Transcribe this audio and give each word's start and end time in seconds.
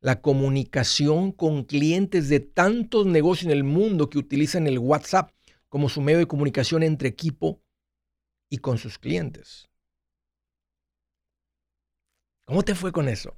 la 0.00 0.20
comunicación 0.20 1.32
con 1.32 1.64
clientes 1.64 2.28
de 2.28 2.40
tantos 2.40 3.06
negocios 3.06 3.46
en 3.46 3.56
el 3.56 3.64
mundo 3.64 4.10
que 4.10 4.18
utilizan 4.18 4.66
el 4.66 4.78
WhatsApp 4.78 5.30
como 5.68 5.88
su 5.88 6.00
medio 6.00 6.18
de 6.18 6.26
comunicación 6.26 6.82
entre 6.82 7.08
equipo 7.08 7.62
y 8.48 8.58
con 8.58 8.78
sus 8.78 8.98
clientes. 8.98 9.68
¿Cómo 12.46 12.62
te 12.62 12.74
fue 12.74 12.92
con 12.92 13.08
eso? 13.08 13.36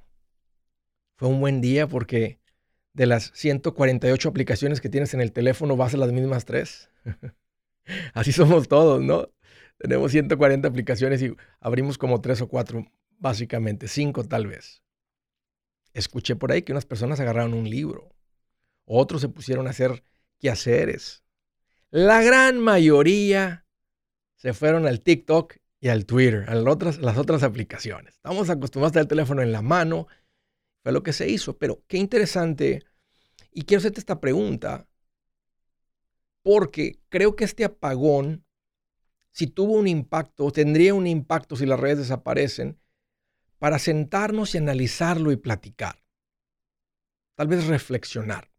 Fue 1.17 1.27
un 1.27 1.39
buen 1.39 1.61
día 1.61 1.87
porque 1.87 2.39
de 2.93 3.07
las 3.07 3.31
148 3.33 4.29
aplicaciones 4.29 4.81
que 4.81 4.89
tienes 4.89 5.13
en 5.13 5.21
el 5.21 5.31
teléfono 5.31 5.75
vas 5.75 5.93
a 5.93 5.97
las 5.97 6.11
mismas 6.11 6.45
tres. 6.45 6.91
Así 8.13 8.31
somos 8.31 8.67
todos, 8.67 9.01
¿no? 9.01 9.29
Tenemos 9.79 10.11
140 10.11 10.67
aplicaciones 10.67 11.21
y 11.21 11.35
abrimos 11.59 11.97
como 11.97 12.21
tres 12.21 12.41
o 12.41 12.47
cuatro, 12.47 12.85
básicamente, 13.17 13.87
cinco 13.87 14.23
tal 14.25 14.47
vez. 14.47 14.83
Escuché 15.99 16.37
por 16.37 16.53
ahí 16.53 16.61
que 16.61 16.71
unas 16.71 16.85
personas 16.85 17.19
agarraron 17.19 17.53
un 17.53 17.69
libro, 17.69 18.15
otros 18.85 19.19
se 19.19 19.27
pusieron 19.27 19.67
a 19.67 19.71
hacer 19.71 20.01
quehaceres. 20.39 21.23
La 21.91 22.23
gran 22.23 22.57
mayoría 22.57 23.65
se 24.35 24.53
fueron 24.53 24.87
al 24.87 25.01
TikTok 25.01 25.57
y 25.81 25.89
al 25.89 26.05
Twitter, 26.05 26.45
a 26.47 26.55
las 26.55 27.17
otras, 27.17 27.43
aplicaciones. 27.43 28.15
Estamos 28.15 28.49
acostumbrados 28.49 28.91
a 28.91 28.93
tener 28.93 29.03
el 29.03 29.07
teléfono 29.09 29.41
en 29.41 29.51
la 29.51 29.61
mano, 29.61 30.07
fue 30.83 30.93
lo 30.93 31.03
que 31.03 31.11
se 31.11 31.27
hizo, 31.27 31.57
pero 31.57 31.83
qué 31.87 31.97
interesante. 31.97 32.85
Y 33.51 33.63
quiero 33.63 33.79
hacerte 33.79 33.99
esta 33.99 34.21
pregunta, 34.21 34.87
porque 36.41 37.01
creo 37.09 37.35
que 37.35 37.43
este 37.43 37.65
apagón, 37.65 38.45
si 39.31 39.47
tuvo 39.47 39.73
un 39.73 39.87
impacto, 39.89 40.49
tendría 40.51 40.93
un 40.93 41.07
impacto 41.07 41.57
si 41.57 41.65
las 41.65 41.79
redes 41.79 41.97
desaparecen, 41.97 42.79
para 43.59 43.77
sentarnos 43.77 44.55
y 44.55 44.57
analizarlo 44.57 45.31
y 45.31 45.37
platicar. 45.37 46.01
Tal 47.35 47.47
vez 47.47 47.67
reflexionar. 47.67 48.49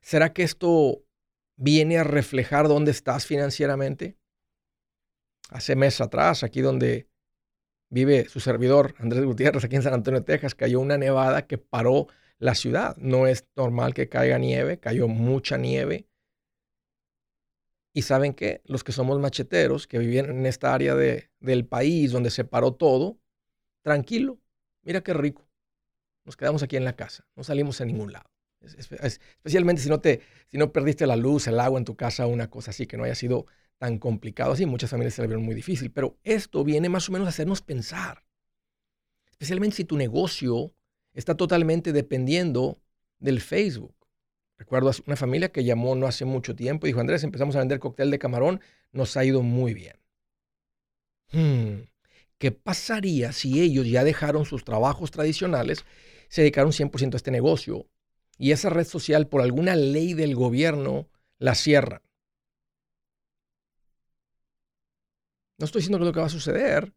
¿Será 0.00 0.32
que 0.32 0.42
esto 0.42 1.04
viene 1.56 1.98
a 1.98 2.04
reflejar 2.04 2.68
dónde 2.68 2.92
estás 2.92 3.26
financieramente? 3.26 4.16
Hace 5.50 5.76
meses 5.76 6.02
atrás, 6.02 6.42
aquí 6.42 6.60
donde 6.60 7.08
vive 7.90 8.28
su 8.28 8.40
servidor 8.40 8.94
Andrés 8.98 9.24
Gutiérrez, 9.24 9.64
aquí 9.64 9.76
en 9.76 9.82
San 9.82 9.94
Antonio, 9.94 10.22
Texas, 10.22 10.54
cayó 10.54 10.80
una 10.80 10.98
nevada 10.98 11.46
que 11.46 11.58
paró 11.58 12.06
la 12.38 12.54
ciudad. 12.54 12.96
No 12.98 13.26
es 13.26 13.46
normal 13.56 13.94
que 13.94 14.08
caiga 14.08 14.38
nieve, 14.38 14.78
cayó 14.78 15.08
mucha 15.08 15.56
nieve. 15.56 16.06
Y 17.98 18.02
saben 18.02 18.32
que 18.32 18.62
los 18.64 18.84
que 18.84 18.92
somos 18.92 19.18
macheteros, 19.18 19.88
que 19.88 19.98
vivían 19.98 20.26
en 20.26 20.46
esta 20.46 20.72
área 20.72 20.94
de, 20.94 21.32
del 21.40 21.66
país 21.66 22.12
donde 22.12 22.30
se 22.30 22.44
paró 22.44 22.72
todo, 22.72 23.18
tranquilo, 23.82 24.38
mira 24.82 25.02
qué 25.02 25.14
rico. 25.14 25.48
Nos 26.24 26.36
quedamos 26.36 26.62
aquí 26.62 26.76
en 26.76 26.84
la 26.84 26.94
casa, 26.94 27.26
no 27.34 27.42
salimos 27.42 27.80
a 27.80 27.84
ningún 27.84 28.12
lado. 28.12 28.30
especialmente 28.60 29.82
si 29.82 29.88
no, 29.88 29.98
te, 29.98 30.20
si 30.46 30.58
no 30.58 30.72
perdiste 30.72 31.08
la 31.08 31.16
luz, 31.16 31.48
el 31.48 31.58
agua 31.58 31.76
en 31.76 31.84
tu 31.84 31.96
casa, 31.96 32.28
una 32.28 32.48
cosa 32.48 32.70
así, 32.70 32.86
que 32.86 32.96
no 32.96 33.02
haya 33.02 33.16
sido 33.16 33.46
tan 33.78 33.98
complicado 33.98 34.52
así. 34.52 34.64
Muchas 34.64 34.90
familias 34.90 35.14
se 35.14 35.22
la 35.22 35.26
vieron 35.26 35.44
muy 35.44 35.56
difícil, 35.56 35.90
pero 35.90 36.20
esto 36.22 36.62
viene 36.62 36.88
más 36.88 37.08
o 37.08 37.12
menos 37.12 37.26
a 37.26 37.30
hacernos 37.30 37.62
pensar. 37.62 38.22
Especialmente 39.28 39.74
si 39.74 39.84
tu 39.84 39.96
negocio 39.96 40.72
está 41.14 41.36
totalmente 41.36 41.92
dependiendo 41.92 42.80
del 43.18 43.40
Facebook. 43.40 43.96
Recuerdo 44.58 44.90
una 45.06 45.16
familia 45.16 45.50
que 45.50 45.64
llamó 45.64 45.94
no 45.94 46.06
hace 46.06 46.24
mucho 46.24 46.56
tiempo 46.56 46.86
y 46.86 46.90
dijo, 46.90 47.00
Andrés, 47.00 47.22
empezamos 47.22 47.54
a 47.54 47.60
vender 47.60 47.78
cóctel 47.78 48.10
de 48.10 48.18
camarón, 48.18 48.60
nos 48.90 49.16
ha 49.16 49.24
ido 49.24 49.42
muy 49.42 49.72
bien. 49.72 49.96
Hmm, 51.30 51.84
¿Qué 52.38 52.50
pasaría 52.50 53.32
si 53.32 53.60
ellos 53.60 53.86
ya 53.88 54.02
dejaron 54.02 54.44
sus 54.44 54.64
trabajos 54.64 55.12
tradicionales, 55.12 55.84
se 56.28 56.42
dedicaron 56.42 56.72
100% 56.72 57.14
a 57.14 57.16
este 57.16 57.30
negocio 57.30 57.86
y 58.36 58.50
esa 58.50 58.68
red 58.68 58.86
social 58.86 59.28
por 59.28 59.42
alguna 59.42 59.76
ley 59.76 60.14
del 60.14 60.34
gobierno 60.34 61.08
la 61.38 61.54
cierran? 61.54 62.02
No 65.58 65.66
estoy 65.66 65.80
diciendo 65.80 65.98
que 65.98 66.04
lo 66.04 66.12
que 66.12 66.20
va 66.20 66.26
a 66.26 66.30
suceder, 66.30 66.94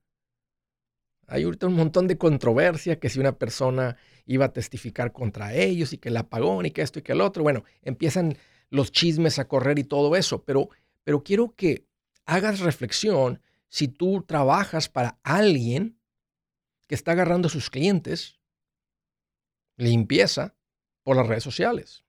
hay 1.32 1.44
ahorita 1.44 1.68
un 1.68 1.76
montón 1.76 2.08
de 2.08 2.18
controversia 2.18 3.00
que 3.00 3.08
si 3.08 3.18
una 3.18 3.38
persona 3.38 3.96
iba 4.26 4.46
a 4.46 4.52
testificar 4.54 5.14
contra 5.14 5.56
ellos 5.56 5.94
y 5.94 5.98
que 5.98 6.10
la 6.10 6.28
pagó 6.28 6.62
y 6.62 6.72
que 6.72 6.82
esto 6.82 7.00
y 7.00 7.04
que 7.04 7.14
el 7.14 7.22
otro. 7.22 7.42
Bueno, 7.42 7.64
empiezan 7.82 8.38
los 8.70 8.92
chismes 8.92 9.40
a 9.40 9.48
correr 9.48 9.80
y 9.80 9.86
todo 9.86 10.18
eso, 10.18 10.44
pero, 10.44 10.70
pero 11.06 11.24
quiero 11.24 11.56
que 11.56 11.88
hagas 12.26 12.60
reflexión 12.60 13.42
si 13.70 13.88
tú 13.88 14.26
trabajas 14.28 14.90
para 14.90 15.20
alguien 15.24 15.98
que 16.88 16.96
está 16.96 17.14
agarrando 17.14 17.48
a 17.48 17.52
sus 17.52 17.70
clientes, 17.70 18.42
limpieza 19.78 20.54
por 21.02 21.16
las 21.16 21.28
redes 21.28 21.44
sociales. 21.44 22.04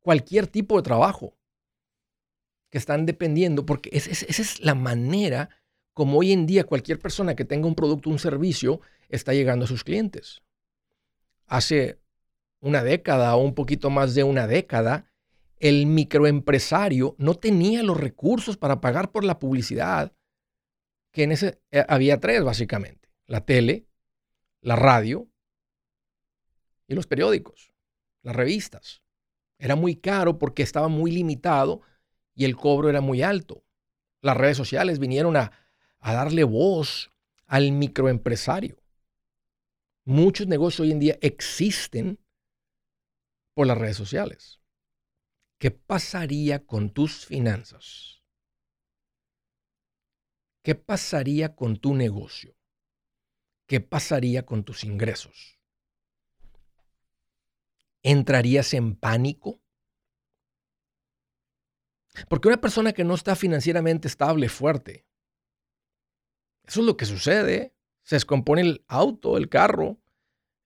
Cualquier 0.00 0.48
tipo 0.48 0.76
de 0.76 0.82
trabajo 0.82 1.38
que 2.70 2.78
están 2.78 3.06
dependiendo, 3.06 3.64
porque 3.64 3.90
esa 3.92 4.10
es 4.26 4.58
la 4.58 4.74
manera 4.74 5.48
como 5.94 6.18
hoy 6.18 6.32
en 6.32 6.44
día 6.44 6.64
cualquier 6.64 6.98
persona 6.98 7.36
que 7.36 7.44
tenga 7.44 7.68
un 7.68 7.76
producto 7.76 8.10
un 8.10 8.18
servicio 8.18 8.80
está 9.08 9.32
llegando 9.32 9.64
a 9.64 9.68
sus 9.68 9.84
clientes. 9.84 10.42
Hace 11.46 12.00
una 12.60 12.82
década 12.82 13.34
o 13.36 13.42
un 13.42 13.54
poquito 13.54 13.90
más 13.90 14.14
de 14.14 14.24
una 14.24 14.46
década, 14.46 15.10
el 15.58 15.86
microempresario 15.86 17.14
no 17.18 17.36
tenía 17.36 17.82
los 17.82 17.96
recursos 17.96 18.56
para 18.56 18.80
pagar 18.80 19.12
por 19.12 19.24
la 19.24 19.38
publicidad, 19.38 20.12
que 21.12 21.22
en 21.22 21.32
ese 21.32 21.60
eh, 21.70 21.84
había 21.88 22.18
tres 22.18 22.42
básicamente, 22.42 23.08
la 23.26 23.44
tele, 23.44 23.86
la 24.60 24.76
radio 24.76 25.28
y 26.88 26.94
los 26.94 27.06
periódicos, 27.06 27.72
las 28.22 28.34
revistas. 28.34 29.02
Era 29.58 29.76
muy 29.76 29.94
caro 29.94 30.38
porque 30.38 30.64
estaba 30.64 30.88
muy 30.88 31.12
limitado 31.12 31.82
y 32.34 32.46
el 32.46 32.56
cobro 32.56 32.90
era 32.90 33.00
muy 33.00 33.22
alto. 33.22 33.62
Las 34.20 34.36
redes 34.36 34.56
sociales 34.56 34.98
vinieron 34.98 35.36
a, 35.36 35.52
a 36.04 36.12
darle 36.12 36.44
voz 36.44 37.10
al 37.46 37.72
microempresario. 37.72 38.76
Muchos 40.04 40.46
negocios 40.46 40.80
hoy 40.80 40.92
en 40.92 40.98
día 40.98 41.18
existen 41.22 42.22
por 43.54 43.66
las 43.66 43.78
redes 43.78 43.96
sociales. 43.96 44.60
¿Qué 45.58 45.70
pasaría 45.70 46.66
con 46.66 46.90
tus 46.90 47.24
finanzas? 47.24 48.22
¿Qué 50.62 50.74
pasaría 50.74 51.56
con 51.56 51.78
tu 51.78 51.94
negocio? 51.94 52.54
¿Qué 53.66 53.80
pasaría 53.80 54.44
con 54.44 54.62
tus 54.62 54.84
ingresos? 54.84 55.58
¿Entrarías 58.02 58.74
en 58.74 58.94
pánico? 58.94 59.62
Porque 62.28 62.48
una 62.48 62.60
persona 62.60 62.92
que 62.92 63.04
no 63.04 63.14
está 63.14 63.34
financieramente 63.36 64.06
estable, 64.06 64.50
fuerte, 64.50 65.06
eso 66.66 66.80
es 66.80 66.86
lo 66.86 66.96
que 66.96 67.06
sucede. 67.06 67.74
Se 68.02 68.16
descompone 68.16 68.62
el 68.62 68.84
auto, 68.88 69.36
el 69.36 69.48
carro. 69.48 69.98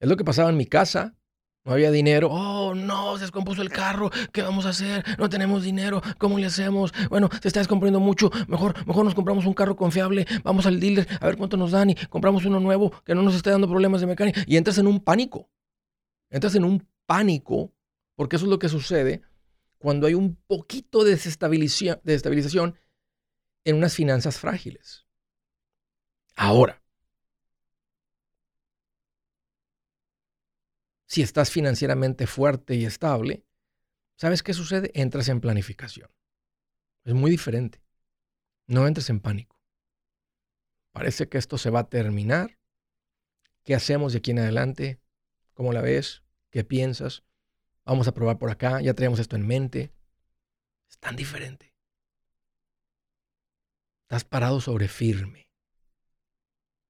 Es 0.00 0.08
lo 0.08 0.16
que 0.16 0.24
pasaba 0.24 0.50
en 0.50 0.56
mi 0.56 0.66
casa. 0.66 1.16
No 1.64 1.72
había 1.74 1.90
dinero. 1.90 2.28
Oh, 2.30 2.74
no, 2.74 3.16
se 3.16 3.24
descompuso 3.24 3.60
el 3.60 3.68
carro. 3.68 4.10
¿Qué 4.32 4.42
vamos 4.42 4.64
a 4.64 4.70
hacer? 4.70 5.04
No 5.18 5.28
tenemos 5.28 5.62
dinero. 5.62 6.00
¿Cómo 6.16 6.38
le 6.38 6.46
hacemos? 6.46 6.92
Bueno, 7.10 7.28
se 7.42 7.48
está 7.48 7.60
descomponiendo 7.60 8.00
mucho. 8.00 8.30
Mejor, 8.46 8.74
mejor 8.86 9.04
nos 9.04 9.14
compramos 9.14 9.44
un 9.44 9.54
carro 9.54 9.76
confiable. 9.76 10.26
Vamos 10.44 10.66
al 10.66 10.80
dealer 10.80 11.06
a 11.20 11.26
ver 11.26 11.36
cuánto 11.36 11.56
nos 11.56 11.72
dan 11.72 11.90
y 11.90 11.94
compramos 11.94 12.44
uno 12.46 12.58
nuevo 12.58 12.90
que 13.04 13.14
no 13.14 13.22
nos 13.22 13.34
esté 13.34 13.50
dando 13.50 13.68
problemas 13.68 14.00
de 14.00 14.06
mecánica. 14.06 14.42
Y 14.46 14.56
entras 14.56 14.78
en 14.78 14.86
un 14.86 15.00
pánico. 15.00 15.50
Entras 16.30 16.54
en 16.54 16.64
un 16.64 16.88
pánico 17.06 17.74
porque 18.14 18.36
eso 18.36 18.46
es 18.46 18.50
lo 18.50 18.58
que 18.58 18.68
sucede 18.68 19.22
cuando 19.78 20.06
hay 20.06 20.14
un 20.14 20.36
poquito 20.46 21.04
de 21.04 21.12
desestabilización 21.12 22.76
en 23.64 23.76
unas 23.76 23.94
finanzas 23.94 24.38
frágiles. 24.38 25.07
Ahora, 26.40 26.80
si 31.06 31.20
estás 31.20 31.50
financieramente 31.50 32.28
fuerte 32.28 32.76
y 32.76 32.84
estable, 32.84 33.44
¿sabes 34.14 34.44
qué 34.44 34.54
sucede? 34.54 34.92
Entras 34.94 35.28
en 35.30 35.40
planificación. 35.40 36.08
Es 37.04 37.12
muy 37.12 37.32
diferente. 37.32 37.82
No 38.68 38.86
entres 38.86 39.10
en 39.10 39.18
pánico. 39.18 39.60
Parece 40.92 41.28
que 41.28 41.38
esto 41.38 41.58
se 41.58 41.70
va 41.70 41.80
a 41.80 41.88
terminar. 41.88 42.56
¿Qué 43.64 43.74
hacemos 43.74 44.12
de 44.12 44.18
aquí 44.18 44.30
en 44.30 44.38
adelante? 44.38 45.00
¿Cómo 45.54 45.72
la 45.72 45.80
ves? 45.80 46.22
¿Qué 46.50 46.62
piensas? 46.62 47.24
Vamos 47.84 48.06
a 48.06 48.14
probar 48.14 48.38
por 48.38 48.52
acá. 48.52 48.80
Ya 48.80 48.94
traemos 48.94 49.18
esto 49.18 49.34
en 49.34 49.44
mente. 49.44 49.92
Es 50.88 50.98
tan 50.98 51.16
diferente. 51.16 51.74
Estás 54.02 54.22
parado 54.22 54.60
sobre 54.60 54.86
firme 54.86 55.47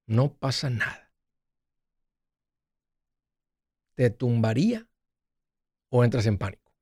no 0.09 0.35
pasa 0.35 0.71
nada. 0.71 1.13
¿Te 3.95 4.11
tumbaría 4.11 4.89
o 5.91 6.03
entras 6.03 6.27
en 6.27 6.39
pánico? 6.39 6.73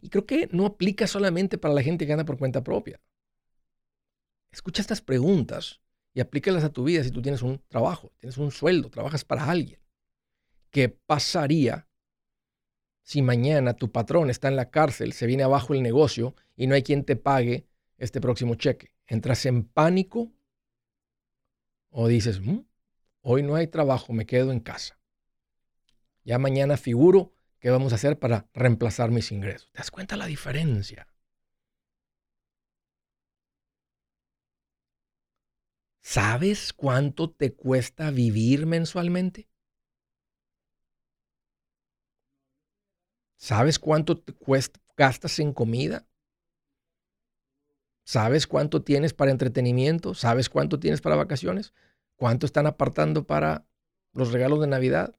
Y 0.00 0.08
creo 0.08 0.26
que 0.26 0.48
no 0.52 0.64
aplica 0.64 1.06
solamente 1.06 1.58
para 1.58 1.74
la 1.74 1.82
gente 1.82 2.06
que 2.06 2.12
anda 2.12 2.24
por 2.24 2.38
cuenta 2.38 2.62
propia. 2.62 3.00
Escucha 4.52 4.80
estas 4.80 5.00
preguntas 5.02 5.80
y 6.12 6.20
aplícalas 6.20 6.62
a 6.62 6.72
tu 6.72 6.84
vida 6.84 7.02
si 7.02 7.10
tú 7.10 7.20
tienes 7.20 7.42
un 7.42 7.60
trabajo, 7.68 8.12
tienes 8.20 8.38
un 8.38 8.52
sueldo, 8.52 8.88
trabajas 8.88 9.24
para 9.24 9.50
alguien. 9.50 9.80
¿Qué 10.70 10.88
pasaría 10.88 11.88
si 13.02 13.22
mañana 13.22 13.74
tu 13.74 13.90
patrón 13.90 14.30
está 14.30 14.48
en 14.48 14.56
la 14.56 14.70
cárcel, 14.70 15.12
se 15.12 15.26
viene 15.26 15.42
abajo 15.42 15.74
el 15.74 15.82
negocio 15.82 16.36
y 16.54 16.68
no 16.68 16.76
hay 16.76 16.84
quien 16.84 17.04
te 17.04 17.16
pague 17.16 17.66
este 17.98 18.20
próximo 18.20 18.54
cheque? 18.54 18.94
¿Entras 19.06 19.44
en 19.46 19.64
pánico 19.64 20.32
o 21.96 22.08
dices, 22.08 22.40
mm, 22.40 22.58
hoy 23.22 23.44
no 23.44 23.54
hay 23.54 23.68
trabajo, 23.68 24.12
me 24.12 24.26
quedo 24.26 24.50
en 24.50 24.58
casa. 24.58 24.98
Ya 26.24 26.38
mañana 26.38 26.76
figuro 26.76 27.32
qué 27.60 27.70
vamos 27.70 27.92
a 27.92 27.94
hacer 27.94 28.18
para 28.18 28.48
reemplazar 28.52 29.12
mis 29.12 29.30
ingresos. 29.30 29.70
¿Te 29.72 29.78
das 29.78 29.92
cuenta 29.92 30.16
la 30.16 30.26
diferencia? 30.26 31.06
¿Sabes 36.02 36.72
cuánto 36.72 37.30
te 37.30 37.54
cuesta 37.54 38.10
vivir 38.10 38.66
mensualmente? 38.66 39.48
¿Sabes 43.36 43.78
cuánto 43.78 44.18
te 44.18 44.32
cuesta, 44.32 44.80
gastas 44.96 45.38
en 45.38 45.52
comida? 45.52 46.06
¿Sabes 48.04 48.46
cuánto 48.46 48.82
tienes 48.82 49.14
para 49.14 49.30
entretenimiento? 49.30 50.14
¿Sabes 50.14 50.50
cuánto 50.50 50.78
tienes 50.78 51.00
para 51.00 51.16
vacaciones? 51.16 51.72
¿Cuánto 52.16 52.46
están 52.46 52.66
apartando 52.66 53.26
para 53.26 53.66
los 54.12 54.30
regalos 54.30 54.60
de 54.60 54.66
Navidad? 54.66 55.14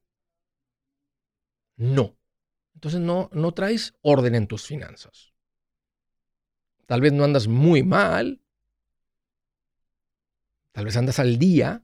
No. 1.75 2.15
Entonces 2.75 3.01
no, 3.01 3.29
no 3.33 3.53
traes 3.53 3.95
orden 4.01 4.35
en 4.35 4.47
tus 4.47 4.65
finanzas. 4.65 5.33
Tal 6.85 7.01
vez 7.01 7.11
no 7.11 7.23
andas 7.23 7.47
muy 7.47 7.81
mal. 7.81 8.39
Tal 10.71 10.85
vez 10.85 10.95
andas 10.95 11.17
al 11.19 11.39
día. 11.39 11.83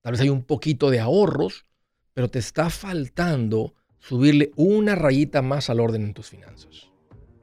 Tal 0.00 0.12
vez 0.12 0.22
hay 0.22 0.30
un 0.30 0.44
poquito 0.44 0.88
de 0.90 1.00
ahorros. 1.00 1.66
Pero 2.14 2.30
te 2.30 2.38
está 2.38 2.70
faltando 2.70 3.74
subirle 3.98 4.52
una 4.56 4.94
rayita 4.94 5.42
más 5.42 5.68
al 5.68 5.80
orden 5.80 6.02
en 6.02 6.14
tus 6.14 6.30
finanzas. 6.30 6.90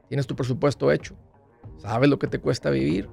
¿Tienes 0.08 0.26
tu 0.26 0.34
presupuesto 0.34 0.90
hecho? 0.90 1.16
¿Sabes 1.78 2.08
lo 2.08 2.18
que 2.18 2.26
te 2.26 2.38
cuesta 2.38 2.70
vivir? 2.70 3.08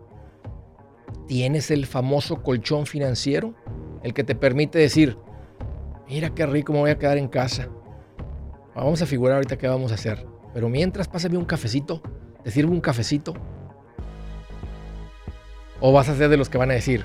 ¿Tienes 1.27 1.71
el 1.71 1.85
famoso 1.85 2.41
colchón 2.41 2.85
financiero? 2.85 3.53
El 4.03 4.13
que 4.13 4.23
te 4.23 4.35
permite 4.35 4.79
decir, 4.79 5.17
mira 6.07 6.33
qué 6.33 6.45
rico 6.45 6.73
me 6.73 6.79
voy 6.79 6.91
a 6.91 6.97
quedar 6.97 7.17
en 7.17 7.27
casa. 7.27 7.69
Vamos 8.75 9.01
a 9.01 9.05
figurar 9.05 9.35
ahorita 9.35 9.57
qué 9.57 9.67
vamos 9.67 9.91
a 9.91 9.95
hacer. 9.95 10.25
Pero 10.53 10.69
mientras, 10.69 11.07
pásame 11.07 11.37
un 11.37 11.45
cafecito. 11.45 12.01
¿Te 12.43 12.51
sirvo 12.51 12.71
un 12.71 12.81
cafecito? 12.81 13.33
¿O 15.79 15.91
vas 15.91 16.09
a 16.09 16.15
ser 16.15 16.29
de 16.29 16.37
los 16.37 16.49
que 16.49 16.57
van 16.57 16.71
a 16.71 16.75
decir, 16.75 17.03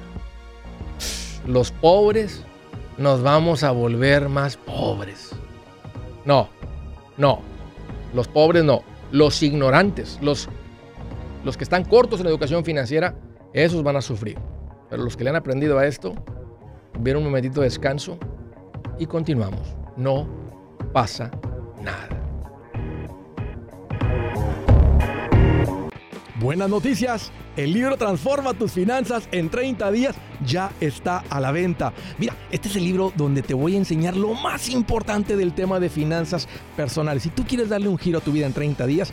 los 1.46 1.72
pobres 1.72 2.44
nos 2.96 3.22
vamos 3.22 3.62
a 3.64 3.70
volver 3.70 4.28
más 4.28 4.56
pobres? 4.56 5.30
No, 6.24 6.48
no. 7.16 7.40
Los 8.14 8.28
pobres 8.28 8.64
no. 8.64 8.82
Los 9.10 9.42
ignorantes, 9.42 10.18
los 10.20 10.48
los 11.44 11.56
que 11.56 11.64
están 11.64 11.84
cortos 11.84 12.20
en 12.20 12.26
educación 12.26 12.64
financiera, 12.64 13.14
esos 13.52 13.82
van 13.82 13.96
a 13.96 14.02
sufrir. 14.02 14.38
Pero 14.90 15.02
los 15.02 15.16
que 15.16 15.24
le 15.24 15.30
han 15.30 15.36
aprendido 15.36 15.78
a 15.78 15.86
esto, 15.86 16.14
vieron 17.00 17.22
un 17.22 17.28
momentito 17.28 17.60
de 17.60 17.66
descanso 17.66 18.18
y 18.98 19.06
continuamos. 19.06 19.74
No 19.96 20.28
pasa 20.92 21.30
nada. 21.82 22.18
Buenas 26.40 26.70
noticias. 26.70 27.32
El 27.56 27.72
libro 27.72 27.96
Transforma 27.96 28.54
tus 28.54 28.70
finanzas 28.70 29.28
en 29.32 29.50
30 29.50 29.90
días 29.90 30.14
ya 30.46 30.70
está 30.80 31.24
a 31.28 31.40
la 31.40 31.50
venta. 31.50 31.92
Mira, 32.16 32.36
este 32.52 32.68
es 32.68 32.76
el 32.76 32.84
libro 32.84 33.12
donde 33.16 33.42
te 33.42 33.54
voy 33.54 33.74
a 33.74 33.78
enseñar 33.78 34.16
lo 34.16 34.34
más 34.34 34.68
importante 34.68 35.36
del 35.36 35.52
tema 35.52 35.80
de 35.80 35.88
finanzas 35.88 36.48
personales. 36.76 37.24
Si 37.24 37.30
tú 37.30 37.44
quieres 37.44 37.68
darle 37.68 37.88
un 37.88 37.98
giro 37.98 38.18
a 38.18 38.20
tu 38.20 38.30
vida 38.30 38.46
en 38.46 38.52
30 38.52 38.86
días, 38.86 39.12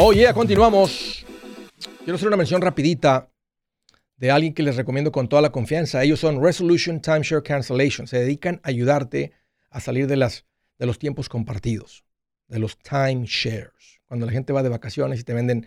Oh, 0.00 0.12
continuamos. 0.32 1.26
Quiero 2.04 2.14
hacer 2.14 2.28
una 2.28 2.36
mención 2.36 2.62
rapidita 2.62 3.32
de 4.16 4.30
alguien 4.30 4.54
que 4.54 4.62
les 4.62 4.76
recomiendo 4.76 5.10
con 5.10 5.28
toda 5.28 5.42
la 5.42 5.50
confianza. 5.50 6.04
Ellos 6.04 6.20
son 6.20 6.40
Resolution 6.40 7.00
Timeshare 7.00 7.42
Cancellation. 7.42 8.06
Se 8.06 8.20
dedican 8.20 8.60
a 8.62 8.68
ayudarte 8.68 9.32
a 9.70 9.80
salir 9.80 10.06
de, 10.06 10.14
las, 10.14 10.46
de 10.78 10.86
los 10.86 11.00
tiempos 11.00 11.28
compartidos, 11.28 12.04
de 12.46 12.60
los 12.60 12.78
timeshares. 12.78 14.00
Cuando 14.06 14.24
la 14.24 14.30
gente 14.30 14.52
va 14.52 14.62
de 14.62 14.68
vacaciones 14.68 15.18
y 15.18 15.24
te 15.24 15.34
venden 15.34 15.66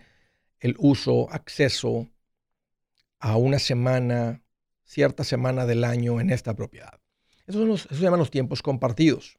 el 0.60 0.76
uso, 0.78 1.30
acceso 1.30 2.08
a 3.18 3.36
una 3.36 3.58
semana, 3.58 4.40
cierta 4.82 5.24
semana 5.24 5.66
del 5.66 5.84
año 5.84 6.22
en 6.22 6.30
esta 6.30 6.56
propiedad. 6.56 6.98
Eso, 7.46 7.58
son 7.58 7.68
los, 7.68 7.84
eso 7.84 7.96
se 7.96 8.00
llaman 8.00 8.20
los 8.20 8.30
tiempos 8.30 8.62
compartidos. 8.62 9.38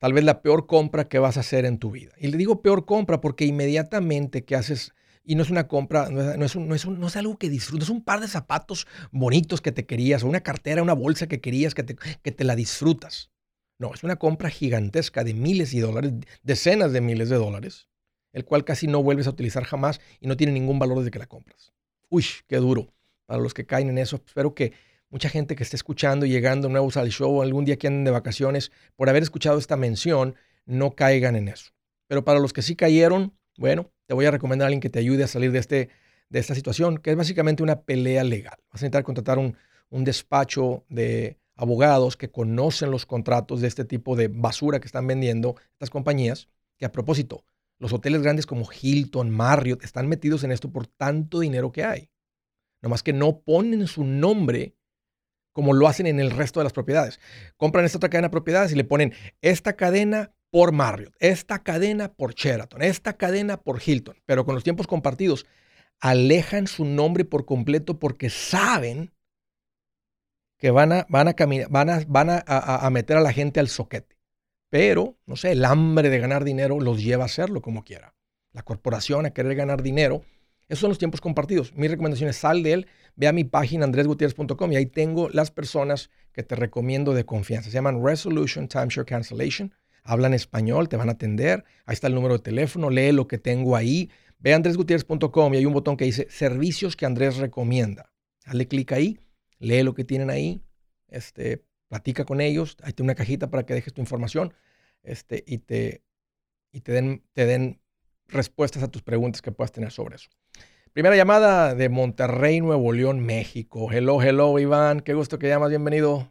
Tal 0.00 0.14
vez 0.14 0.24
la 0.24 0.40
peor 0.40 0.66
compra 0.66 1.08
que 1.08 1.18
vas 1.18 1.36
a 1.36 1.40
hacer 1.40 1.66
en 1.66 1.78
tu 1.78 1.90
vida. 1.90 2.12
Y 2.18 2.28
le 2.28 2.38
digo 2.38 2.62
peor 2.62 2.86
compra 2.86 3.20
porque 3.20 3.44
inmediatamente 3.44 4.46
que 4.46 4.56
haces, 4.56 4.94
y 5.24 5.34
no 5.34 5.42
es 5.42 5.50
una 5.50 5.68
compra, 5.68 6.08
no 6.08 6.22
es, 6.22 6.56
no 6.56 6.74
es, 6.74 6.86
no 6.86 7.06
es, 7.06 7.16
algo 7.16 7.36
que 7.36 7.50
disfrutas, 7.50 7.88
es 7.88 7.90
un 7.94 8.02
par 8.02 8.20
de 8.20 8.26
zapatos 8.26 8.86
bonitos 9.12 9.60
que 9.60 9.72
te 9.72 9.84
querías, 9.84 10.24
o 10.24 10.26
una 10.26 10.40
cartera, 10.40 10.82
una 10.82 10.94
bolsa 10.94 11.26
que 11.26 11.42
querías 11.42 11.74
que 11.74 11.82
te, 11.82 11.96
que 12.22 12.32
te 12.32 12.44
la 12.44 12.56
disfrutas. 12.56 13.30
No, 13.78 13.92
es 13.92 14.02
una 14.02 14.16
compra 14.16 14.48
gigantesca 14.48 15.22
de 15.22 15.34
miles 15.34 15.72
de 15.72 15.82
dólares, 15.82 16.14
decenas 16.42 16.92
de 16.92 17.02
miles 17.02 17.28
de 17.28 17.36
dólares, 17.36 17.86
el 18.32 18.46
cual 18.46 18.64
casi 18.64 18.86
no 18.86 19.02
vuelves 19.02 19.26
a 19.26 19.30
utilizar 19.30 19.64
jamás 19.64 20.00
y 20.18 20.28
no 20.28 20.36
tiene 20.38 20.54
ningún 20.54 20.78
valor 20.78 20.98
desde 20.98 21.10
que 21.10 21.18
la 21.18 21.26
compras. 21.26 21.74
Uy, 22.08 22.24
qué 22.48 22.56
duro 22.56 22.94
para 23.26 23.42
los 23.42 23.52
que 23.52 23.66
caen 23.66 23.90
en 23.90 23.98
eso. 23.98 24.16
Espero 24.26 24.54
que 24.54 24.72
mucha 25.10 25.28
gente 25.28 25.56
que 25.56 25.62
esté 25.62 25.76
escuchando 25.76 26.24
y 26.24 26.30
llegando 26.30 26.68
nuevos 26.68 26.96
al 26.96 27.10
show, 27.10 27.42
algún 27.42 27.64
día 27.64 27.76
que 27.76 27.88
anden 27.88 28.04
de 28.04 28.10
vacaciones, 28.10 28.72
por 28.96 29.08
haber 29.08 29.22
escuchado 29.22 29.58
esta 29.58 29.76
mención, 29.76 30.36
no 30.64 30.92
caigan 30.92 31.36
en 31.36 31.48
eso. 31.48 31.72
Pero 32.06 32.24
para 32.24 32.40
los 32.40 32.52
que 32.52 32.62
sí 32.62 32.76
cayeron, 32.76 33.36
bueno, 33.58 33.90
te 34.06 34.14
voy 34.14 34.26
a 34.26 34.30
recomendar 34.30 34.66
a 34.66 34.68
alguien 34.68 34.80
que 34.80 34.90
te 34.90 34.98
ayude 34.98 35.24
a 35.24 35.28
salir 35.28 35.52
de, 35.52 35.58
este, 35.58 35.90
de 36.28 36.38
esta 36.38 36.54
situación, 36.54 36.98
que 36.98 37.10
es 37.10 37.16
básicamente 37.16 37.62
una 37.62 37.82
pelea 37.82 38.24
legal. 38.24 38.56
Vas 38.72 38.82
a 38.82 38.86
necesitar 38.86 39.02
contratar 39.02 39.38
un, 39.38 39.56
un 39.90 40.04
despacho 40.04 40.84
de 40.88 41.38
abogados 41.56 42.16
que 42.16 42.30
conocen 42.30 42.90
los 42.90 43.04
contratos 43.04 43.60
de 43.60 43.68
este 43.68 43.84
tipo 43.84 44.16
de 44.16 44.28
basura 44.28 44.80
que 44.80 44.86
están 44.86 45.06
vendiendo 45.06 45.56
estas 45.72 45.90
compañías, 45.90 46.48
que 46.78 46.86
a 46.86 46.92
propósito, 46.92 47.44
los 47.78 47.92
hoteles 47.92 48.22
grandes 48.22 48.46
como 48.46 48.68
Hilton, 48.70 49.30
Marriott, 49.30 49.84
están 49.84 50.08
metidos 50.08 50.44
en 50.44 50.52
esto 50.52 50.70
por 50.70 50.86
tanto 50.86 51.40
dinero 51.40 51.72
que 51.72 51.84
hay. 51.84 52.10
Nomás 52.82 53.02
que 53.02 53.12
no 53.12 53.40
ponen 53.40 53.86
su 53.86 54.04
nombre 54.04 54.74
como 55.52 55.72
lo 55.72 55.88
hacen 55.88 56.06
en 56.06 56.20
el 56.20 56.30
resto 56.30 56.60
de 56.60 56.64
las 56.64 56.72
propiedades. 56.72 57.20
Compran 57.56 57.84
esta 57.84 57.98
otra 57.98 58.10
cadena 58.10 58.28
de 58.28 58.32
propiedades 58.32 58.72
y 58.72 58.76
le 58.76 58.84
ponen 58.84 59.12
esta 59.40 59.74
cadena 59.74 60.32
por 60.50 60.72
Marriott, 60.72 61.14
esta 61.20 61.62
cadena 61.62 62.12
por 62.12 62.34
Sheraton, 62.34 62.82
esta 62.82 63.12
cadena 63.14 63.56
por 63.56 63.80
Hilton, 63.84 64.16
pero 64.26 64.44
con 64.44 64.54
los 64.54 64.64
tiempos 64.64 64.86
compartidos 64.86 65.46
alejan 66.00 66.66
su 66.66 66.84
nombre 66.84 67.24
por 67.24 67.44
completo 67.44 67.98
porque 67.98 68.30
saben 68.30 69.12
que 70.58 70.70
van 70.70 70.92
a, 70.92 71.06
van 71.08 71.28
a, 71.28 71.34
caminar, 71.34 71.68
van, 71.70 71.90
a, 71.90 72.04
van 72.06 72.28
a, 72.30 72.90
meter 72.90 73.16
a 73.16 73.20
la 73.20 73.32
gente 73.32 73.60
al 73.60 73.68
soquete. 73.68 74.16
Pero, 74.68 75.16
no 75.26 75.36
sé, 75.36 75.52
el 75.52 75.64
hambre 75.64 76.10
de 76.10 76.18
ganar 76.18 76.44
dinero 76.44 76.80
los 76.80 77.02
lleva 77.02 77.24
a 77.24 77.26
hacerlo 77.26 77.62
como 77.62 77.82
quiera. 77.82 78.14
La 78.52 78.62
corporación 78.62 79.26
a 79.26 79.30
querer 79.30 79.54
ganar 79.54 79.82
dinero 79.82 80.22
esos 80.70 80.78
son 80.78 80.90
los 80.90 80.98
tiempos 80.98 81.20
compartidos. 81.20 81.74
Mi 81.74 81.88
recomendación 81.88 82.30
es 82.30 82.36
sal 82.36 82.62
de 82.62 82.72
él, 82.72 82.86
ve 83.16 83.26
a 83.26 83.32
mi 83.32 83.42
página 83.42 83.84
andresgutierrez.com 83.84 84.70
y 84.70 84.76
ahí 84.76 84.86
tengo 84.86 85.28
las 85.28 85.50
personas 85.50 86.10
que 86.32 86.44
te 86.44 86.54
recomiendo 86.54 87.12
de 87.12 87.24
confianza. 87.24 87.70
Se 87.70 87.74
llaman 87.74 88.04
Resolution 88.04 88.68
Timeshare 88.68 89.04
Cancellation. 89.04 89.74
Hablan 90.04 90.32
español, 90.32 90.88
te 90.88 90.96
van 90.96 91.08
a 91.08 91.12
atender. 91.12 91.64
Ahí 91.86 91.94
está 91.94 92.06
el 92.06 92.14
número 92.14 92.34
de 92.34 92.44
teléfono, 92.44 92.88
lee 92.88 93.10
lo 93.10 93.26
que 93.26 93.36
tengo 93.36 93.74
ahí. 93.74 94.10
Ve 94.38 94.52
a 94.52 94.56
andresgutierrez.com 94.56 95.54
y 95.54 95.56
hay 95.56 95.66
un 95.66 95.72
botón 95.72 95.96
que 95.96 96.04
dice 96.04 96.28
servicios 96.30 96.94
que 96.94 97.04
Andrés 97.04 97.38
recomienda. 97.38 98.12
Dale 98.46 98.68
clic 98.68 98.92
ahí, 98.92 99.18
lee 99.58 99.82
lo 99.82 99.92
que 99.92 100.04
tienen 100.04 100.30
ahí, 100.30 100.62
este, 101.08 101.64
platica 101.88 102.24
con 102.24 102.40
ellos. 102.40 102.76
Ahí 102.84 102.92
tiene 102.92 103.08
una 103.08 103.16
cajita 103.16 103.50
para 103.50 103.66
que 103.66 103.74
dejes 103.74 103.92
tu 103.92 104.02
información 104.02 104.54
este, 105.02 105.42
y, 105.48 105.58
te, 105.58 106.04
y 106.70 106.82
te, 106.82 106.92
den, 106.92 107.24
te 107.32 107.44
den 107.44 107.80
respuestas 108.28 108.84
a 108.84 108.88
tus 108.88 109.02
preguntas 109.02 109.42
que 109.42 109.50
puedas 109.50 109.72
tener 109.72 109.90
sobre 109.90 110.14
eso. 110.14 110.30
Primera 110.92 111.14
llamada 111.14 111.76
de 111.76 111.88
Monterrey, 111.88 112.60
Nuevo 112.60 112.92
León, 112.92 113.20
México. 113.20 113.92
Hello, 113.92 114.20
hello, 114.20 114.58
Iván. 114.58 115.00
Qué 115.00 115.14
gusto 115.14 115.38
que 115.38 115.46
llamas. 115.46 115.68
Bienvenido. 115.68 116.26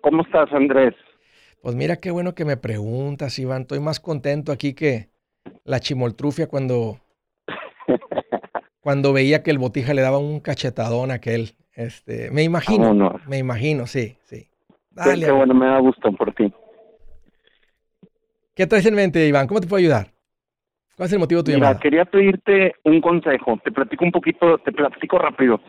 ¿Cómo 0.00 0.22
estás, 0.22 0.52
Andrés? 0.52 0.92
Pues 1.62 1.76
mira 1.76 2.00
qué 2.00 2.10
bueno 2.10 2.34
que 2.34 2.44
me 2.44 2.56
preguntas, 2.56 3.38
Iván. 3.38 3.62
Estoy 3.62 3.78
más 3.78 4.00
contento 4.00 4.50
aquí 4.50 4.74
que 4.74 5.08
la 5.62 5.78
chimoltrufia 5.78 6.48
cuando, 6.48 6.98
cuando 8.80 9.12
veía 9.12 9.44
que 9.44 9.52
el 9.52 9.58
botija 9.58 9.94
le 9.94 10.02
daba 10.02 10.18
un 10.18 10.40
cachetadón 10.40 11.12
a 11.12 11.14
aquel. 11.14 11.50
Este, 11.74 12.32
me 12.32 12.42
imagino, 12.42 13.20
me 13.28 13.38
imagino, 13.38 13.86
sí, 13.86 14.16
sí. 14.24 14.48
Dale, 14.90 15.26
qué 15.26 15.32
bueno, 15.32 15.54
me 15.54 15.66
da 15.66 15.78
gusto 15.78 16.10
por 16.12 16.34
ti. 16.34 16.52
¿Qué 18.56 18.66
traes 18.66 18.86
en 18.86 18.96
mente, 18.96 19.24
Iván? 19.28 19.46
¿Cómo 19.46 19.60
te 19.60 19.68
puedo 19.68 19.78
ayudar? 19.78 20.13
¿Cuál 20.96 21.06
es 21.06 21.12
el 21.12 21.18
motivo 21.18 21.42
de 21.42 21.52
tu 21.52 21.58
Mira, 21.58 21.78
quería 21.78 22.04
pedirte 22.04 22.74
un 22.84 23.00
consejo. 23.00 23.58
Te 23.64 23.72
platico 23.72 24.04
un 24.04 24.12
poquito, 24.12 24.58
te 24.58 24.72
platico 24.72 25.18
rápido. 25.18 25.60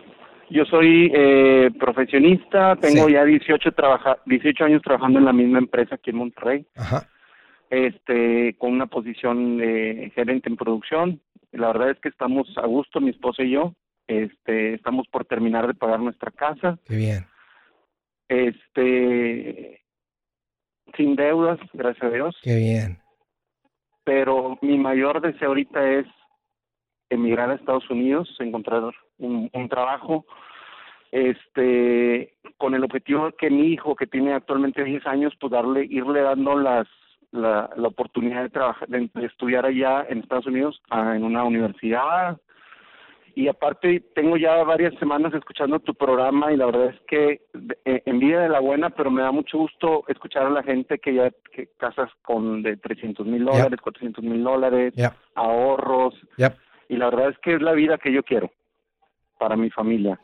Yo 0.49 0.65
soy 0.65 1.11
eh, 1.15 1.71
profesionista, 1.79 2.75
tengo 2.75 3.09
ya 3.09 3.25
18, 3.25 3.71
trabaja, 3.71 4.17
18 4.27 4.65
años 4.65 4.81
trabajando 4.83 5.17
en 5.17 5.25
la 5.25 5.33
misma 5.33 5.57
empresa 5.57 5.95
aquí 5.95 6.11
en 6.11 6.17
Monterrey. 6.17 6.65
Ajá. 6.75 7.09
Este, 7.71 8.55
con 8.59 8.73
una 8.73 8.85
posición 8.85 9.57
de 9.57 10.11
gerente 10.13 10.49
en 10.49 10.57
producción. 10.57 11.19
La 11.51 11.67
verdad 11.67 11.91
es 11.91 11.99
que 11.99 12.09
estamos 12.09 12.47
a 12.57 12.67
gusto, 12.67 13.01
mi 13.01 13.09
esposa 13.09 13.41
y 13.41 13.51
yo. 13.51 13.73
Este, 14.07 14.75
estamos 14.75 15.07
por 15.07 15.25
terminar 15.25 15.65
de 15.65 15.73
pagar 15.73 15.99
nuestra 15.99 16.29
casa. 16.29 16.77
Qué 16.85 16.95
bien. 16.95 17.25
Este, 18.27 19.81
sin 20.95 21.15
deudas, 21.15 21.57
gracias 21.73 22.03
a 22.03 22.13
Dios. 22.13 22.37
Qué 22.43 22.55
bien 22.57 23.04
pero 24.05 24.57
mi 24.61 24.77
mayor 24.77 25.19
deseo 25.19 25.49
ahorita 25.49 25.83
es 25.91 26.05
emigrar 27.09 27.49
a 27.49 27.55
Estados 27.55 27.89
Unidos, 27.89 28.33
encontrar 28.39 28.83
un, 29.17 29.49
trabajo, 29.69 30.25
este, 31.11 32.35
con 32.57 32.75
el 32.75 32.83
objetivo 32.83 33.25
de 33.25 33.33
que 33.33 33.49
mi 33.49 33.73
hijo, 33.73 33.95
que 33.95 34.07
tiene 34.07 34.33
actualmente 34.33 34.83
10 34.83 35.05
años, 35.07 35.33
pues 35.39 35.51
darle, 35.51 35.85
irle 35.89 36.21
dando 36.21 36.55
las, 36.55 36.87
la, 37.31 37.69
la 37.75 37.87
oportunidad 37.87 38.43
de 38.43 38.49
trabajar, 38.49 38.87
de, 38.87 39.09
estudiar 39.25 39.65
allá 39.65 40.05
en 40.07 40.19
Estados 40.19 40.45
Unidos, 40.45 40.81
en 40.91 41.23
una 41.23 41.43
universidad, 41.43 42.39
y 43.35 43.49
aparte 43.49 44.01
tengo 44.15 44.37
ya 44.37 44.63
varias 44.63 44.97
semanas 44.97 45.33
escuchando 45.33 45.79
tu 45.79 45.93
programa 45.93 46.53
y 46.53 46.57
la 46.57 46.67
verdad 46.67 46.87
es 46.87 47.01
que 47.05 47.41
eh, 47.83 48.01
envidia 48.05 48.39
de 48.39 48.49
la 48.49 48.61
buena, 48.61 48.91
pero 48.91 49.11
me 49.11 49.21
da 49.21 49.31
mucho 49.33 49.57
gusto 49.57 50.05
escuchar 50.07 50.43
a 50.43 50.49
la 50.49 50.63
gente 50.63 50.99
que 50.99 51.13
ya 51.13 51.29
que 51.51 51.67
casas 51.77 52.09
con 52.23 52.63
de 52.63 52.77
300 52.77 53.27
mil 53.27 53.43
dólares, 53.43 53.81
400 53.81 54.23
mil 54.23 54.41
dólares, 54.41 54.93
ahorros. 55.35 56.15
Y 56.87 56.95
la 56.95 57.09
verdad 57.09 57.31
es 57.31 57.37
que 57.39 57.55
es 57.55 57.61
la 57.61 57.73
vida 57.73 57.97
que 57.97 58.13
yo 58.13 58.23
quiero 58.23 58.49
para 59.37 59.57
mi 59.57 59.69
familia. 59.69 60.17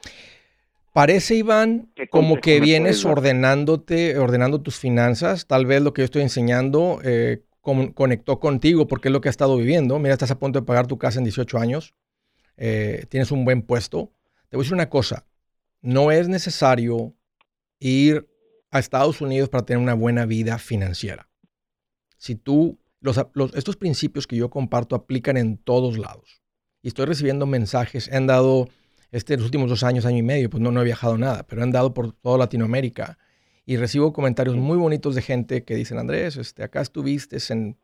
Parece, 0.93 1.35
Iván, 1.35 1.89
como 2.11 2.37
que 2.37 2.61
vienes 2.61 3.03
ordenándote, 3.03 4.17
ordenando 4.17 4.61
tus 4.61 4.79
finanzas. 4.79 5.47
Tal 5.47 5.65
vez 5.65 5.81
lo 5.81 5.91
que 5.93 6.01
yo 6.01 6.05
estoy 6.05 6.21
enseñando 6.21 6.99
eh, 7.03 7.43
conectó 7.93 8.39
contigo 8.39 8.87
porque 8.87 9.09
es 9.09 9.11
lo 9.11 9.19
que 9.19 9.27
has 9.27 9.33
estado 9.33 9.57
viviendo. 9.57 9.99
Mira, 9.99 10.13
estás 10.13 10.31
a 10.31 10.39
punto 10.39 10.59
de 10.61 10.65
pagar 10.65 10.87
tu 10.87 10.97
casa 10.97 11.19
en 11.19 11.25
18 11.25 11.57
años. 11.57 11.93
Eh, 12.57 13.05
tienes 13.09 13.31
un 13.31 13.45
buen 13.45 13.61
puesto. 13.61 14.11
Te 14.49 14.57
voy 14.57 14.63
a 14.63 14.65
decir 14.65 14.73
una 14.73 14.89
cosa. 14.89 15.25
No 15.81 16.11
es 16.11 16.27
necesario 16.27 17.15
ir 17.79 18.29
a 18.69 18.79
Estados 18.79 19.21
Unidos 19.21 19.49
para 19.49 19.65
tener 19.65 19.81
una 19.81 19.93
buena 19.93 20.25
vida 20.25 20.57
financiera. 20.57 21.29
Si 22.17 22.35
tú, 22.35 22.79
estos 23.53 23.75
principios 23.75 24.27
que 24.27 24.35
yo 24.35 24.49
comparto 24.49 24.95
aplican 24.95 25.37
en 25.37 25.57
todos 25.57 25.97
lados. 25.97 26.41
Y 26.81 26.87
estoy 26.87 27.05
recibiendo 27.05 27.45
mensajes, 27.45 28.07
he 28.07 28.15
andado 28.15 28.69
este, 29.11 29.35
los 29.35 29.45
últimos 29.45 29.69
dos 29.69 29.83
años, 29.83 30.05
año 30.05 30.17
y 30.17 30.23
medio, 30.23 30.49
pues 30.49 30.61
no, 30.61 30.71
no 30.71 30.81
he 30.81 30.85
viajado 30.85 31.17
nada, 31.17 31.43
pero 31.43 31.61
he 31.61 31.63
andado 31.63 31.93
por 31.93 32.13
toda 32.13 32.37
Latinoamérica 32.37 33.17
y 33.65 33.77
recibo 33.77 34.13
comentarios 34.13 34.55
muy 34.55 34.77
bonitos 34.77 35.15
de 35.15 35.21
gente 35.21 35.63
que 35.63 35.75
dicen, 35.75 35.97
Andrés, 35.97 36.37
este, 36.37 36.63
acá 36.63 36.81
estuviste 36.81 37.37
en 37.49 37.77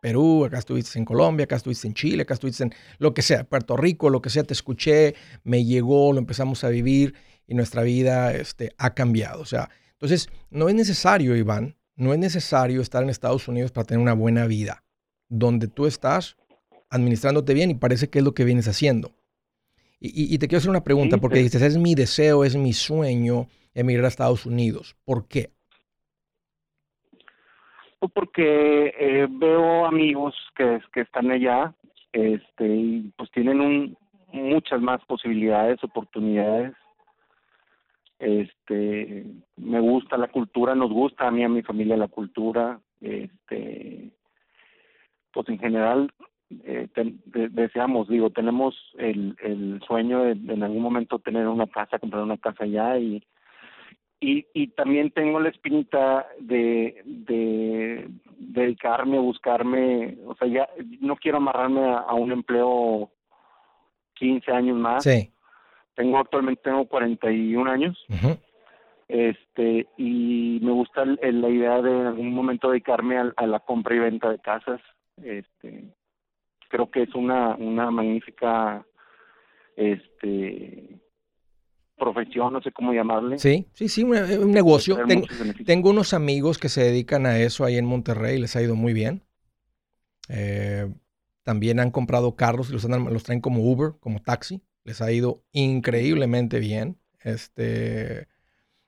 Perú, 0.00 0.44
acá 0.44 0.58
estuviste 0.58 0.98
en 0.98 1.04
Colombia, 1.04 1.44
acá 1.44 1.56
estuviste 1.56 1.86
en 1.86 1.94
Chile, 1.94 2.22
acá 2.22 2.34
estuviste 2.34 2.64
en 2.64 2.74
lo 2.98 3.14
que 3.14 3.22
sea, 3.22 3.44
Puerto 3.44 3.76
Rico, 3.76 4.10
lo 4.10 4.22
que 4.22 4.30
sea, 4.30 4.44
te 4.44 4.54
escuché, 4.54 5.14
me 5.44 5.64
llegó, 5.64 6.12
lo 6.12 6.18
empezamos 6.18 6.64
a 6.64 6.68
vivir 6.68 7.14
y 7.46 7.54
nuestra 7.54 7.82
vida 7.82 8.32
este, 8.34 8.72
ha 8.78 8.94
cambiado. 8.94 9.40
O 9.40 9.46
sea, 9.46 9.70
entonces 9.92 10.28
no 10.50 10.68
es 10.68 10.74
necesario, 10.74 11.36
Iván, 11.36 11.76
no 11.96 12.12
es 12.12 12.18
necesario 12.18 12.80
estar 12.80 13.02
en 13.02 13.10
Estados 13.10 13.48
Unidos 13.48 13.72
para 13.72 13.86
tener 13.86 14.00
una 14.00 14.14
buena 14.14 14.46
vida, 14.46 14.84
donde 15.28 15.66
tú 15.66 15.86
estás 15.86 16.36
administrándote 16.90 17.54
bien 17.54 17.70
y 17.70 17.74
parece 17.74 18.08
que 18.08 18.20
es 18.20 18.24
lo 18.24 18.34
que 18.34 18.44
vienes 18.44 18.68
haciendo. 18.68 19.14
Y, 20.00 20.38
te 20.38 20.46
quiero 20.46 20.58
hacer 20.58 20.70
una 20.70 20.84
pregunta, 20.84 21.18
porque 21.18 21.40
dices, 21.40 21.60
es 21.60 21.76
mi 21.76 21.96
deseo, 21.96 22.44
es 22.44 22.54
mi 22.54 22.72
sueño 22.72 23.48
emigrar 23.74 24.04
a 24.04 24.08
Estados 24.08 24.46
Unidos. 24.46 24.96
¿Por 25.04 25.26
qué? 25.26 25.50
Porque 28.14 28.94
eh, 28.98 29.26
veo 29.28 29.86
amigos 29.86 30.34
que, 30.54 30.80
que 30.92 31.00
están 31.00 31.30
allá 31.30 31.74
este, 32.12 32.66
y 32.66 33.12
pues 33.16 33.30
tienen 33.32 33.60
un, 33.60 33.96
muchas 34.32 34.80
más 34.80 35.04
posibilidades, 35.04 35.82
oportunidades. 35.82 36.74
Este, 38.18 39.24
me 39.56 39.80
gusta 39.80 40.16
la 40.16 40.28
cultura, 40.28 40.74
nos 40.74 40.90
gusta 40.90 41.26
a 41.26 41.30
mí, 41.30 41.44
a 41.44 41.48
mi 41.48 41.62
familia 41.62 41.96
la 41.96 42.08
cultura. 42.08 42.80
Este, 43.00 44.10
pues 45.32 45.48
en 45.48 45.58
general 45.58 46.12
eh, 46.64 46.88
deseamos, 47.50 48.08
digo, 48.08 48.30
tenemos 48.30 48.74
el, 48.96 49.36
el 49.42 49.80
sueño 49.86 50.24
de, 50.24 50.32
en 50.32 50.62
algún 50.62 50.82
momento 50.82 51.18
tener 51.18 51.46
una 51.46 51.66
casa, 51.66 51.98
comprar 51.98 52.22
una 52.22 52.38
casa 52.38 52.64
allá 52.64 52.98
y 52.98 53.22
y, 54.20 54.46
y 54.52 54.68
también 54.68 55.10
tengo 55.10 55.38
la 55.40 55.48
espinita 55.48 56.26
de, 56.40 57.02
de, 57.04 58.08
dedicarme, 58.38 59.18
buscarme, 59.18 60.18
o 60.26 60.34
sea, 60.34 60.48
ya 60.48 60.68
no 61.00 61.16
quiero 61.16 61.38
amarrarme 61.38 61.84
a, 61.84 62.14
un 62.14 62.32
empleo 62.32 63.10
15 64.14 64.50
años 64.50 64.76
más. 64.76 65.04
Sí. 65.04 65.32
Tengo 65.94 66.18
actualmente 66.18 66.62
tengo 66.62 66.86
41 66.86 67.70
años. 67.70 68.06
Este, 69.08 69.86
y 69.96 70.58
me 70.62 70.72
gusta 70.72 71.04
la 71.04 71.48
idea 71.48 71.80
de 71.80 71.90
en 71.90 72.06
algún 72.06 72.32
momento 72.32 72.70
dedicarme 72.70 73.18
a, 73.18 73.32
a 73.36 73.46
la 73.46 73.60
compra 73.60 73.94
y 73.94 73.98
venta 74.00 74.30
de 74.30 74.38
casas. 74.38 74.80
Este, 75.22 75.84
creo 76.68 76.90
que 76.90 77.02
es 77.02 77.14
una 77.14 77.56
una 77.56 77.90
magnífica 77.90 78.84
este 79.76 81.00
profesión, 81.98 82.52
no 82.52 82.62
sé 82.62 82.72
cómo 82.72 82.92
llamarle. 82.92 83.38
Sí, 83.38 83.66
sí, 83.72 83.88
sí, 83.88 84.04
un, 84.04 84.16
eh, 84.16 84.38
negocio. 84.38 84.98
Tengo, 85.66 85.90
unos 85.90 86.14
amigos 86.14 86.58
que 86.58 86.68
se 86.68 86.82
dedican 86.82 87.26
a 87.26 87.38
eso 87.38 87.64
ahí 87.64 87.76
en 87.76 87.84
Monterrey, 87.84 88.38
les 88.38 88.56
ha 88.56 88.62
ido 88.62 88.74
muy 88.74 88.92
bien. 88.92 89.22
Eh, 90.28 90.90
también 91.42 91.80
han 91.80 91.90
comprado 91.90 92.36
carros 92.36 92.70
y 92.70 92.72
los, 92.72 92.84
los 92.84 93.22
traen 93.22 93.40
como 93.40 93.62
Uber, 93.62 93.92
como 94.00 94.20
taxi. 94.20 94.62
Les 94.84 95.00
ha 95.02 95.10
ido 95.12 95.42
increíblemente 95.52 96.58
bien. 96.58 96.98
Este, 97.20 98.28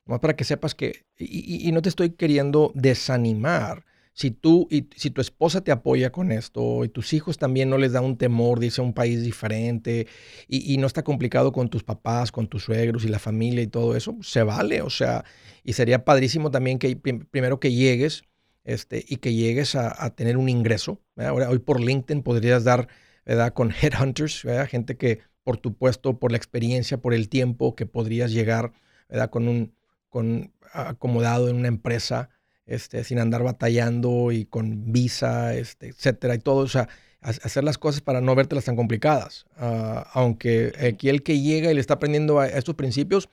más 0.06 0.20
para 0.20 0.36
que 0.36 0.44
sepas 0.44 0.74
que, 0.74 1.04
y 1.16 1.70
no 1.72 1.82
te 1.82 1.88
estoy 1.88 2.10
queriendo 2.10 2.72
desanimar, 2.74 3.84
si 4.12 4.30
tú 4.30 4.66
y 4.70 4.88
si 4.96 5.10
tu 5.10 5.20
esposa 5.20 5.62
te 5.62 5.72
apoya 5.72 6.10
con 6.10 6.32
esto 6.32 6.84
y 6.84 6.88
tus 6.88 7.12
hijos 7.12 7.38
también 7.38 7.70
no 7.70 7.78
les 7.78 7.92
da 7.92 8.00
un 8.00 8.16
temor 8.16 8.58
de 8.58 8.66
irse 8.66 8.80
a 8.80 8.84
un 8.84 8.92
país 8.92 9.22
diferente 9.22 10.06
y, 10.48 10.76
no 10.78 10.86
está 10.86 11.02
complicado 11.04 11.52
con 11.52 11.68
tus 11.68 11.84
papás, 11.84 12.32
con 12.32 12.48
tus 12.48 12.64
suegros 12.64 13.04
y 13.04 13.08
la 13.08 13.18
familia 13.18 13.62
y 13.62 13.66
todo 13.68 13.96
eso, 13.96 14.16
se 14.22 14.42
vale. 14.42 14.82
O 14.82 14.90
sea, 14.90 15.24
y 15.64 15.74
sería 15.74 16.04
padrísimo 16.04 16.50
también 16.50 16.78
que 16.78 16.96
primero 16.96 17.60
que 17.60 17.72
llegues 17.72 18.24
este, 18.64 19.04
y 19.08 19.16
que 19.16 19.34
llegues 19.34 19.74
a, 19.74 20.10
tener 20.14 20.36
un 20.36 20.48
ingreso. 20.48 21.00
Ahora, 21.16 21.50
hoy 21.50 21.58
por 21.58 21.80
LinkedIn 21.80 22.22
podrías 22.22 22.64
dar 22.64 22.88
¿verdad? 23.24 23.52
con 23.52 23.72
headhunters, 23.82 24.44
¿verdad? 24.44 24.68
gente 24.68 24.96
que 24.96 25.20
por 25.44 25.56
tu 25.56 25.74
puesto, 25.76 26.18
por 26.18 26.32
la 26.32 26.36
experiencia, 26.36 26.98
por 26.98 27.14
el 27.14 27.28
tiempo 27.28 27.74
que 27.74 27.86
podrías 27.86 28.32
llegar 28.32 28.72
¿verdad? 29.08 29.30
con 29.30 29.48
un 29.48 29.74
con 30.08 30.52
acomodado 30.72 31.48
en 31.48 31.56
una 31.56 31.68
empresa 31.68 32.30
este, 32.70 33.02
sin 33.02 33.18
andar 33.18 33.42
batallando 33.42 34.30
y 34.30 34.44
con 34.44 34.92
visa, 34.92 35.54
este, 35.54 35.88
etcétera, 35.88 36.36
y 36.36 36.38
todo, 36.38 36.58
o 36.58 36.68
sea, 36.68 36.88
hacer 37.20 37.64
las 37.64 37.78
cosas 37.78 38.00
para 38.00 38.20
no 38.20 38.34
vértelas 38.36 38.64
tan 38.64 38.76
complicadas. 38.76 39.44
Ah, 39.56 40.08
aunque 40.14 40.72
aquí 40.92 41.08
el 41.08 41.24
que 41.24 41.40
llega 41.40 41.70
y 41.70 41.74
le 41.74 41.80
está 41.80 41.94
aprendiendo 41.94 42.38
a, 42.38 42.46
estos 42.46 42.76
principios, 42.76 43.28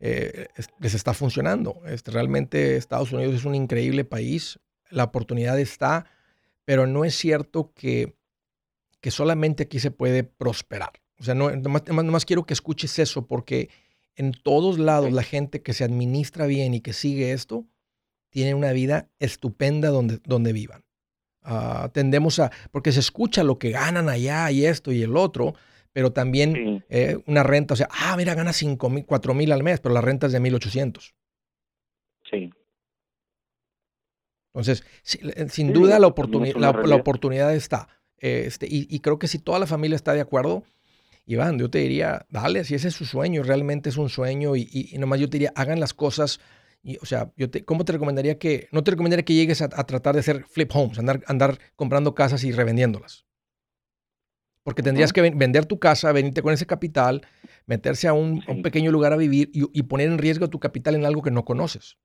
eh, 0.00 0.46
les 0.80 0.94
está 0.94 1.12
funcionando. 1.12 1.82
Este, 1.86 2.10
realmente 2.10 2.76
Estados 2.76 3.12
Unidos 3.12 3.34
es 3.34 3.44
un 3.44 3.54
increíble 3.54 4.04
país, 4.04 4.58
la 4.88 5.04
oportunidad 5.04 5.60
está, 5.60 6.06
pero 6.64 6.86
no 6.86 7.04
es 7.04 7.14
cierto 7.14 7.72
que, 7.74 8.14
que 9.02 9.10
solamente 9.10 9.64
aquí 9.64 9.78
se 9.78 9.90
puede 9.90 10.24
prosperar. 10.24 10.92
O 11.18 11.24
sea, 11.24 11.34
no, 11.34 11.54
nomás, 11.54 11.86
nomás 11.86 12.24
quiero 12.24 12.46
que 12.46 12.54
escuches 12.54 12.98
eso, 12.98 13.26
porque 13.26 13.68
en 14.16 14.32
todos 14.32 14.78
lados 14.78 15.12
la 15.12 15.22
gente 15.22 15.60
que 15.60 15.74
se 15.74 15.84
administra 15.84 16.46
bien 16.46 16.72
y 16.72 16.80
que 16.80 16.94
sigue 16.94 17.32
esto, 17.32 17.66
tienen 18.30 18.56
una 18.56 18.72
vida 18.72 19.08
estupenda 19.18 19.90
donde, 19.90 20.20
donde 20.24 20.52
vivan. 20.52 20.84
Ah, 21.42 21.90
tendemos 21.92 22.38
a, 22.38 22.50
porque 22.70 22.92
se 22.92 23.00
escucha 23.00 23.42
lo 23.42 23.58
que 23.58 23.70
ganan 23.70 24.08
allá 24.08 24.50
y 24.50 24.66
esto 24.66 24.92
y 24.92 25.02
el 25.02 25.16
otro, 25.16 25.54
pero 25.92 26.12
también 26.12 26.84
eh, 26.88 27.18
una 27.26 27.42
renta, 27.42 27.74
o 27.74 27.76
sea, 27.76 27.88
ah, 27.90 28.14
mira, 28.16 28.34
gana 28.34 28.52
5 28.52 28.90
mil, 28.90 29.06
4 29.06 29.34
mil 29.34 29.50
al 29.52 29.62
mes, 29.62 29.80
pero 29.80 29.94
la 29.94 30.00
renta 30.00 30.26
es 30.26 30.32
de 30.32 30.40
1800. 30.40 31.14
Sí. 32.30 32.50
Entonces, 34.52 34.84
eh, 35.22 35.48
sin 35.48 35.72
duda 35.72 35.98
la, 35.98 36.06
oportunidad 36.06 36.56
la, 36.56 36.96
oportunidad 36.96 37.54
está. 37.54 37.88
Este, 38.18 38.66
y, 38.70 39.00
creo 39.00 39.18
que 39.18 39.28
si 39.28 39.38
toda 39.38 39.58
la 39.58 39.66
familia 39.66 39.96
está 39.96 40.12
de 40.12 40.20
acuerdo, 40.20 40.62
Iván, 41.24 41.58
yo 41.58 41.70
te 41.70 41.78
diría, 41.78 42.26
dale, 42.28 42.64
si 42.64 42.74
ese 42.74 42.88
es 42.88 42.94
su 42.94 43.06
sueño, 43.06 43.42
realmente 43.42 43.88
es 43.88 43.96
un 43.96 44.10
sueño, 44.10 44.56
y, 44.56 44.68
y 44.70 44.98
nomás 44.98 45.20
yo 45.20 45.30
te 45.30 45.38
diría, 45.38 45.52
hagan 45.56 45.80
las 45.80 45.94
cosas 45.94 46.40
o 47.00 47.06
sea, 47.06 47.32
yo 47.36 47.50
te, 47.50 47.64
¿cómo 47.64 47.84
te 47.84 47.92
recomendaría 47.92 48.38
que, 48.38 48.68
no 48.72 48.82
te 48.82 48.92
recomendaría 48.92 49.24
que 49.24 49.34
llegues 49.34 49.60
a, 49.62 49.68
tratar 49.68 50.14
de 50.14 50.20
hacer 50.20 50.44
flip 50.44 50.70
homes, 50.74 50.98
andar, 50.98 51.22
andar 51.26 51.58
comprando 51.76 52.14
casas 52.14 52.44
y 52.44 52.52
revendiéndolas? 52.52 53.26
Porque 54.62 54.82
tendrías 54.82 55.12
que 55.12 55.22
vender 55.22 55.66
tu 55.66 55.78
casa, 55.78 56.12
venirte 56.12 56.42
con 56.42 56.52
ese 56.52 56.66
capital, 56.66 57.22
meterse 57.66 58.08
a 58.08 58.12
un, 58.12 58.42
pequeño 58.62 58.92
lugar 58.92 59.12
a 59.12 59.16
vivir 59.16 59.50
y, 59.52 59.82
poner 59.84 60.08
en 60.08 60.18
riesgo 60.18 60.48
tu 60.48 60.60
capital 60.60 60.94
en 60.94 61.04
algo 61.04 61.22
que 61.22 61.30
no 61.30 61.44
conoces. 61.44 61.96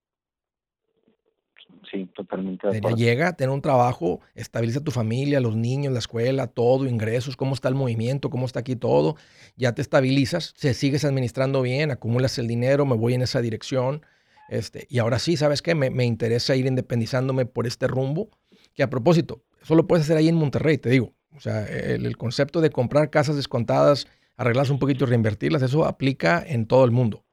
Sí, 1.91 2.09
totalmente. 2.15 2.67
Llega, 2.95 3.33
tener 3.33 3.51
un 3.51 3.61
trabajo, 3.61 4.21
estabiliza 4.33 4.83
tu 4.83 4.91
familia, 4.91 5.39
los 5.39 5.55
niños, 5.55 5.93
la 5.93 5.99
escuela, 5.99 6.47
todo, 6.47 6.87
ingresos, 6.87 7.37
cómo 7.37 7.53
está 7.53 7.69
el 7.69 7.75
movimiento, 7.75 8.29
cómo 8.29 8.45
está 8.45 8.61
aquí 8.61 8.75
todo. 8.75 9.15
Ya 9.55 9.73
te 9.73 9.81
estabilizas, 9.81 10.53
se 10.57 10.73
sigues 10.73 11.05
administrando 11.05 11.61
bien, 11.61 11.91
acumulas 11.91 12.39
el 12.39 12.47
dinero, 12.47 12.85
me 12.85 12.95
voy 12.95 13.13
en 13.13 13.21
esa 13.21 13.41
dirección 13.41 14.01
este, 14.47 14.85
y 14.89 14.99
ahora 14.99 15.19
sí, 15.19 15.37
¿sabes 15.37 15.61
qué? 15.61 15.75
Me, 15.75 16.05
interesa 16.05 16.55
ir 16.55 16.65
independizándome 16.65 17.45
por 17.45 17.67
este 17.67 17.87
rumbo. 17.87 18.29
Que 18.73 18.83
a 18.83 18.89
propósito, 18.89 19.43
eso 19.61 19.75
lo 19.75 19.87
puedes 19.87 20.05
hacer 20.05 20.17
ahí 20.17 20.27
en 20.27 20.35
Monterrey, 20.35 20.77
te 20.77 20.89
digo. 20.89 21.13
O 21.35 21.39
sea, 21.39 21.65
el, 21.65 22.17
concepto 22.17 22.61
de 22.61 22.69
comprar 22.69 23.09
casas 23.09 23.35
descontadas, 23.35 24.07
arreglarlas 24.37 24.69
un 24.69 24.79
poquito 24.79 25.05
y 25.05 25.07
reinvertirlas, 25.07 25.61
eso 25.61 25.85
aplica 25.85 26.43
en 26.45 26.65
todo 26.65 26.85
el 26.85 26.91
mundo. 26.91 27.25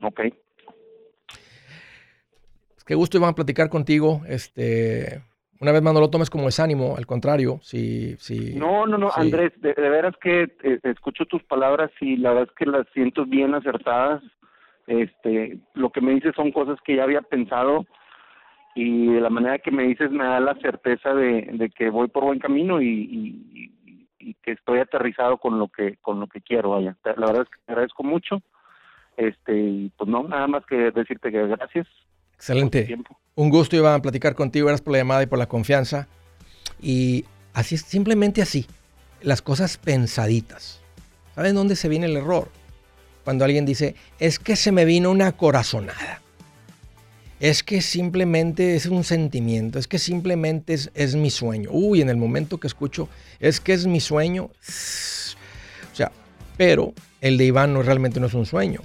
Ok. 0.00 0.20
Qué 2.86 2.94
gusto, 2.94 3.18
Iván, 3.18 3.34
platicar 3.34 3.68
contigo. 3.68 4.22
Este, 4.26 5.22
una 5.60 5.72
vez 5.72 5.82
más 5.82 5.92
no 5.92 6.00
lo 6.00 6.10
tomes 6.10 6.30
como 6.30 6.46
desánimo, 6.46 6.96
al 6.96 7.06
contrario, 7.06 7.58
si... 7.62 8.16
si 8.18 8.54
no, 8.54 8.86
no, 8.86 8.96
no, 8.96 9.10
Andrés, 9.14 9.52
de, 9.60 9.72
veras 9.74 10.14
que 10.20 10.42
eh, 10.62 10.80
escucho 10.84 11.24
tus 11.26 11.42
palabras 11.42 11.90
y 12.00 12.16
la 12.16 12.30
verdad 12.30 12.48
es 12.48 12.56
que 12.56 12.66
las 12.66 12.86
siento 12.94 13.24
bien 13.26 13.54
acertadas. 13.54 14.22
Este, 14.86 15.58
lo 15.74 15.90
que 15.90 16.00
me 16.00 16.14
dices 16.14 16.32
son 16.34 16.50
cosas 16.50 16.78
que 16.84 16.96
ya 16.96 17.02
había 17.02 17.20
pensado 17.22 17.84
y 18.74 19.08
de 19.08 19.20
la 19.20 19.28
manera 19.28 19.58
que 19.58 19.70
me 19.70 19.82
dices 19.82 20.10
me 20.10 20.24
da 20.24 20.40
la 20.40 20.54
certeza 20.60 21.12
de, 21.12 21.70
que 21.76 21.90
voy 21.90 22.08
por 22.08 22.24
buen 22.24 22.38
camino 22.38 22.80
y, 22.80 23.74
que 24.42 24.52
estoy 24.52 24.78
aterrizado 24.78 25.38
con 25.38 25.58
lo 25.58 25.68
que 25.68 25.96
con 26.02 26.20
lo 26.20 26.26
que 26.26 26.40
quiero 26.42 26.70
vaya. 26.70 26.96
La 27.04 27.26
verdad 27.26 27.42
es 27.42 27.48
que 27.48 27.60
te 27.64 27.72
agradezco 27.72 28.02
mucho 28.02 28.42
este 29.16 29.56
y 29.58 29.92
pues 29.96 30.08
no 30.08 30.22
nada 30.22 30.46
más 30.46 30.66
que 30.66 30.90
decirte 30.90 31.32
que 31.32 31.46
gracias. 31.46 31.86
Excelente 32.34 32.86
un 33.38 33.50
gusto 33.50 33.76
iba 33.76 33.94
a 33.94 34.02
platicar 34.02 34.34
contigo 34.34 34.66
gracias 34.66 34.82
por 34.82 34.92
la 34.92 34.98
llamada 34.98 35.22
y 35.22 35.26
por 35.26 35.38
la 35.38 35.46
confianza 35.46 36.08
y 36.82 37.24
así 37.54 37.76
es 37.76 37.82
simplemente 37.82 38.42
así 38.42 38.66
las 39.22 39.42
cosas 39.42 39.76
pensaditas 39.76 40.80
¿saben 41.36 41.54
dónde 41.54 41.76
se 41.76 41.88
viene 41.88 42.06
el 42.06 42.16
error? 42.16 42.48
cuando 43.22 43.44
alguien 43.44 43.64
dice 43.64 43.94
es 44.18 44.40
que 44.40 44.56
se 44.56 44.72
me 44.72 44.84
vino 44.84 45.12
una 45.12 45.30
corazonada 45.30 46.20
es 47.38 47.62
que 47.62 47.80
simplemente 47.80 48.74
es 48.74 48.86
un 48.86 49.04
sentimiento, 49.04 49.78
es 49.78 49.86
que 49.86 50.00
simplemente 50.00 50.74
es, 50.74 51.14
mi 51.14 51.30
sueño. 51.30 51.70
Uy, 51.70 52.00
en 52.00 52.08
el 52.08 52.16
momento 52.16 52.58
que 52.58 52.66
escucho, 52.66 53.08
es 53.38 53.60
que 53.60 53.74
es 53.74 53.86
mi 53.86 54.00
sueño. 54.00 54.50
O 55.92 55.96
sea, 55.98 56.10
pero 56.56 56.94
el 57.20 57.38
de 57.38 57.44
Iván 57.44 57.74
no 57.74 57.82
realmente 57.82 58.18
no 58.18 58.26
es 58.26 58.34
un 58.34 58.44
sueño. 58.44 58.82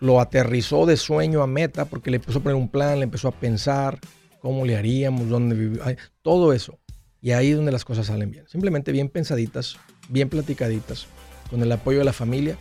Lo 0.00 0.20
aterrizó 0.20 0.86
de 0.86 0.96
sueño 0.96 1.42
a 1.42 1.46
meta 1.46 1.84
porque 1.84 2.10
le 2.10 2.16
empezó 2.16 2.38
a 2.38 2.42
poner 2.42 2.56
un 2.56 2.68
plan, 2.68 2.98
le 2.98 3.04
empezó 3.04 3.28
a 3.28 3.32
pensar 3.32 3.98
cómo 4.40 4.64
le 4.64 4.76
haríamos, 4.76 5.28
dónde 5.28 5.54
vivir, 5.54 5.80
todo 6.22 6.52
eso. 6.52 6.78
Y 7.20 7.32
ahí 7.32 7.50
es 7.50 7.56
donde 7.56 7.72
las 7.72 7.84
cosas 7.84 8.06
salen 8.06 8.30
bien. 8.30 8.46
Simplemente 8.48 8.92
bien 8.92 9.08
pensaditas, 9.08 9.76
bien 10.08 10.28
platicaditas, 10.28 11.06
con 11.50 11.62
el 11.62 11.72
apoyo 11.72 11.98
de 11.98 12.04
la 12.04 12.12
familia, 12.12 12.56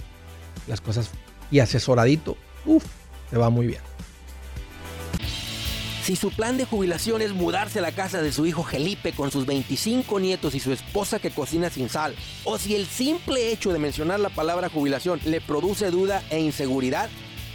las 0.67 0.82
cosas 0.82 1.12
y 1.51 1.60
asesoradito, 1.60 2.38
uff, 2.65 2.86
te 3.30 3.38
va 3.38 3.49
muy 3.49 3.67
bien. 3.67 3.87
Si 6.08 6.15
su 6.15 6.32
plan 6.32 6.56
de 6.56 6.63
jubilación 6.63 7.22
es 7.22 7.34
mudarse 7.34 7.80
a 7.80 7.82
la 7.82 7.91
casa 7.91 8.22
de 8.22 8.32
su 8.32 8.46
hijo 8.46 8.63
Felipe 8.63 9.12
con 9.12 9.30
sus 9.30 9.46
25 9.46 10.22
nietos 10.22 10.56
y 10.56 10.62
su 10.62 10.72
esposa 10.72 11.20
que 11.20 11.32
cocina 11.32 11.70
sin 11.70 11.89
sal, 11.89 12.15
o 12.46 12.58
si 12.58 12.76
el 12.76 12.86
simple 12.86 13.52
hecho 13.52 13.74
de 13.74 13.80
mencionar 13.80 14.22
la 14.22 14.30
palabra 14.30 14.70
jubilación 14.70 15.20
le 15.26 15.41
produce 15.41 15.91
duda 15.91 16.24
e 16.30 16.39
inseguridad, 16.39 17.10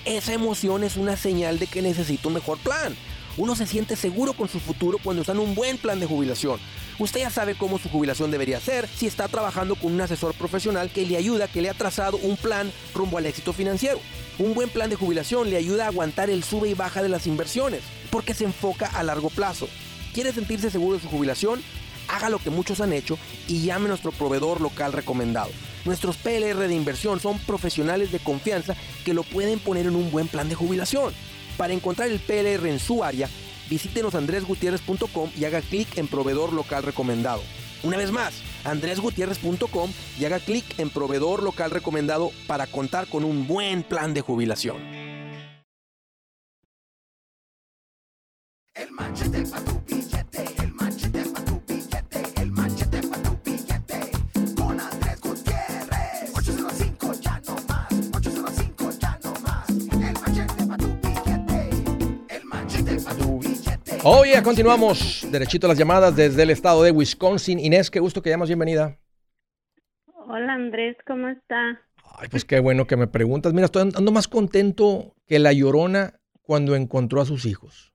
esa 0.04 0.34
emoción 0.34 0.84
es 0.84 0.98
una 0.98 1.16
señal 1.16 1.58
de 1.58 1.66
que 1.66 1.80
necesita 1.80 2.28
un 2.28 2.34
mejor 2.34 2.58
plan. 2.58 2.94
Uno 3.38 3.56
se 3.56 3.66
siente 3.66 3.96
seguro 3.96 4.34
con 4.34 4.50
su 4.50 4.60
futuro 4.60 4.98
cuando 5.02 5.22
está 5.22 5.32
en 5.32 5.38
un 5.38 5.54
buen 5.54 5.78
plan 5.78 5.98
de 5.98 6.04
jubilación. 6.04 6.60
Usted 6.98 7.20
ya 7.20 7.30
sabe 7.30 7.54
cómo 7.54 7.78
su 7.78 7.88
jubilación 7.88 8.30
debería 8.30 8.60
ser 8.60 8.86
si 8.86 9.06
está 9.06 9.28
trabajando 9.28 9.76
con 9.76 9.94
un 9.94 10.00
asesor 10.02 10.34
profesional 10.34 10.90
que 10.90 11.06
le 11.06 11.16
ayuda, 11.16 11.48
que 11.48 11.62
le 11.62 11.70
ha 11.70 11.74
trazado 11.74 12.18
un 12.18 12.36
plan 12.36 12.70
rumbo 12.94 13.16
al 13.16 13.24
éxito 13.24 13.54
financiero. 13.54 13.98
Un 14.38 14.54
buen 14.54 14.70
plan 14.70 14.88
de 14.88 14.96
jubilación 14.96 15.50
le 15.50 15.56
ayuda 15.56 15.84
a 15.84 15.88
aguantar 15.88 16.30
el 16.30 16.42
sube 16.42 16.68
y 16.70 16.74
baja 16.74 17.02
de 17.02 17.08
las 17.08 17.26
inversiones 17.26 17.82
porque 18.10 18.34
se 18.34 18.44
enfoca 18.44 18.86
a 18.86 19.02
largo 19.02 19.28
plazo. 19.28 19.68
¿Quiere 20.14 20.32
sentirse 20.32 20.70
seguro 20.70 20.96
de 20.96 21.02
su 21.02 21.08
jubilación? 21.08 21.62
Haga 22.08 22.30
lo 22.30 22.38
que 22.38 22.50
muchos 22.50 22.80
han 22.80 22.92
hecho 22.92 23.18
y 23.46 23.62
llame 23.62 23.86
a 23.86 23.88
nuestro 23.88 24.10
proveedor 24.10 24.60
local 24.60 24.92
recomendado. 24.92 25.50
Nuestros 25.84 26.16
PLR 26.16 26.68
de 26.68 26.74
inversión 26.74 27.20
son 27.20 27.38
profesionales 27.40 28.10
de 28.10 28.20
confianza 28.20 28.74
que 29.04 29.14
lo 29.14 29.22
pueden 29.22 29.58
poner 29.58 29.86
en 29.86 29.96
un 29.96 30.10
buen 30.10 30.28
plan 30.28 30.48
de 30.48 30.54
jubilación. 30.54 31.12
Para 31.56 31.74
encontrar 31.74 32.10
el 32.10 32.20
PLR 32.20 32.66
en 32.68 32.78
su 32.78 33.04
área, 33.04 33.28
visítenos 33.68 34.14
andresgutierrez.com 34.14 35.30
y 35.36 35.44
haga 35.44 35.60
clic 35.60 35.98
en 35.98 36.08
proveedor 36.08 36.52
local 36.52 36.82
recomendado. 36.82 37.42
Una 37.82 37.96
vez 37.96 38.12
más, 38.12 38.42
andresgutierrez.com 38.64 39.90
y 40.18 40.24
haga 40.24 40.38
clic 40.38 40.78
en 40.78 40.90
proveedor 40.90 41.42
local 41.42 41.70
recomendado 41.70 42.30
para 42.46 42.66
contar 42.66 43.08
con 43.08 43.24
un 43.24 43.46
buen 43.46 43.82
plan 43.82 44.14
de 44.14 44.20
jubilación. 44.20 45.02
Oye, 64.04 64.42
continuamos 64.42 65.24
derechito 65.30 65.68
las 65.68 65.78
llamadas 65.78 66.16
desde 66.16 66.42
el 66.42 66.50
estado 66.50 66.82
de 66.82 66.90
Wisconsin. 66.90 67.60
Inés, 67.60 67.88
qué 67.88 68.00
gusto 68.00 68.20
que 68.20 68.30
llamas, 68.30 68.48
bienvenida. 68.48 68.98
Hola 70.26 70.54
Andrés, 70.54 70.96
¿cómo 71.06 71.28
está? 71.28 71.80
Ay, 72.18 72.26
pues 72.28 72.44
qué 72.44 72.58
bueno 72.58 72.88
que 72.88 72.96
me 72.96 73.06
preguntas. 73.06 73.52
Mira, 73.52 73.66
estoy 73.66 73.82
andando 73.82 74.10
más 74.10 74.26
contento 74.26 75.14
que 75.24 75.38
la 75.38 75.52
llorona 75.52 76.14
cuando 76.42 76.74
encontró 76.74 77.20
a 77.20 77.26
sus 77.26 77.46
hijos. 77.46 77.94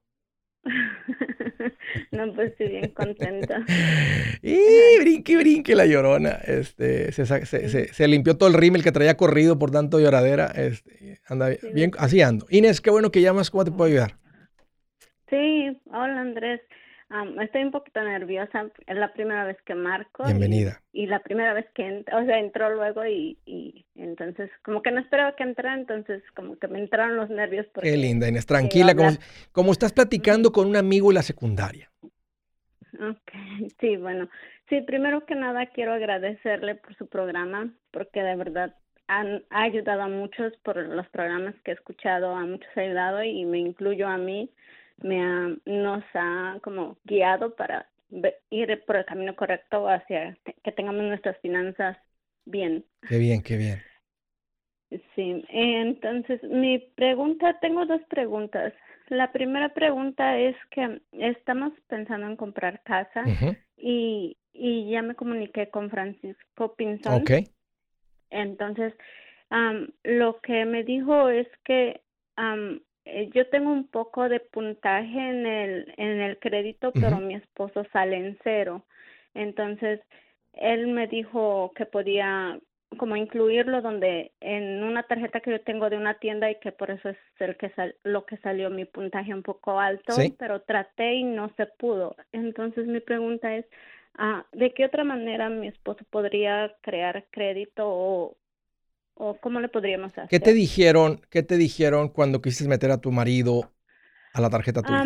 no, 2.11 2.33
pues 2.33 2.51
estoy 2.51 2.69
bien 2.69 2.91
contenta. 2.91 3.65
y 4.41 4.99
brinque, 5.01 5.35
brinque 5.35 5.75
la 5.75 5.85
llorona. 5.85 6.39
Este, 6.45 7.11
se, 7.11 7.25
se, 7.25 7.93
se, 7.93 8.07
limpió 8.07 8.37
todo 8.37 8.47
el 8.47 8.55
rímel 8.55 8.81
que 8.81 8.93
traía 8.93 9.17
corrido 9.17 9.59
por 9.59 9.71
tanto 9.71 9.99
lloradera. 9.99 10.45
Este, 10.55 11.19
anda 11.27 11.49
bien, 11.73 11.91
así 11.97 12.21
ando. 12.21 12.45
Inés, 12.49 12.79
qué 12.79 12.91
bueno 12.91 13.11
que 13.11 13.19
llamas. 13.19 13.51
¿Cómo 13.51 13.65
te 13.65 13.71
puedo 13.71 13.89
ayudar? 13.91 14.15
Sí, 15.29 15.77
hola 15.91 16.21
Andrés 16.21 16.61
estoy 17.41 17.63
un 17.63 17.71
poquito 17.71 18.01
nerviosa, 18.01 18.69
es 18.85 18.97
la 18.97 19.13
primera 19.13 19.45
vez 19.45 19.57
que 19.65 19.75
marco. 19.75 20.25
Bienvenida. 20.25 20.81
Y, 20.91 21.07
la 21.07 21.19
primera 21.19 21.53
vez 21.53 21.65
que, 21.73 22.03
o 22.11 22.25
sea, 22.25 22.39
entró 22.39 22.73
luego 22.73 23.05
y, 23.05 23.37
y, 23.45 23.85
entonces, 23.95 24.49
como 24.63 24.81
que 24.81 24.91
no 24.91 24.99
esperaba 24.99 25.35
que 25.35 25.43
entrara, 25.43 25.75
entonces 25.75 26.21
como 26.35 26.57
que 26.57 26.67
me 26.67 26.79
entraron 26.79 27.15
los 27.15 27.29
nervios. 27.29 27.65
Porque 27.73 27.91
Qué 27.91 27.97
linda, 27.97 28.27
Inés, 28.27 28.45
tranquila, 28.45 28.93
como, 28.93 29.11
como 29.51 29.71
estás 29.71 29.93
platicando 29.93 30.51
con 30.51 30.67
un 30.67 30.75
amigo 30.75 31.09
en 31.11 31.15
la 31.15 31.23
secundaria. 31.23 31.89
Ok, 32.99 33.31
sí, 33.79 33.95
bueno, 33.97 34.29
sí, 34.69 34.81
primero 34.81 35.25
que 35.25 35.35
nada 35.35 35.67
quiero 35.67 35.93
agradecerle 35.93 36.75
por 36.75 36.95
su 36.95 37.07
programa, 37.07 37.73
porque 37.91 38.21
de 38.21 38.35
verdad 38.35 38.75
han, 39.07 39.45
ha 39.49 39.63
ayudado 39.63 40.01
a 40.01 40.09
muchos 40.09 40.51
por 40.63 40.77
los 40.77 41.07
programas 41.07 41.55
que 41.63 41.71
he 41.71 41.73
escuchado, 41.73 42.35
a 42.35 42.45
muchos 42.45 42.69
ha 42.75 42.81
ayudado 42.81 43.23
y 43.23 43.45
me 43.45 43.59
incluyo 43.59 44.07
a 44.07 44.17
mí 44.17 44.51
me 45.01 45.21
ha, 45.21 45.55
nos 45.65 46.03
ha 46.13 46.59
como 46.63 46.97
guiado 47.03 47.55
para 47.55 47.87
ir 48.49 48.83
por 48.85 48.95
el 48.95 49.05
camino 49.05 49.35
correcto 49.35 49.87
hacia 49.87 50.37
que 50.63 50.71
tengamos 50.71 51.03
nuestras 51.03 51.37
finanzas 51.39 51.97
bien. 52.45 52.85
Qué 53.07 53.17
bien, 53.17 53.41
qué 53.41 53.57
bien. 53.57 53.81
Sí, 55.15 55.43
entonces 55.49 56.41
mi 56.43 56.79
pregunta, 56.95 57.59
tengo 57.59 57.85
dos 57.85 58.01
preguntas. 58.09 58.73
La 59.09 59.31
primera 59.31 59.73
pregunta 59.73 60.37
es 60.37 60.55
que 60.71 61.01
estamos 61.11 61.73
pensando 61.87 62.27
en 62.27 62.37
comprar 62.37 62.81
casa 62.83 63.23
y, 63.77 64.37
y 64.53 64.89
ya 64.89 65.01
me 65.01 65.15
comuniqué 65.15 65.69
con 65.69 65.89
Francisco 65.89 66.75
Pinzón. 66.75 67.21
Ok. 67.21 67.31
Entonces, 68.29 68.93
lo 70.03 70.39
que 70.41 70.65
me 70.65 70.83
dijo 70.83 71.29
es 71.29 71.47
que 71.63 72.01
eh, 72.37 72.81
yo 73.33 73.47
tengo 73.49 73.71
un 73.71 73.87
poco 73.87 74.29
de 74.29 74.39
puntaje 74.39 75.17
en 75.17 75.45
el, 75.45 75.93
en 75.97 76.21
el 76.21 76.39
crédito, 76.39 76.91
pero 76.91 77.17
mi 77.17 77.35
esposo 77.35 77.85
sale 77.91 78.17
en 78.17 78.37
cero. 78.43 78.83
Entonces, 79.33 80.01
él 80.53 80.87
me 80.87 81.07
dijo 81.07 81.71
que 81.75 81.85
podía 81.85 82.59
como 82.97 83.15
incluirlo 83.17 83.81
donde 83.81 84.31
en 84.39 84.83
una 84.83 85.03
tarjeta 85.03 85.41
que 85.41 85.51
yo 85.51 85.61
tengo 85.61 85.89
de 85.89 85.97
una 85.97 86.19
tienda 86.19 86.49
y 86.49 86.55
que 86.59 86.71
por 86.71 86.89
eso 86.89 87.09
es 87.09 87.17
el 87.39 87.57
que 87.57 87.71
lo 88.03 88.25
que 88.25 88.37
salió 88.37 88.69
mi 88.69 88.85
puntaje 88.85 89.33
un 89.33 89.43
poco 89.43 89.79
alto, 89.79 90.13
pero 90.37 90.61
traté 90.61 91.15
y 91.15 91.23
no 91.23 91.51
se 91.57 91.65
pudo. 91.65 92.15
Entonces 92.31 92.87
mi 92.87 93.01
pregunta 93.01 93.55
es, 93.55 93.65
ah, 94.17 94.45
¿de 94.53 94.73
qué 94.73 94.85
otra 94.85 95.03
manera 95.03 95.49
mi 95.49 95.67
esposo 95.67 96.05
podría 96.09 96.73
crear 96.81 97.25
crédito 97.31 97.83
o, 97.85 98.37
o 99.17 99.35
cómo 99.39 99.59
le 99.59 99.69
podríamos 99.69 100.11
hacer. 100.11 100.29
¿Qué 100.29 100.39
te 100.39 100.53
dijeron, 100.53 101.21
qué 101.29 101.43
te 101.43 101.57
dijeron 101.57 102.09
cuando 102.09 102.41
quisiste 102.41 102.69
meter 102.69 102.91
a 102.91 103.01
tu 103.01 103.11
marido 103.11 103.71
a 104.33 104.41
la 104.41 104.49
tarjeta 104.49 104.81
tuya? 104.81 105.03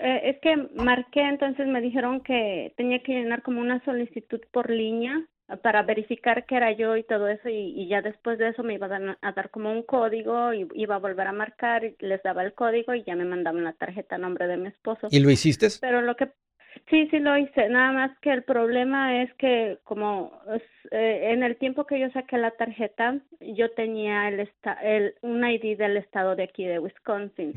Eh, 0.00 0.20
es 0.30 0.38
que 0.40 0.56
marqué, 0.76 1.22
entonces 1.22 1.66
me 1.66 1.80
dijeron 1.80 2.20
que 2.20 2.72
tenía 2.76 3.02
que 3.02 3.12
llenar 3.12 3.42
como 3.42 3.60
una 3.60 3.84
solicitud 3.84 4.40
por 4.52 4.70
línea 4.70 5.26
para 5.62 5.82
verificar 5.82 6.44
que 6.44 6.56
era 6.56 6.72
yo 6.72 6.96
y 6.96 7.04
todo 7.04 7.26
eso 7.26 7.48
y, 7.48 7.88
ya 7.88 8.02
después 8.02 8.38
de 8.38 8.50
eso 8.50 8.62
me 8.62 8.74
iba 8.74 8.86
a 8.86 8.90
dar, 8.90 9.18
a 9.20 9.32
dar, 9.32 9.50
como 9.50 9.72
un 9.72 9.82
código 9.82 10.52
y 10.52 10.68
iba 10.74 10.96
a 10.96 10.98
volver 10.98 11.26
a 11.26 11.32
marcar 11.32 11.84
y 11.84 11.96
les 12.00 12.22
daba 12.22 12.44
el 12.44 12.52
código 12.52 12.94
y 12.94 13.02
ya 13.04 13.16
me 13.16 13.24
mandaban 13.24 13.64
la 13.64 13.72
tarjeta 13.72 14.16
a 14.16 14.18
nombre 14.18 14.46
de 14.46 14.58
mi 14.58 14.68
esposo. 14.68 15.08
¿Y 15.10 15.20
lo 15.20 15.30
hiciste? 15.30 15.68
Pero 15.80 16.02
lo 16.02 16.16
que 16.16 16.30
Sí, 16.90 17.08
sí 17.10 17.18
lo 17.18 17.36
hice, 17.36 17.68
nada 17.68 17.92
más 17.92 18.18
que 18.20 18.32
el 18.32 18.44
problema 18.44 19.22
es 19.22 19.32
que 19.34 19.78
como 19.84 20.32
eh, 20.90 21.30
en 21.32 21.42
el 21.42 21.56
tiempo 21.56 21.86
que 21.86 22.00
yo 22.00 22.10
saqué 22.10 22.38
la 22.38 22.52
tarjeta, 22.52 23.18
yo 23.40 23.70
tenía 23.72 24.28
el, 24.28 24.48
el 24.82 25.14
un 25.22 25.46
ID 25.46 25.76
del 25.76 25.96
estado 25.96 26.34
de 26.36 26.44
aquí 26.44 26.64
de 26.64 26.78
Wisconsin 26.78 27.52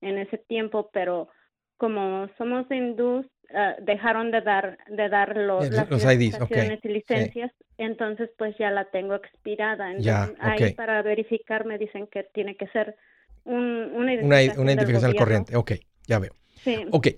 en 0.00 0.18
ese 0.18 0.38
tiempo, 0.38 0.90
pero 0.92 1.28
como 1.76 2.28
somos 2.36 2.70
hindús, 2.70 3.26
ah, 3.54 3.74
dejaron 3.80 4.30
de 4.30 4.40
dar 4.42 4.78
de 4.88 5.08
dar 5.08 5.36
los, 5.36 5.70
las 5.70 5.90
IDs, 5.90 6.38
y 6.82 6.88
licencias, 6.88 7.52
entonces 7.78 8.30
pues 8.36 8.56
ya 8.58 8.70
la 8.70 8.86
tengo 8.86 9.14
expirada. 9.14 9.92
Entonces, 9.92 10.36
ahí 10.40 10.74
para 10.74 11.02
verificar 11.02 11.64
me 11.64 11.78
dicen 11.78 12.06
que 12.06 12.24
tiene 12.34 12.56
que 12.56 12.66
ser 12.68 12.96
un, 13.44 13.92
una 13.94 14.14
identificación, 14.14 14.62
una, 14.62 14.72
identificación 14.72 15.10
al 15.10 15.16
corriente. 15.16 15.56
Ok, 15.56 15.72
ya 16.06 16.18
veo. 16.18 16.32
Sí. 16.62 16.86
Ok, 16.90 17.08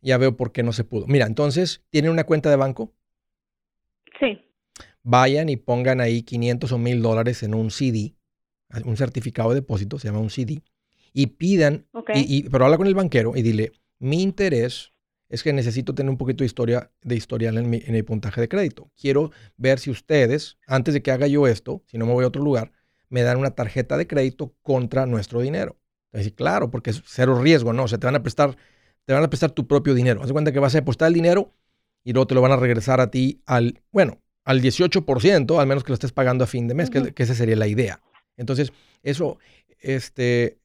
ya 0.00 0.18
veo 0.18 0.36
por 0.36 0.52
qué 0.52 0.62
no 0.62 0.72
se 0.72 0.84
pudo. 0.84 1.06
Mira, 1.06 1.26
entonces, 1.26 1.82
¿tienen 1.90 2.10
una 2.10 2.24
cuenta 2.24 2.50
de 2.50 2.56
banco? 2.56 2.94
Sí. 4.20 4.38
Vayan 5.02 5.48
y 5.48 5.56
pongan 5.56 6.00
ahí 6.00 6.22
500 6.22 6.72
o 6.72 6.78
1000 6.78 7.02
dólares 7.02 7.42
en 7.42 7.54
un 7.54 7.70
CD, 7.70 8.14
un 8.84 8.96
certificado 8.96 9.50
de 9.50 9.56
depósito, 9.56 9.98
se 9.98 10.08
llama 10.08 10.20
un 10.20 10.30
CD, 10.30 10.62
y 11.12 11.26
pidan, 11.26 11.86
y, 12.14 12.48
pero 12.48 12.64
habla 12.64 12.76
con 12.76 12.86
el 12.86 12.94
banquero 12.94 13.34
y 13.34 13.42
dile, 13.42 13.72
mi 13.98 14.22
interés 14.22 14.92
es 15.28 15.42
que 15.42 15.52
necesito 15.52 15.94
tener 15.94 16.10
un 16.10 16.16
poquito 16.16 16.42
de 16.42 16.46
historia 16.46 16.90
de 17.02 17.16
historial 17.16 17.58
en 17.58 17.68
mi, 17.68 17.82
en 17.84 18.04
puntaje 18.04 18.40
de 18.40 18.48
crédito. 18.48 18.90
Quiero 18.98 19.30
ver 19.56 19.78
si 19.78 19.90
ustedes, 19.90 20.58
antes 20.66 20.94
de 20.94 21.02
que 21.02 21.10
haga 21.10 21.26
yo 21.26 21.46
esto, 21.46 21.82
si 21.86 21.98
no 21.98 22.06
me 22.06 22.12
voy 22.12 22.24
a 22.24 22.28
otro 22.28 22.42
lugar, 22.42 22.72
me 23.10 23.22
dan 23.22 23.38
una 23.38 23.50
tarjeta 23.50 23.96
de 23.96 24.06
crédito 24.06 24.54
contra 24.62 25.06
nuestro 25.06 25.40
dinero. 25.40 25.76
Entonces, 26.12 26.32
claro, 26.32 26.70
porque 26.70 26.90
es 26.90 27.02
cero 27.04 27.40
riesgo, 27.40 27.72
¿no? 27.72 27.84
O 27.84 27.88
sea, 27.88 27.98
te 27.98 28.06
van 28.06 28.16
a 28.16 28.22
prestar, 28.22 28.56
te 29.08 29.14
van 29.14 29.24
a 29.24 29.30
prestar 29.30 29.52
tu 29.52 29.66
propio 29.66 29.94
dinero. 29.94 30.20
Haz 30.20 30.26
de 30.26 30.34
cuenta 30.34 30.52
que 30.52 30.58
vas 30.58 30.74
a 30.74 30.78
depositar 30.80 31.08
el 31.08 31.14
dinero 31.14 31.54
y 32.04 32.12
luego 32.12 32.26
te 32.26 32.34
lo 32.34 32.42
van 32.42 32.52
a 32.52 32.56
regresar 32.56 33.00
a 33.00 33.10
ti 33.10 33.40
al, 33.46 33.80
bueno, 33.90 34.20
al 34.44 34.60
18%, 34.60 35.58
al 35.58 35.66
menos 35.66 35.82
que 35.82 35.88
lo 35.88 35.94
estés 35.94 36.12
pagando 36.12 36.44
a 36.44 36.46
fin 36.46 36.68
de 36.68 36.74
mes, 36.74 36.90
que, 36.90 37.14
esa 37.16 37.34
sería 37.34 37.56
la 37.56 37.66
idea. 37.66 38.02
Entonces, 38.36 38.70
eso, 39.02 39.38
este, 39.80 40.58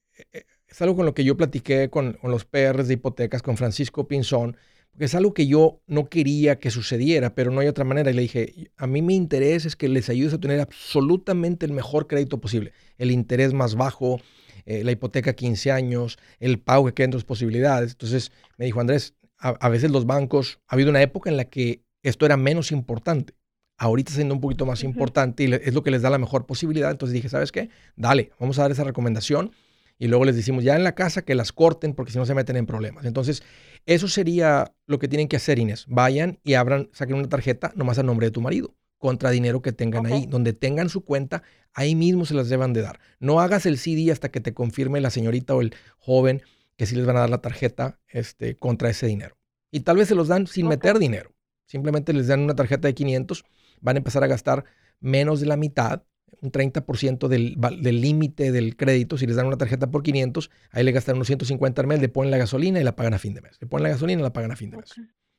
es 0.67 0.81
algo 0.81 0.97
con 0.97 1.05
lo 1.05 1.13
que 1.13 1.23
yo 1.23 1.37
platiqué 1.37 1.89
con, 1.89 2.17
los 2.21 2.43
PRs 2.43 2.89
de 2.89 2.95
hipotecas, 2.95 3.41
con 3.41 3.55
Francisco 3.55 4.09
Pinzón, 4.09 4.57
porque 4.91 5.05
es 5.05 5.15
algo 5.15 5.33
que 5.33 5.47
yo 5.47 5.79
no 5.87 6.09
quería 6.09 6.59
que 6.59 6.69
sucediera, 6.69 7.35
pero 7.35 7.49
no 7.49 7.61
hay 7.61 7.67
otra 7.67 7.85
manera. 7.85 8.11
Y 8.11 8.13
le 8.13 8.23
dije, 8.23 8.71
a 8.75 8.87
mí 8.87 9.01
mi 9.01 9.15
interés 9.15 9.65
es 9.65 9.77
que 9.77 9.87
les 9.87 10.09
ayudes 10.09 10.33
a 10.33 10.39
tener 10.41 10.59
absolutamente 10.59 11.65
el 11.65 11.71
mejor 11.71 12.07
crédito 12.07 12.41
posible, 12.41 12.73
el 12.97 13.09
interés 13.09 13.53
más 13.53 13.75
bajo, 13.75 14.19
eh, 14.65 14.83
la 14.83 14.91
hipoteca 14.91 15.33
15 15.33 15.71
años, 15.71 16.17
el 16.39 16.59
pago 16.59 16.85
que 16.85 16.93
queda 16.93 17.05
entre 17.05 17.21
posibilidades. 17.21 17.91
Entonces 17.91 18.31
me 18.57 18.65
dijo, 18.65 18.79
Andrés, 18.79 19.15
a, 19.37 19.69
veces 19.69 19.91
los 19.91 20.05
bancos, 20.05 20.59
ha 20.67 20.75
habido 20.75 20.89
una 20.89 21.01
época 21.01 21.29
en 21.29 21.37
la 21.37 21.45
que 21.45 21.83
esto 22.01 22.25
era 22.25 22.37
menos 22.37 22.71
importante. 22.71 23.33
Ahorita 23.77 24.09
está 24.09 24.17
siendo 24.17 24.35
un 24.35 24.41
poquito 24.41 24.65
más 24.65 24.83
importante 24.83 25.43
y 25.43 25.53
es 25.53 25.73
lo 25.73 25.83
que 25.83 25.91
les 25.91 26.01
da 26.01 26.09
la 26.09 26.17
mejor 26.17 26.45
posibilidad. 26.45 26.91
Entonces 26.91 27.13
dije, 27.13 27.27
¿sabes 27.27 27.51
qué? 27.51 27.69
Dale, 27.95 28.31
vamos 28.39 28.57
a 28.59 28.61
dar 28.61 28.71
esa 28.71 28.83
recomendación 28.85 29.51
y 29.99 30.07
luego 30.07 30.23
les 30.25 30.35
decimos 30.35 30.63
ya 30.63 30.75
en 30.75 30.83
la 30.83 30.95
casa 30.95 31.23
que 31.23 31.35
las 31.35 31.51
corten 31.51 31.93
porque 31.93 32.11
si 32.11 32.17
no 32.17 32.25
se 32.25 32.35
meten 32.35 32.55
en 32.55 32.65
problemas. 32.65 33.05
Entonces, 33.05 33.43
eso 33.85 34.07
sería 34.07 34.73
lo 34.85 34.99
que 34.99 35.09
tienen 35.09 35.27
que 35.27 35.35
hacer, 35.35 35.59
Inés. 35.59 35.85
Vayan 35.89 36.39
y 36.43 36.53
abran, 36.53 36.89
saquen 36.93 37.17
una 37.17 37.27
tarjeta 37.27 37.73
nomás 37.75 37.99
a 37.99 38.03
nombre 38.03 38.27
de 38.27 38.31
tu 38.31 38.41
marido 38.41 38.75
contra 39.03 39.31
dinero 39.31 39.61
que 39.61 39.73
tengan 39.73 40.05
ahí. 40.05 40.27
Donde 40.27 40.53
tengan 40.53 40.87
su 40.87 41.03
cuenta, 41.03 41.43
ahí 41.73 41.93
mismo 41.93 42.23
se 42.23 42.33
las 42.33 42.47
deban 42.47 42.71
de 42.71 42.81
dar. 42.81 43.01
No 43.19 43.41
hagas 43.41 43.65
el 43.65 43.77
CD 43.77 44.13
hasta 44.13 44.31
que 44.31 44.39
te 44.39 44.53
confirme 44.53 45.01
la 45.01 45.09
señorita 45.09 45.53
o 45.53 45.59
el 45.59 45.75
joven 45.97 46.41
que 46.77 46.85
sí 46.85 46.95
les 46.95 47.05
van 47.05 47.17
a 47.17 47.19
dar 47.19 47.29
la 47.29 47.41
tarjeta 47.41 47.99
este, 48.07 48.55
contra 48.55 48.89
ese 48.89 49.05
dinero. 49.05 49.35
Y 49.71 49.81
tal 49.81 49.97
vez 49.97 50.07
se 50.07 50.15
los 50.15 50.29
dan 50.29 50.47
sin 50.47 50.69
meter 50.69 50.99
dinero. 50.99 51.35
Simplemente 51.65 52.13
les 52.13 52.27
dan 52.27 52.39
una 52.39 52.55
tarjeta 52.55 52.87
de 52.87 52.93
500, 52.93 53.43
van 53.81 53.97
a 53.97 53.99
empezar 53.99 54.23
a 54.23 54.27
gastar 54.27 54.63
menos 55.01 55.41
de 55.41 55.47
la 55.47 55.57
mitad 55.57 56.03
un 56.39 56.53
30% 56.53 57.27
del 57.27 58.01
límite 58.01 58.53
del 58.53 58.77
crédito. 58.77 59.17
Si 59.17 59.27
les 59.27 59.35
dan 59.35 59.47
una 59.47 59.57
tarjeta 59.57 59.91
por 59.91 60.01
500, 60.01 60.49
ahí 60.71 60.85
le 60.85 60.93
gastan 60.93 61.17
unos 61.17 61.27
150 61.27 61.81
al 61.81 61.87
mes, 61.87 61.99
le 61.99 62.07
ponen 62.07 62.31
la 62.31 62.37
gasolina 62.37 62.79
y 62.79 62.85
la 62.85 62.95
pagan 62.95 63.15
a 63.15 63.19
fin 63.19 63.33
de 63.33 63.41
mes. 63.41 63.57
Le 63.59 63.67
ponen 63.67 63.83
la 63.83 63.89
gasolina 63.89 64.21
y 64.21 64.23
la 64.23 64.31
pagan 64.31 64.53
a 64.53 64.55
fin 64.55 64.71
de 64.71 64.77
mes. 64.77 64.93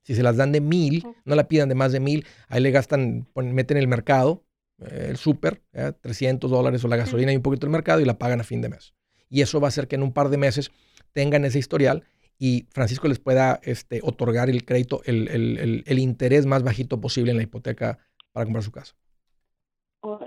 Si 0.05 0.14
se 0.14 0.23
las 0.23 0.37
dan 0.37 0.53
de 0.53 0.61
mil, 0.61 1.05
no 1.25 1.35
la 1.35 1.49
pidan 1.49 1.69
de 1.69 1.75
más 1.75 1.90
de 1.93 1.99
mil, 1.99 2.25
ahí 2.49 2.61
le 2.61 2.71
gastan, 2.71 3.27
meten 3.35 3.77
el 3.77 3.88
mercado, 3.88 4.45
eh, 4.79 5.09
el 5.11 5.17
súper, 5.17 5.62
300 5.73 6.51
dólares 6.51 6.85
o 6.85 6.88
la 6.88 6.97
gasolina 6.97 7.33
y 7.33 7.37
un 7.37 7.43
poquito 7.43 7.67
el 7.67 7.73
mercado 7.73 8.01
y 8.01 8.05
la 8.05 8.19
pagan 8.19 8.40
a 8.40 8.45
fin 8.45 8.61
de 8.61 8.69
mes. 8.69 8.95
Y 9.29 9.40
eso 9.40 9.61
va 9.61 9.67
a 9.67 9.71
hacer 9.71 9.88
que 9.88 9.97
en 9.97 10.03
un 10.03 10.12
par 10.12 10.29
de 10.29 10.37
meses 10.37 10.71
tengan 11.12 11.45
ese 11.45 11.59
historial 11.59 12.05
y 12.38 12.67
Francisco 12.71 13.09
les 13.09 13.19
pueda 13.19 13.59
este, 13.62 14.01
otorgar 14.03 14.51
el 14.51 14.64
crédito, 14.64 15.01
el 15.05 15.99
interés 15.99 16.47
más 16.47 16.62
bajito 16.62 17.01
posible 17.01 17.33
en 17.33 17.38
la 17.38 17.43
hipoteca 17.43 17.99
para 18.33 18.45
comprar 18.45 18.62
su 18.62 18.73
casa. 18.73 18.95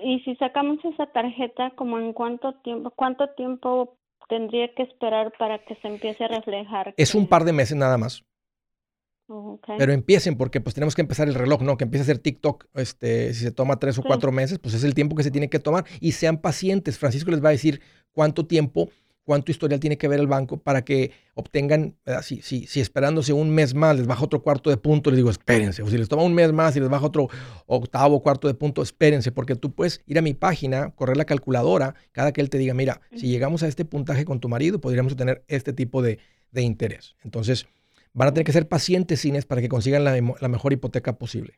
Y 0.01 0.19
si 0.21 0.35
sacamos 0.35 0.83
esa 0.83 1.05
tarjeta, 1.07 1.71
¿como 1.75 1.99
en 1.99 2.13
cuánto 2.13 2.53
tiempo, 2.63 2.91
cuánto 2.91 3.29
tiempo 3.35 3.97
tendría 4.27 4.73
que 4.73 4.83
esperar 4.83 5.31
para 5.37 5.59
que 5.59 5.75
se 5.75 5.87
empiece 5.87 6.23
a 6.23 6.27
reflejar? 6.27 6.93
Es 6.97 7.13
un 7.13 7.27
par 7.27 7.43
de 7.43 7.53
meses 7.53 7.77
nada 7.77 7.97
más. 7.97 8.23
Pero 9.77 9.93
empiecen 9.93 10.35
porque 10.35 10.61
pues 10.61 10.73
tenemos 10.73 10.95
que 10.95 11.01
empezar 11.01 11.27
el 11.27 11.35
reloj, 11.35 11.61
¿no? 11.61 11.77
Que 11.77 11.83
empiece 11.83 12.01
a 12.01 12.05
hacer 12.05 12.19
TikTok, 12.19 12.67
este, 12.75 13.33
si 13.33 13.43
se 13.43 13.51
toma 13.51 13.79
tres 13.79 13.97
o 13.97 14.03
cuatro 14.03 14.31
meses, 14.31 14.59
pues 14.59 14.73
es 14.73 14.83
el 14.83 14.93
tiempo 14.93 15.15
que 15.15 15.23
se 15.23 15.31
tiene 15.31 15.49
que 15.49 15.59
tomar 15.59 15.85
y 15.99 16.13
sean 16.13 16.37
pacientes. 16.37 16.97
Francisco 16.97 17.31
les 17.31 17.43
va 17.43 17.49
a 17.49 17.51
decir 17.51 17.81
cuánto 18.11 18.45
tiempo 18.47 18.89
cuánto 19.27 19.51
historial 19.51 19.81
tiene 19.81 19.97
que 19.97 20.07
ver 20.07 20.21
el 20.21 20.27
banco 20.27 20.55
para 20.55 20.85
que 20.85 21.11
obtengan, 21.33 21.97
si, 22.21 22.41
si, 22.41 22.65
si, 22.65 22.79
esperándose 22.79 23.33
un 23.33 23.49
mes 23.49 23.73
más 23.73 23.97
les 23.97 24.07
baja 24.07 24.23
otro 24.23 24.41
cuarto 24.41 24.69
de 24.69 24.77
punto, 24.77 25.11
les 25.11 25.17
digo, 25.17 25.29
espérense. 25.29 25.83
O 25.83 25.89
si 25.89 25.97
les 25.97 26.07
toma 26.07 26.23
un 26.23 26.33
mes 26.33 26.53
más 26.53 26.77
y 26.77 26.79
les 26.79 26.87
baja 26.87 27.05
otro 27.05 27.27
octavo, 27.65 28.23
cuarto 28.23 28.47
de 28.47 28.53
punto, 28.53 28.81
espérense, 28.81 29.33
porque 29.33 29.57
tú 29.57 29.73
puedes 29.73 30.01
ir 30.05 30.17
a 30.17 30.21
mi 30.21 30.33
página, 30.33 30.91
correr 30.91 31.17
la 31.17 31.25
calculadora, 31.25 31.93
cada 32.13 32.31
que 32.31 32.39
él 32.39 32.49
te 32.49 32.57
diga, 32.57 32.73
mira, 32.73 33.01
si 33.17 33.27
llegamos 33.27 33.63
a 33.63 33.67
este 33.67 33.83
puntaje 33.83 34.23
con 34.23 34.39
tu 34.39 34.47
marido, 34.47 34.79
podríamos 34.79 35.13
tener 35.17 35.43
este 35.49 35.73
tipo 35.73 36.01
de, 36.01 36.19
interés. 36.53 37.15
Entonces, 37.23 37.67
van 38.13 38.29
a 38.29 38.33
tener 38.33 38.45
que 38.45 38.51
ser 38.51 38.67
pacientes, 38.67 39.21
Cines, 39.21 39.45
para 39.45 39.61
que 39.61 39.69
consigan 39.69 40.03
la, 40.03 40.47
mejor 40.47 40.73
hipoteca 40.73 41.17
posible. 41.17 41.53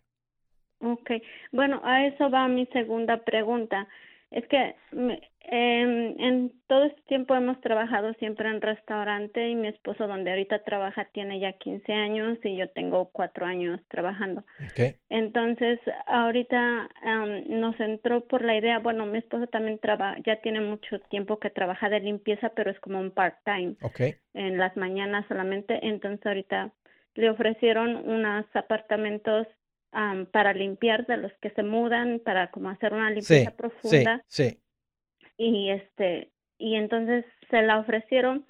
Ok, 0.81 1.11
bueno, 1.51 1.81
a 1.83 2.05
eso 2.05 2.29
va 2.29 2.47
mi 2.47 2.65
segunda 2.67 3.23
pregunta. 3.23 3.87
Es 4.31 4.45
que 4.47 4.75
em, 4.91 6.15
en 6.19 6.51
todo 6.67 6.83
este 6.83 7.01
tiempo 7.03 7.35
hemos 7.35 7.59
trabajado 7.61 8.13
siempre 8.15 8.47
en 8.47 8.61
restaurante 8.61 9.49
y 9.49 9.55
mi 9.55 9.69
esposo 9.69 10.07
donde 10.07 10.29
ahorita 10.29 10.63
trabaja 10.63 11.05
tiene 11.13 11.39
ya 11.39 11.53
15 11.53 11.91
años 11.91 12.37
y 12.43 12.55
yo 12.55 12.69
tengo 12.69 13.09
cuatro 13.11 13.47
años 13.47 13.81
trabajando. 13.87 14.43
Entonces 15.09 15.79
ahorita 16.05 16.89
nos 17.47 17.79
entró 17.79 18.27
por 18.27 18.43
la 18.43 18.55
idea, 18.55 18.77
bueno, 18.79 19.07
mi 19.07 19.17
esposo 19.17 19.47
también 19.47 19.79
trabaja, 19.79 20.17
ya 20.23 20.39
tiene 20.41 20.61
mucho 20.61 20.99
tiempo 21.09 21.39
que 21.39 21.49
trabaja 21.49 21.89
de 21.89 21.99
limpieza, 21.99 22.49
pero 22.55 22.69
es 22.69 22.79
como 22.79 22.99
un 22.99 23.11
part-time. 23.11 23.75
En 24.35 24.57
las 24.57 24.77
mañanas 24.77 25.25
solamente. 25.27 25.79
Entonces 25.81 26.23
ahorita 26.25 26.71
le 27.15 27.29
ofrecieron 27.31 27.95
unos 28.07 28.45
apartamentos 28.53 29.47
para 30.31 30.53
limpiar 30.53 31.05
de 31.07 31.17
los 31.17 31.31
que 31.41 31.49
se 31.51 31.63
mudan, 31.63 32.21
para 32.23 32.51
como 32.51 32.69
hacer 32.69 32.93
una 32.93 33.09
limpieza 33.09 33.51
profunda. 33.51 34.23
Sí, 34.27 34.49
sí. 34.49 34.59
Y 35.37 35.71
este, 35.71 36.31
y 36.57 36.75
entonces 36.75 37.25
se 37.49 37.61
la 37.61 37.79
ofrecieron, 37.79 38.45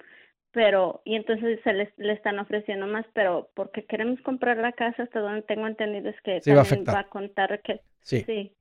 pero, 0.50 1.00
y 1.04 1.14
entonces 1.14 1.60
se 1.62 1.72
les, 1.72 1.88
le 1.96 2.12
están 2.12 2.38
ofreciendo 2.38 2.86
más, 2.86 3.06
pero 3.14 3.50
porque 3.54 3.84
queremos 3.84 4.20
comprar 4.22 4.58
la 4.58 4.72
casa, 4.72 5.04
hasta 5.04 5.20
donde 5.20 5.42
tengo 5.42 5.66
entendido 5.66 6.10
es 6.10 6.20
que 6.22 6.40
también 6.40 6.84
va, 6.88 7.00
a 7.00 7.08
contar 7.08 7.62
que 7.62 7.80
Sí. 8.02 8.24
sí. 8.26 8.52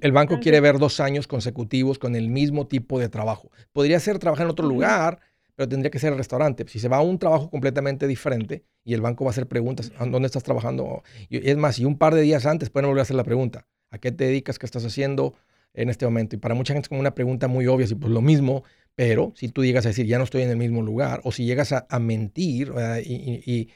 el, 0.00 0.12
banco 0.12 0.40
quiere 0.40 0.60
ver 0.60 0.78
dos 0.78 0.98
años 0.98 1.26
consecutivos 1.26 1.98
con 1.98 2.16
el 2.16 2.28
mismo 2.28 2.66
tipo 2.66 2.98
de 2.98 3.08
trabajo. 3.08 3.50
Podría 3.72 4.00
ser 4.00 4.18
trabajar 4.18 4.46
en 4.46 4.50
otro 4.50 4.66
lugar, 4.66 5.20
pero 5.58 5.68
tendría 5.68 5.90
que 5.90 5.98
ser 5.98 6.12
el 6.12 6.18
restaurante. 6.18 6.64
Si 6.68 6.78
se 6.78 6.86
va 6.86 6.98
a 6.98 7.00
un 7.00 7.18
trabajo 7.18 7.50
completamente 7.50 8.06
diferente 8.06 8.62
y 8.84 8.94
el 8.94 9.00
banco 9.00 9.24
va 9.24 9.30
a 9.30 9.32
hacer 9.32 9.48
preguntas, 9.48 9.90
¿dónde 9.98 10.26
estás 10.26 10.44
trabajando? 10.44 11.02
Y 11.28 11.50
es 11.50 11.56
más, 11.56 11.80
y 11.80 11.84
un 11.84 11.98
par 11.98 12.14
de 12.14 12.22
días 12.22 12.46
antes 12.46 12.70
pueden 12.70 12.88
volver 12.88 13.00
a 13.00 13.02
hacer 13.02 13.16
la 13.16 13.24
pregunta, 13.24 13.66
¿a 13.90 13.98
qué 13.98 14.12
te 14.12 14.22
dedicas? 14.22 14.56
¿Qué 14.60 14.66
estás 14.66 14.84
haciendo 14.84 15.34
en 15.74 15.88
este 15.88 16.04
momento? 16.04 16.36
Y 16.36 16.38
para 16.38 16.54
mucha 16.54 16.74
gente 16.74 16.84
es 16.84 16.88
como 16.88 17.00
una 17.00 17.16
pregunta 17.16 17.48
muy 17.48 17.66
obvia, 17.66 17.88
si 17.88 17.96
pues 17.96 18.12
lo 18.12 18.20
mismo, 18.20 18.62
pero 18.94 19.32
si 19.34 19.48
tú 19.48 19.64
llegas 19.64 19.84
a 19.84 19.88
decir, 19.88 20.06
ya 20.06 20.18
no 20.18 20.22
estoy 20.22 20.42
en 20.42 20.50
el 20.50 20.58
mismo 20.58 20.80
lugar, 20.80 21.22
o 21.24 21.32
si 21.32 21.44
llegas 21.44 21.72
a, 21.72 21.98
mentir 21.98 22.72
y, 23.04 23.68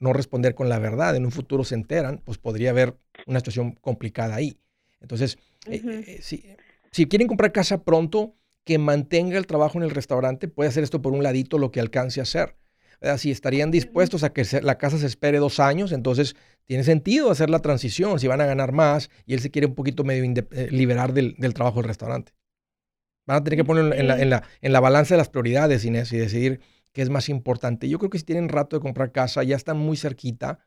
no 0.00 0.12
responder 0.12 0.56
con 0.56 0.68
la 0.68 0.80
verdad, 0.80 1.14
en 1.14 1.24
un 1.24 1.30
futuro 1.30 1.62
se 1.62 1.76
enteran, 1.76 2.22
pues 2.24 2.38
podría 2.38 2.70
haber 2.70 2.96
una 3.28 3.38
situación 3.38 3.76
complicada 3.80 4.34
ahí. 4.34 4.58
Entonces, 5.00 5.38
eh, 5.68 5.80
eh, 5.84 6.18
si, 6.20 6.44
si 6.90 7.06
quieren 7.06 7.28
comprar 7.28 7.52
casa 7.52 7.84
pronto, 7.84 8.34
que 8.64 8.78
mantenga 8.78 9.38
el 9.38 9.46
trabajo 9.46 9.78
en 9.78 9.84
el 9.84 9.90
restaurante 9.90 10.48
puede 10.48 10.68
hacer 10.68 10.84
esto 10.84 11.02
por 11.02 11.12
un 11.12 11.22
ladito 11.22 11.58
lo 11.58 11.70
que 11.70 11.80
alcance 11.80 12.20
a 12.20 12.24
hacer. 12.24 12.56
Si 13.18 13.30
estarían 13.30 13.70
dispuestos 13.70 14.24
a 14.24 14.32
que 14.32 14.46
la 14.62 14.78
casa 14.78 14.96
se 14.96 15.06
espere 15.06 15.38
dos 15.38 15.60
años, 15.60 15.92
entonces 15.92 16.36
tiene 16.64 16.84
sentido 16.84 17.30
hacer 17.30 17.50
la 17.50 17.58
transición 17.58 18.18
si 18.18 18.26
van 18.28 18.40
a 18.40 18.46
ganar 18.46 18.72
más 18.72 19.10
y 19.26 19.34
él 19.34 19.40
se 19.40 19.50
quiere 19.50 19.66
un 19.66 19.74
poquito 19.74 20.04
medio 20.04 20.24
eh, 20.24 20.68
liberar 20.70 21.12
del, 21.12 21.36
trabajo 21.52 21.80
del 21.80 21.88
restaurante. 21.88 22.32
Van 23.26 23.38
a 23.38 23.44
tener 23.44 23.58
que 23.58 23.64
poner 23.64 23.98
en 23.98 24.08
la, 24.08 24.20
en, 24.20 24.30
la, 24.30 24.42
en 24.62 24.72
la 24.72 24.80
balanza 24.80 25.14
de 25.14 25.18
las 25.18 25.28
prioridades, 25.28 25.84
Inés, 25.84 26.12
y 26.12 26.16
decidir 26.16 26.60
qué 26.92 27.02
es 27.02 27.10
más 27.10 27.28
importante. 27.28 27.88
Yo 27.90 27.98
creo 27.98 28.10
que 28.10 28.18
si 28.18 28.24
tienen 28.24 28.48
rato 28.48 28.76
de 28.76 28.80
comprar 28.80 29.12
casa, 29.12 29.42
ya 29.42 29.56
están 29.56 29.76
muy 29.76 29.98
cerquita, 29.98 30.60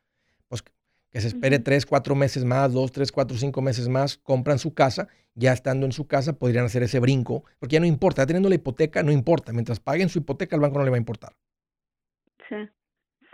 pues 0.48 0.64
que 1.12 1.22
se 1.22 1.28
espere 1.28 1.60
tres, 1.60 1.86
cuatro 1.86 2.16
meses 2.16 2.44
más, 2.44 2.74
dos, 2.74 2.92
tres, 2.92 3.12
cuatro, 3.12 3.38
cinco 3.38 3.62
meses 3.62 3.88
más, 3.88 4.18
compran 4.18 4.60
su 4.60 4.74
casa, 4.74 5.08
ya 5.36 5.54
estando 5.54 5.86
en 5.86 5.92
su 5.92 6.08
casa 6.08 6.38
podrían 6.38 6.66
hacer 6.66 6.84
ese 6.84 7.00
brinco, 7.00 7.44
porque 7.60 7.74
ya 7.74 7.80
no 7.80 7.86
importa, 7.86 8.24
ya 8.24 8.28
teniendo 8.28 8.50
la 8.50 8.56
hipoteca, 8.56 9.04
no 9.04 9.12
importa, 9.12 9.54
mientras 9.54 9.80
paguen 9.80 10.10
su 10.10 10.20
hipoteca, 10.20 10.56
al 10.56 10.62
banco 10.62 10.80
no 10.80 10.84
le 10.84 10.92
va 10.92 10.98
a 10.98 11.00
importar. 11.00 11.34
Sí, 12.50 12.56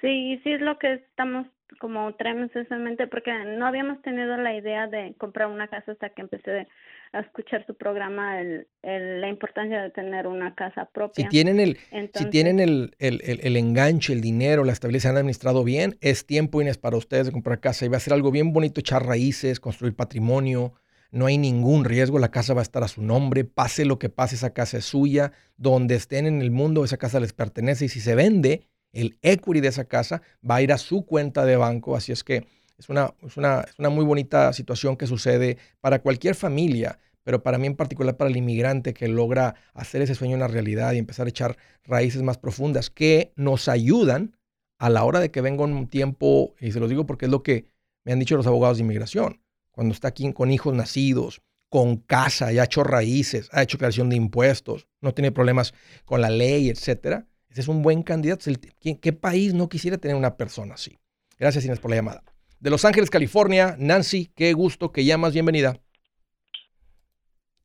sí, 0.01 0.41
sí 0.43 0.51
es 0.51 0.61
lo 0.61 0.77
que 0.79 0.93
estamos 0.93 1.47
como 1.79 2.13
tres 2.15 2.35
meses 2.35 2.69
en 2.71 2.83
mente 2.83 3.07
porque 3.07 3.31
no 3.57 3.65
habíamos 3.65 4.01
tenido 4.01 4.37
la 4.37 4.55
idea 4.55 4.87
de 4.87 5.15
comprar 5.17 5.47
una 5.47 5.67
casa 5.67 5.93
hasta 5.93 6.09
que 6.09 6.21
empecé 6.21 6.67
a 7.13 7.19
escuchar 7.21 7.65
su 7.65 7.75
programa 7.75 8.41
el, 8.41 8.67
la 8.81 9.29
importancia 9.29 9.81
de 9.81 9.91
tener 9.91 10.25
una 10.27 10.55
casa 10.55 10.89
propia. 10.91 11.23
Si 11.23 11.29
tienen 11.29 11.59
el, 11.59 11.77
si 12.13 12.25
tienen 12.25 12.59
el, 12.59 12.95
el, 12.97 13.21
el, 13.23 13.55
enganche, 13.55 14.13
el 14.13 14.21
dinero, 14.21 14.63
la 14.63 14.73
estabilidad, 14.73 15.03
se 15.03 15.07
han 15.09 15.17
administrado 15.17 15.63
bien, 15.63 15.95
es 16.01 16.25
tiempo 16.25 16.61
es 16.61 16.77
para 16.77 16.97
ustedes 16.97 17.27
de 17.27 17.31
comprar 17.31 17.59
casa 17.59 17.85
y 17.85 17.89
va 17.89 17.97
a 17.97 17.99
ser 17.99 18.13
algo 18.13 18.31
bien 18.31 18.51
bonito, 18.51 18.79
echar 18.79 19.05
raíces, 19.05 19.59
construir 19.59 19.95
patrimonio, 19.95 20.73
no 21.11 21.27
hay 21.27 21.37
ningún 21.37 21.85
riesgo, 21.85 22.17
la 22.17 22.31
casa 22.31 22.55
va 22.55 22.61
a 22.61 22.63
estar 22.63 22.83
a 22.83 22.87
su 22.87 23.03
nombre, 23.03 23.43
pase 23.43 23.85
lo 23.85 23.99
que 23.99 24.09
pase, 24.09 24.35
esa 24.35 24.53
casa 24.53 24.79
es 24.79 24.85
suya, 24.85 25.31
donde 25.57 25.95
estén 25.95 26.25
en 26.25 26.41
el 26.41 26.49
mundo, 26.49 26.83
esa 26.83 26.97
casa 26.97 27.19
les 27.19 27.33
pertenece 27.33 27.85
y 27.85 27.89
si 27.89 27.99
se 27.99 28.15
vende, 28.15 28.67
el 28.91 29.17
equity 29.21 29.61
de 29.61 29.67
esa 29.67 29.85
casa 29.85 30.23
va 30.49 30.55
a 30.55 30.61
ir 30.63 30.73
a 30.73 30.79
su 30.79 31.05
cuenta 31.05 31.45
de 31.45 31.57
banco, 31.57 31.95
así 31.95 32.11
es 32.11 32.23
que 32.23 32.45
es 32.77 32.89
una, 32.89 33.13
es 33.21 33.37
una, 33.37 33.61
es 33.61 33.77
una 33.79 33.89
muy 33.89 34.05
bonita 34.05 34.51
situación 34.53 34.97
que 34.97 35.07
sucede 35.07 35.57
para 35.81 35.99
cualquier 35.99 36.35
familia, 36.35 36.99
pero 37.23 37.43
para 37.43 37.57
mí 37.57 37.67
en 37.67 37.75
particular 37.75 38.17
para 38.17 38.29
el 38.29 38.37
inmigrante 38.37 38.93
que 38.93 39.07
logra 39.07 39.55
hacer 39.73 40.01
ese 40.01 40.15
sueño 40.15 40.35
una 40.35 40.47
realidad 40.47 40.93
y 40.93 40.97
empezar 40.97 41.25
a 41.25 41.29
echar 41.29 41.57
raíces 41.83 42.21
más 42.21 42.37
profundas 42.37 42.89
que 42.89 43.31
nos 43.35 43.67
ayudan 43.67 44.35
a 44.79 44.89
la 44.89 45.03
hora 45.03 45.19
de 45.19 45.31
que 45.31 45.41
venga 45.41 45.63
un 45.63 45.87
tiempo, 45.87 46.55
y 46.59 46.71
se 46.71 46.79
los 46.79 46.89
digo 46.89 47.05
porque 47.05 47.25
es 47.25 47.31
lo 47.31 47.43
que 47.43 47.67
me 48.03 48.11
han 48.11 48.19
dicho 48.19 48.35
los 48.35 48.47
abogados 48.47 48.77
de 48.77 48.83
inmigración, 48.83 49.41
cuando 49.71 49.93
está 49.93 50.09
aquí 50.09 50.31
con 50.33 50.51
hijos 50.51 50.73
nacidos, 50.73 51.41
con 51.69 51.97
casa, 51.97 52.51
ya 52.51 52.61
ha 52.61 52.65
hecho 52.65 52.83
raíces, 52.83 53.49
ha 53.51 53.63
hecho 53.63 53.77
creación 53.77 54.09
de 54.09 54.15
impuestos, 54.15 54.87
no 55.01 55.13
tiene 55.13 55.31
problemas 55.31 55.73
con 56.05 56.21
la 56.21 56.29
ley, 56.29 56.69
etcétera. 56.69 57.25
Ese 57.49 57.61
es 57.61 57.67
un 57.67 57.81
buen 57.81 58.03
candidato. 58.03 58.51
¿Qué, 58.79 59.13
país 59.13 59.53
no 59.53 59.69
quisiera 59.69 59.97
tener 59.97 60.15
una 60.15 60.37
persona 60.37 60.75
así? 60.75 60.99
Gracias, 61.39 61.65
Inés, 61.65 61.79
por 61.79 61.89
la 61.89 61.97
llamada. 61.97 62.23
De 62.63 62.69
Los 62.69 62.85
Ángeles, 62.85 63.09
California, 63.09 63.75
Nancy, 63.77 64.31
qué 64.37 64.53
gusto 64.53 64.93
que 64.93 65.03
llamas. 65.03 65.33
Bienvenida. 65.33 65.81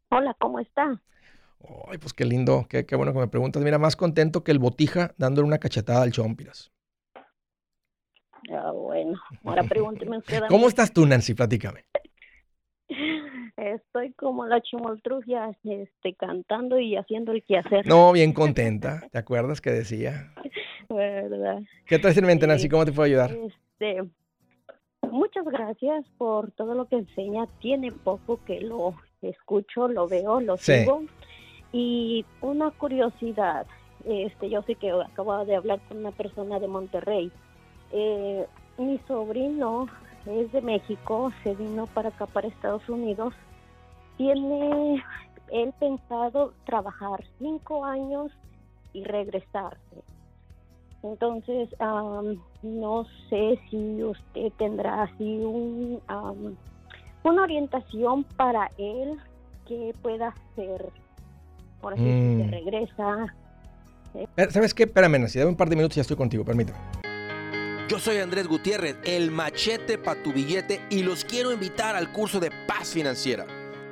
Hola, 0.08 0.34
¿cómo 0.40 0.58
está? 0.58 1.00
Ay, 1.88 1.98
pues 1.98 2.12
qué 2.12 2.24
lindo, 2.24 2.66
qué, 2.68 2.84
bueno 2.96 3.12
que 3.12 3.20
me 3.20 3.28
preguntas. 3.28 3.62
Mira, 3.62 3.78
más 3.78 3.94
contento 3.94 4.42
que 4.42 4.50
el 4.50 4.58
botija 4.58 5.14
dándole 5.16 5.46
una 5.46 5.58
cachetada 5.58 6.02
al 6.02 6.10
chompiras. 6.10 6.72
Ah, 8.50 8.72
bueno, 8.72 9.20
ahora 9.44 9.62
pregúnteme 9.62 10.18
usted. 10.18 10.42
¿Cómo 10.48 10.66
estás 10.66 10.92
tú, 10.92 11.06
Nancy? 11.06 11.34
Platícame. 11.34 11.84
Estoy 13.56 14.12
como 14.14 14.46
la 14.46 14.60
chimoltrufia, 14.62 15.56
este, 15.62 16.16
cantando 16.16 16.80
y 16.80 16.96
haciendo 16.96 17.30
el 17.30 17.44
quehacer. 17.44 17.86
No, 17.86 18.10
bien 18.10 18.32
contenta. 18.32 19.06
¿Te 19.12 19.18
acuerdas 19.18 19.60
que 19.60 19.70
decía? 19.70 20.34
¿Verdad? 20.88 21.60
¿Qué 21.86 22.00
traes 22.00 22.16
en 22.16 22.26
mente, 22.26 22.48
Nancy? 22.48 22.68
¿Cómo 22.68 22.84
te 22.84 22.90
puedo 22.90 23.06
ayudar? 23.06 23.30
Este, 23.30 24.02
muchas 25.02 25.44
gracias 25.44 26.04
por 26.16 26.50
todo 26.52 26.74
lo 26.74 26.86
que 26.86 26.96
enseña. 26.96 27.46
Tiene 27.60 27.92
poco 27.92 28.40
que 28.44 28.60
lo 28.60 28.94
escucho, 29.22 29.88
lo 29.88 30.08
veo, 30.08 30.40
lo 30.40 30.56
sigo. 30.56 31.02
Y 31.72 32.24
una 32.40 32.70
curiosidad, 32.70 33.66
este, 34.04 34.48
yo 34.48 34.62
sé 34.62 34.74
que 34.74 34.90
acabo 34.90 35.44
de 35.44 35.56
hablar 35.56 35.80
con 35.88 35.98
una 35.98 36.12
persona 36.12 36.58
de 36.58 36.68
Monterrey. 36.68 37.30
Eh, 37.92 38.46
mi 38.78 38.98
sobrino 39.06 39.88
es 40.26 40.50
de 40.52 40.62
México, 40.62 41.32
se 41.42 41.54
vino 41.54 41.86
para 41.86 42.10
acá, 42.10 42.26
para 42.26 42.48
Estados 42.48 42.88
Unidos. 42.88 43.34
Tiene 44.16 45.02
él 45.50 45.72
pensado 45.78 46.52
trabajar 46.64 47.24
cinco 47.38 47.84
años 47.84 48.30
y 48.92 49.04
regresarse. 49.04 50.02
Entonces, 51.02 51.68
no 52.62 53.06
sé 53.30 53.58
si 53.70 54.02
usted 54.02 54.52
tendrá 54.58 55.04
así 55.04 55.38
un, 55.44 56.00
una 57.22 57.42
orientación 57.42 58.24
para 58.36 58.70
él 58.78 59.16
que 59.66 59.94
pueda 60.02 60.28
hacer. 60.28 60.90
Por 61.80 61.92
ejemplo, 61.92 62.44
si 62.44 62.48
mm. 62.48 62.50
regresa. 62.50 63.34
¿Sabes 64.50 64.74
qué? 64.74 64.84
Espérame, 64.84 65.28
si 65.28 65.38
dame 65.38 65.50
un 65.50 65.56
par 65.56 65.68
de 65.68 65.76
minutos 65.76 65.96
y 65.96 65.98
ya 65.98 66.02
estoy 66.02 66.16
contigo, 66.16 66.44
permítame. 66.44 66.78
Yo 67.88 67.98
soy 67.98 68.18
Andrés 68.18 68.48
Gutiérrez, 68.48 68.98
el 69.04 69.30
machete 69.30 69.96
para 69.96 70.22
tu 70.22 70.32
billete 70.32 70.80
y 70.90 71.02
los 71.04 71.24
quiero 71.24 71.52
invitar 71.52 71.96
al 71.96 72.12
curso 72.12 72.38
de 72.40 72.50
paz 72.66 72.92
financiera. 72.92 73.46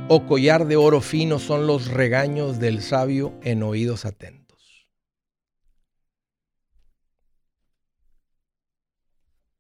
o 0.08 0.26
collar 0.26 0.68
de 0.68 0.78
oro 0.78 1.02
fino 1.02 1.38
son 1.38 1.68
los 1.68 1.90
regaños 1.90 2.60
del 2.60 2.82
sabio 2.82 3.38
en 3.44 3.62
oídos 3.62 4.06
atentos. 4.06 4.88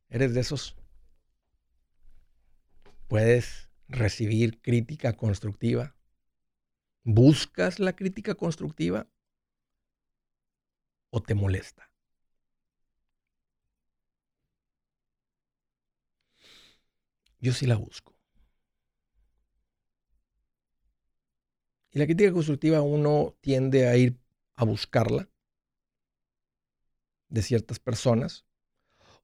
¿Eres 0.07 0.33
de 0.33 0.39
esos? 0.39 0.77
¿Puedes 3.09 3.69
recibir 3.89 4.61
crítica 4.61 5.17
constructiva? 5.17 5.97
¿Buscas 7.03 7.79
la 7.79 7.93
crítica 7.93 8.35
constructiva 8.35 9.05
o 11.09 11.21
te 11.21 11.35
molesta? 11.35 11.88
Yo 17.39 17.53
sí 17.53 17.65
la 17.65 17.75
busco. 17.75 18.15
Y 21.91 21.99
la 21.99 22.05
crítica 22.05 22.31
constructiva 22.31 22.81
uno 22.81 23.35
tiende 23.41 23.87
a 23.87 23.97
ir 23.97 24.19
a 24.55 24.65
buscarla 24.65 25.29
de 27.29 27.41
ciertas 27.41 27.79
personas 27.79 28.45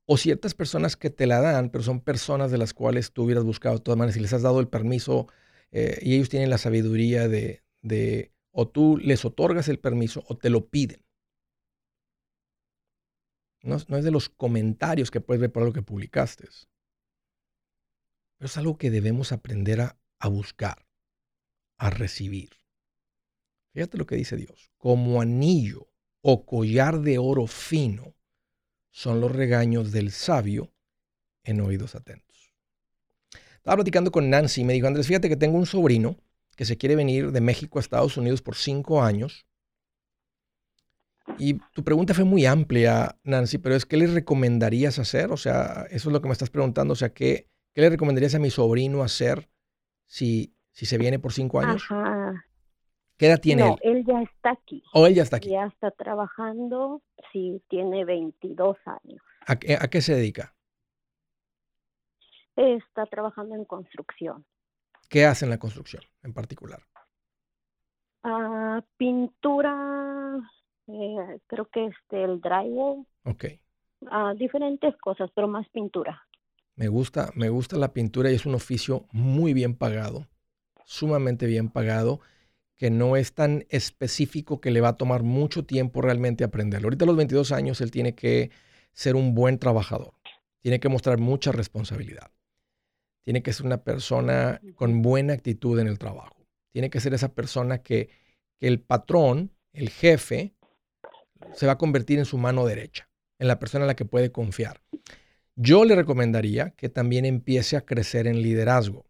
o 0.06 0.17
ciertas 0.17 0.54
personas 0.54 0.95
que 0.95 1.10
te 1.10 1.28
la 1.28 1.41
dan, 1.41 1.69
pero 1.69 1.84
son 1.84 2.01
personas 2.01 2.51
de 2.51 2.58
las 2.58 2.73
cuales 2.73 3.12
tú 3.12 3.23
hubieras 3.23 3.43
buscado 3.43 3.75
de 3.75 3.82
todas 3.82 3.97
maneras 3.97 4.17
y 4.17 4.21
les 4.21 4.34
has 4.34 4.43
dado 4.43 4.60
el 4.60 4.67
permiso 4.67 5.28
eh, 5.71 5.99
y 6.01 6.15
ellos 6.15 6.30
tienen 6.30 6.49
la 6.49 6.58
sabiduría 6.58 7.28
de, 7.28 7.63
o 8.51 8.67
tú 8.67 8.97
les 8.97 9.25
otorgas 9.25 9.67
el 9.67 9.80
permiso 9.80 10.23
o 10.28 10.38
te 10.38 10.49
lo 10.49 10.69
piden. 10.69 11.04
No, 13.63 13.78
no, 13.88 13.97
es 13.97 14.06
de 14.06 14.12
los 14.12 14.30
comentarios 14.30 15.10
que 15.12 15.21
puedes 15.21 15.41
ver 15.41 15.51
por 15.51 15.63
lo 15.63 15.73
que 15.73 15.82
publicaste. 15.82 16.47
Pero 18.38 18.48
es 18.48 18.58
algo 18.58 18.78
que 18.78 18.91
debemos 18.91 19.32
aprender 19.32 19.82
a, 19.82 19.98
a 20.19 20.28
buscar, 20.28 20.86
a 21.78 21.89
recibir. 21.89 22.50
Fíjate 23.73 23.98
lo 23.98 24.06
que 24.06 24.15
dice 24.15 24.38
Dios. 24.38 24.71
Como 24.77 25.21
anillo 25.21 25.90
o 26.21 26.46
collar 26.46 27.02
de 27.02 27.17
oro 27.17 27.48
fino 27.48 28.15
son 28.92 29.19
los 29.19 29.31
regaños 29.31 29.92
del 29.92 30.12
sabio 30.12 30.73
en 31.44 31.62
oídos 31.62 31.96
atentos. 31.96 32.25
Estaba 33.58 33.77
platicando 33.77 34.12
con 34.12 34.29
Nancy 34.29 34.62
y 34.62 34.63
me 34.63 34.73
dijo, 34.73 34.88
Andrés, 34.88 35.08
fíjate 35.08 35.27
que 35.27 35.36
tengo 35.36 35.58
un 35.58 35.65
sobrino 35.65 36.17
que 36.56 36.65
se 36.65 36.77
quiere 36.77 36.96
venir 36.96 37.31
de 37.31 37.42
México 37.42 37.77
a 37.77 37.81
Estados 37.81 38.15
Unidos 38.15 38.42
por 38.42 38.56
cinco 38.56 39.04
años. 39.04 39.46
Y 41.38 41.56
tu 41.73 41.83
pregunta 41.83 42.13
fue 42.13 42.23
muy 42.23 42.46
amplia, 42.46 43.17
Nancy, 43.23 43.58
pero 43.58 43.75
es 43.75 43.86
¿qué 43.86 43.98
le 43.98 44.08
recomendarías 44.08 45.00
hacer? 45.00 45.31
O 45.31 45.38
sea, 45.38 45.88
eso 45.90 46.10
es 46.10 46.13
lo 46.13 46.21
que 46.21 46.27
me 46.27 46.33
estás 46.33 46.50
preguntando. 46.50 46.94
O 46.94 46.96
sea, 46.96 47.10
¿qué, 47.13 47.50
¿Qué 47.76 47.82
le 47.82 47.90
recomendarías 47.90 48.34
a 48.34 48.40
mi 48.40 48.50
sobrino 48.50 49.04
hacer 49.04 49.50
si, 50.06 50.56
si 50.71 50.86
se 50.86 50.98
viene 50.98 51.19
por 51.19 51.34
cinco 51.34 51.60
años? 51.60 51.84
Ajá. 51.90 52.46
¿Qué 53.17 53.28
edad 53.28 53.42
tiene 53.42 53.63
no, 53.63 53.76
él? 53.82 54.06
ya 54.08 54.21
está 54.21 54.52
aquí. 54.52 54.82
¿O 54.94 55.02
oh, 55.02 55.08
él 55.08 55.13
ya 55.13 55.23
está 55.23 55.38
aquí? 55.38 55.50
Ya 55.50 55.65
está 55.65 55.92
trabajando, 55.92 57.02
sí, 57.34 57.62
tiene 57.67 58.06
22 58.06 58.78
años. 58.86 59.21
¿A, 59.46 59.58
qué 59.58 60.02
se 60.02 60.15
dedica? 60.15 60.56
Está 62.56 63.06
trabajando 63.08 63.56
en 63.56 63.65
construcción. 63.65 64.46
¿Qué 65.10 65.26
hace 65.26 65.44
en 65.44 65.52
la 65.52 65.58
construcción 65.58 66.04
en 66.23 66.34
particular? 66.34 66.82
Ah, 68.23 68.82
pintura, 68.96 70.40
eh, 70.88 71.40
creo 71.48 71.65
que 71.65 71.88
este, 71.88 72.23
el 72.23 72.40
drywall. 72.40 73.06
Ok. 73.26 73.46
Ah, 74.10 74.34
diferentes 74.34 74.96
cosas, 74.98 75.30
pero 75.36 75.50
más 75.50 75.67
pintura. 75.69 76.26
Me 76.76 76.90
gusta, 76.90 77.32
me 77.36 77.50
gusta 77.50 77.78
la 77.78 77.94
pintura 77.94 78.32
y 78.32 78.36
es 78.36 78.46
un 78.46 78.56
oficio 78.56 79.08
muy 79.12 79.54
bien 79.54 79.76
pagado, 79.76 80.28
sumamente 80.86 81.46
bien 81.46 81.69
pagado 81.69 82.19
que 82.78 82.90
no 82.90 83.15
es 83.15 83.34
tan 83.34 83.65
específico 83.69 84.60
que 84.60 84.71
le 84.71 84.82
va 84.82 84.90
a 84.90 84.98
tomar 84.98 85.23
mucho 85.23 85.65
tiempo 85.65 86.02
realmente 86.02 86.44
aprenderlo. 86.44 86.88
Ahorita 86.88 87.06
a 87.06 87.08
los 87.08 87.15
22 87.15 87.52
años 87.54 87.80
él 87.80 87.92
tiene 87.92 88.15
que 88.15 88.52
ser 88.92 89.15
un 89.15 89.34
buen 89.34 89.58
trabajador, 89.60 90.13
tiene 90.62 90.82
que 90.82 90.90
mostrar 90.90 91.17
mucha 91.17 91.54
responsabilidad, 91.54 92.32
tiene 93.23 93.42
que 93.42 93.54
ser 93.54 93.65
una 93.65 93.84
persona 93.84 94.60
con 94.76 95.02
buena 95.02 95.34
actitud 95.34 95.80
en 95.80 95.88
el 95.88 95.98
trabajo, 95.98 96.46
tiene 96.73 96.90
que 96.90 97.00
ser 97.00 97.13
esa 97.13 97.34
persona 97.34 97.82
que, 97.82 98.10
que 98.60 98.67
el 98.67 98.82
patrón, 98.82 99.54
el 99.71 99.90
jefe, 99.90 100.54
se 101.54 101.65
va 101.65 101.73
a 101.73 101.78
convertir 101.78 102.19
en 102.19 102.26
su 102.26 102.38
mano 102.38 102.65
derecha, 102.65 103.10
en 103.40 103.48
la 103.48 103.60
persona 103.60 103.86
en 103.86 103.88
la 103.88 103.96
que 103.96 104.06
puede 104.06 104.34
confiar. 104.34 104.82
Yo 105.56 105.85
le 105.85 105.95
recomendaría 105.95 106.71
que 106.71 106.89
también 106.89 107.25
empiece 107.25 107.77
a 107.77 107.85
crecer 107.85 108.27
en 108.27 108.41
liderazgo, 108.41 109.06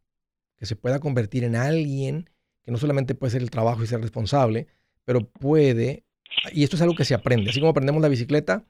que 0.58 0.66
se 0.66 0.76
pueda 0.76 1.00
convertir 1.00 1.44
en 1.44 1.56
alguien 1.56 2.30
que 2.64 2.72
no 2.72 2.78
solamente 2.78 3.16
puede 3.16 3.32
ser 3.32 3.42
el 3.42 3.52
trabajo 3.52 3.84
y 3.84 3.88
ser 3.88 4.02
responsable, 4.02 4.68
pero 5.06 5.30
puede, 5.30 6.04
y 6.52 6.64
esto 6.64 6.76
es 6.76 6.82
algo 6.82 6.96
que 6.96 7.06
se 7.06 7.14
aprende, 7.14 7.52
así 7.52 7.60
como 7.60 7.70
aprendemos 7.70 8.02
la 8.02 8.08
bicicleta, 8.08 8.66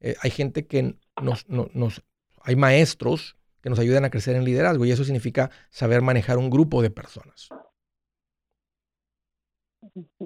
eh, 0.00 0.16
hay 0.20 0.30
gente 0.30 0.66
que 0.66 0.96
nos, 1.22 1.46
nos, 1.48 2.02
hay 2.40 2.56
maestros 2.56 3.36
que 3.62 3.70
nos 3.70 3.78
ayudan 3.78 4.04
a 4.04 4.10
crecer 4.10 4.36
en 4.36 4.44
liderazgo 4.44 4.84
y 4.84 4.90
eso 4.90 5.04
significa 5.04 5.50
saber 5.70 6.02
manejar 6.02 6.38
un 6.38 6.50
grupo 6.50 6.82
de 6.82 6.90
personas. 6.90 7.48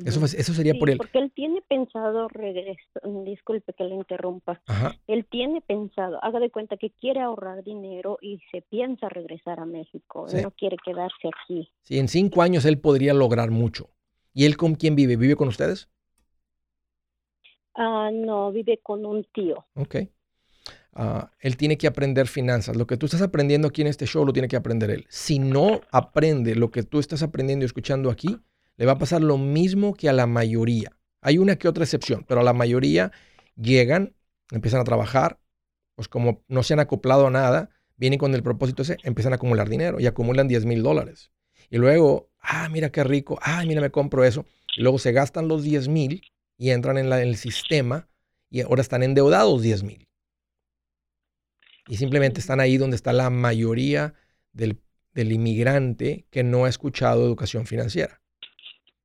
Eso, 0.05 0.25
eso 0.25 0.55
sería 0.55 0.75
por 0.75 0.89
él. 0.89 0.97
Porque 0.97 1.19
él 1.19 1.31
tiene 1.35 1.63
pensado 1.69 2.29
regreso, 2.29 3.01
disculpe 3.25 3.75
que 3.75 3.85
le 3.85 3.97
interrumpa. 3.97 4.63
Él 5.07 5.27
tiene 5.31 5.61
pensado, 5.61 6.23
haga 6.25 6.41
de 6.41 6.51
cuenta 6.51 6.77
que 6.77 6.91
quiere 6.91 7.21
ahorrar 7.21 7.63
dinero 7.63 8.19
y 8.23 8.41
se 8.51 8.63
piensa 8.63 9.09
regresar 9.09 9.61
a 9.61 9.67
México. 9.67 10.27
No 10.43 10.51
quiere 10.53 10.77
quedarse 10.85 11.29
aquí. 11.29 11.71
Sí, 11.83 11.99
en 11.99 12.09
cinco 12.09 12.41
años 12.43 12.65
él 12.65 12.79
podría 12.79 13.13
lograr 13.13 13.51
mucho. 13.51 13.91
¿Y 14.33 14.47
él 14.47 14.57
con 14.57 14.75
quién 14.75 14.95
vive? 14.95 15.17
¿Vive 15.17 15.37
con 15.37 15.49
ustedes? 15.49 15.89
Ah, 17.75 18.11
no, 18.13 18.51
vive 18.53 18.81
con 18.83 19.05
un 19.05 19.25
tío. 19.33 19.67
Ok. 19.75 19.97
Ah, 20.95 21.31
él 21.41 21.57
tiene 21.57 21.77
que 21.77 21.87
aprender 21.87 22.27
finanzas. 22.27 22.77
Lo 22.77 22.87
que 22.87 22.97
tú 22.97 23.07
estás 23.07 23.23
aprendiendo 23.23 23.69
aquí 23.69 23.83
en 23.83 23.89
este 23.89 24.07
show 24.07 24.25
lo 24.25 24.33
tiene 24.33 24.49
que 24.49 24.57
aprender 24.57 24.91
él. 24.91 25.07
Si 25.09 25.39
no 25.39 25.81
aprende 25.93 26.57
lo 26.57 26.71
que 26.71 26.83
tú 26.83 26.99
estás 26.99 27.23
aprendiendo 27.23 27.65
y 27.65 27.67
escuchando 27.67 28.11
aquí, 28.11 28.39
le 28.79 28.87
va 28.87 28.93
a 28.93 28.99
pasar 28.99 29.21
lo 29.23 29.37
mismo 29.37 29.93
que 29.95 30.09
a 30.09 30.13
la 30.13 30.27
mayoría. 30.27 30.97
Hay 31.21 31.37
una 31.37 31.57
que 31.57 31.69
otra 31.69 31.85
excepción, 31.85 32.25
pero 32.27 32.41
a 32.41 32.45
la 32.45 32.53
mayoría 32.53 33.13
llegan, 33.57 34.15
empiezan 34.53 34.81
a 34.81 34.85
trabajar, 34.85 35.41
pues 35.97 36.09
como 36.09 36.43
no 36.47 36.63
se 36.63 36.75
han 36.75 36.81
acoplado 36.81 37.27
a 37.27 37.31
nada, 37.31 37.71
vienen 37.97 38.21
con 38.21 38.35
el 38.35 38.43
propósito 38.45 38.83
ese, 38.83 38.97
empiezan 39.03 39.33
a 39.33 39.37
acumular 39.37 39.69
dinero 39.69 39.99
y 39.99 40.07
acumulan 40.07 40.47
10 40.47 40.65
mil 40.65 40.83
dólares. 40.85 41.33
Y 41.71 41.79
luego, 41.79 42.31
ah, 42.41 42.69
mira 42.71 42.91
qué 42.91 43.03
rico, 43.03 43.39
ah, 43.43 43.65
mira, 43.67 43.81
me 43.81 43.91
compro 43.91 44.25
eso. 44.25 44.47
Y 44.77 44.83
luego 44.83 45.01
se 45.01 45.11
gastan 45.11 45.49
los 45.49 45.65
10 45.65 45.89
mil 45.89 46.23
y 46.57 46.71
entran 46.71 46.99
en, 46.99 47.13
el 47.13 47.37
sistema 47.37 48.09
y 48.49 48.61
ahora 48.61 48.81
están 48.81 49.03
endeudados 49.03 49.61
10 49.61 49.83
mil. 49.83 50.09
Y 51.89 51.97
simplemente 51.97 52.39
están 52.39 52.61
ahí 52.61 52.77
donde 52.77 52.95
está 52.95 53.13
la 53.13 53.29
mayoría 53.29 54.15
del, 54.53 54.81
del 55.15 55.33
inmigrante 55.33 56.27
que 56.31 56.45
no 56.45 56.65
ha 56.65 56.69
escuchado 56.69 57.25
educación 57.25 57.67
financiera. 57.67 58.21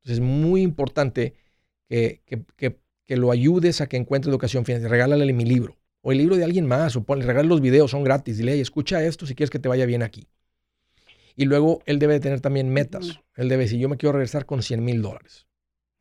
Entonces 0.03 0.17
es 0.17 0.19
muy 0.19 0.61
importante 0.61 1.33
que, 1.87 2.77
lo 3.07 3.31
ayudes 3.31 3.79
a 3.79 3.87
que 3.87 3.97
encuentre 3.97 4.29
educación 4.29 4.65
financiera. 4.65 4.91
Regálale 4.91 5.31
mi 5.31 5.45
libro 5.45 5.77
o 6.01 6.11
el 6.11 6.17
libro 6.17 6.35
de 6.35 6.43
alguien 6.43 6.65
más 6.65 6.95
o 6.95 7.03
ponle, 7.03 7.25
regálale 7.25 7.49
los 7.49 7.61
videos, 7.61 7.91
son 7.91 8.03
gratis. 8.03 8.37
Dile, 8.37 8.59
escucha 8.59 9.03
esto 9.03 9.25
si 9.25 9.35
quieres 9.35 9.49
que 9.49 9.59
te 9.59 9.69
vaya 9.69 9.85
bien 9.85 10.03
aquí. 10.03 10.27
Y 11.35 11.45
luego 11.45 11.81
él 11.85 11.97
debe 11.97 12.19
tener 12.19 12.41
también 12.41 12.69
metas. 12.69 13.21
Él 13.35 13.49
debe 13.49 13.63
decir, 13.63 13.79
yo 13.79 13.89
me 13.89 13.97
quiero 13.97 14.11
regresar 14.13 14.45
con 14.45 14.61
100 14.61 14.83
mil 14.83 15.01
dólares. 15.01 15.47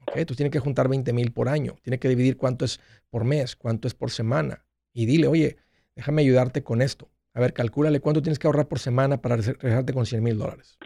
Entonces 0.09 0.37
tiene 0.37 0.51
que 0.51 0.59
juntar 0.59 0.89
20 0.89 1.13
mil 1.13 1.33
por 1.33 1.49
año. 1.49 1.77
Tiene 1.83 1.99
que 1.99 2.09
dividir 2.09 2.37
cuánto 2.37 2.65
es 2.65 2.81
por 3.09 3.25
mes, 3.25 3.57
cuánto 3.57 3.87
es 3.89 3.95
por 3.95 4.11
semana. 4.11 4.67
Y 4.93 5.07
dile, 5.07 5.29
oye, 5.29 5.57
déjame 5.95 6.23
ayudarte 6.23 6.63
con 6.63 6.83
esto. 6.83 7.09
A 7.33 7.41
ver, 7.41 7.55
calcúlale 7.55 8.01
cuánto 8.01 8.21
tienes 8.21 8.39
que 8.39 8.47
ahorrar 8.47 8.69
por 8.69 8.79
semana 8.79 9.23
para 9.23 9.37
regresarte 9.37 9.95
con 9.95 10.05
100 10.05 10.23
mil 10.23 10.37
dólares. 10.37 10.77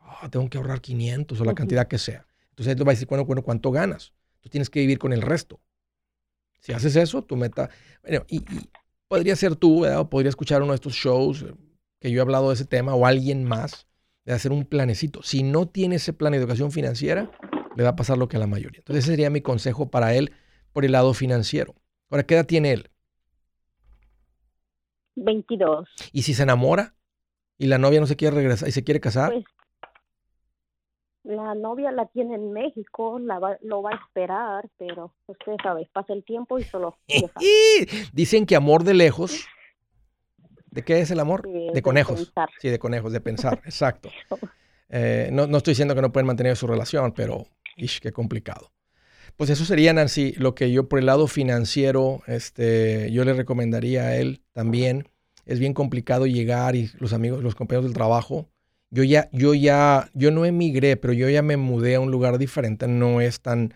Ah, 0.00 0.28
tengo 0.30 0.48
que 0.48 0.56
ahorrar 0.56 0.80
500 0.80 1.40
o 1.40 1.44
la 1.44 1.54
cantidad 1.54 1.86
que 1.86 1.98
sea. 1.98 2.26
Entonces 2.54 2.72
él 2.72 2.78
te 2.78 2.84
va 2.84 2.92
a 2.92 2.94
decir, 2.94 3.08
bueno, 3.08 3.24
bueno, 3.24 3.42
¿cuánto 3.42 3.72
ganas? 3.72 4.12
Tú 4.40 4.48
tienes 4.48 4.70
que 4.70 4.78
vivir 4.78 4.98
con 4.98 5.12
el 5.12 5.22
resto. 5.22 5.60
Si 6.60 6.72
haces 6.72 6.94
eso, 6.94 7.24
tu 7.24 7.34
meta... 7.36 7.68
Bueno, 8.02 8.24
y, 8.28 8.44
podría 9.08 9.34
ser 9.34 9.56
tú, 9.56 9.80
¿verdad? 9.80 9.98
O 9.98 10.08
podría 10.08 10.28
escuchar 10.28 10.62
uno 10.62 10.70
de 10.70 10.76
estos 10.76 10.94
shows 10.94 11.42
eh, 11.42 11.52
que 11.98 12.12
yo 12.12 12.18
he 12.18 12.22
hablado 12.22 12.48
de 12.48 12.54
ese 12.54 12.64
tema 12.64 12.94
o 12.94 13.06
alguien 13.06 13.42
más 13.42 13.88
de 14.24 14.34
hacer 14.34 14.52
un 14.52 14.64
planecito. 14.64 15.20
Si 15.24 15.42
no 15.42 15.66
tiene 15.66 15.96
ese 15.96 16.12
plan 16.12 16.30
de 16.30 16.38
educación 16.38 16.70
financiera, 16.70 17.28
le 17.76 17.82
va 17.82 17.90
a 17.90 17.96
pasar 17.96 18.16
lo 18.16 18.28
que 18.28 18.36
a 18.36 18.40
la 18.40 18.46
mayoría. 18.46 18.78
Entonces 18.78 19.04
ese 19.04 19.14
sería 19.14 19.30
mi 19.30 19.40
consejo 19.40 19.90
para 19.90 20.14
él 20.14 20.32
por 20.72 20.84
el 20.84 20.92
lado 20.92 21.12
financiero. 21.12 21.74
Ahora, 22.08 22.22
¿qué 22.24 22.34
edad 22.34 22.46
tiene 22.46 22.72
él? 22.72 22.90
22. 25.16 25.88
¿Y 26.12 26.22
si 26.22 26.34
se 26.34 26.44
enamora 26.44 26.94
y 27.58 27.66
la 27.66 27.78
novia 27.78 27.98
no 27.98 28.06
se 28.06 28.16
quiere 28.16 28.36
regresar 28.36 28.68
y 28.68 28.72
se 28.72 28.84
quiere 28.84 29.00
casar? 29.00 29.32
Pues 29.32 29.44
la 31.24 31.54
novia 31.54 31.90
la 31.90 32.06
tiene 32.06 32.34
en 32.34 32.52
México, 32.52 33.18
la 33.18 33.58
lo 33.62 33.82
va 33.82 33.90
a 33.90 33.94
esperar, 33.96 34.68
pero 34.78 35.12
usted 35.26 35.54
sabe, 35.62 35.88
pasa 35.92 36.12
el 36.12 36.22
tiempo 36.22 36.58
y 36.58 36.64
solo 36.64 36.96
Dicen 38.12 38.46
que 38.46 38.56
amor 38.56 38.84
de 38.84 38.94
lejos. 38.94 39.46
¿De 40.70 40.82
qué 40.82 41.00
es 41.00 41.10
el 41.10 41.20
amor? 41.20 41.48
de, 41.48 41.82
conejos. 41.82 42.32
Sí, 42.60 42.68
de 42.68 42.78
conejos, 42.78 43.12
de 43.12 43.20
pensar, 43.20 43.62
exacto. 43.64 44.10
Eh, 44.90 45.30
no, 45.32 45.46
no, 45.46 45.58
estoy 45.58 45.72
diciendo 45.72 45.94
que 45.94 46.02
no 46.02 46.12
pueden 46.12 46.26
mantener 46.26 46.56
su 46.56 46.66
relación, 46.66 47.12
pero 47.12 47.46
ish, 47.76 48.00
qué 48.00 48.12
complicado. 48.12 48.72
Pues 49.36 49.50
eso 49.50 49.64
sería, 49.64 49.92
Nancy, 49.92 50.32
lo 50.32 50.54
que 50.54 50.70
yo 50.70 50.88
por 50.88 50.98
el 50.98 51.06
lado 51.06 51.26
financiero, 51.26 52.22
este, 52.26 53.10
yo 53.12 53.24
le 53.24 53.32
recomendaría 53.32 54.02
a 54.02 54.16
él 54.16 54.42
también. 54.52 55.08
Es 55.46 55.58
bien 55.58 55.74
complicado 55.74 56.26
llegar 56.26 56.74
y 56.76 56.90
los 56.98 57.12
amigos, 57.12 57.42
los 57.42 57.54
compañeros 57.54 57.84
del 57.84 57.94
trabajo 57.94 58.48
yo 58.94 59.02
ya, 59.02 59.28
yo 59.32 59.54
ya, 59.54 60.08
yo 60.14 60.30
no 60.30 60.44
emigré, 60.44 60.96
pero 60.96 61.12
yo 61.12 61.28
ya 61.28 61.42
me 61.42 61.56
mudé 61.56 61.96
a 61.96 62.00
un 62.00 62.12
lugar 62.12 62.38
diferente, 62.38 62.86
no 62.86 63.20
es 63.20 63.40
tan, 63.40 63.74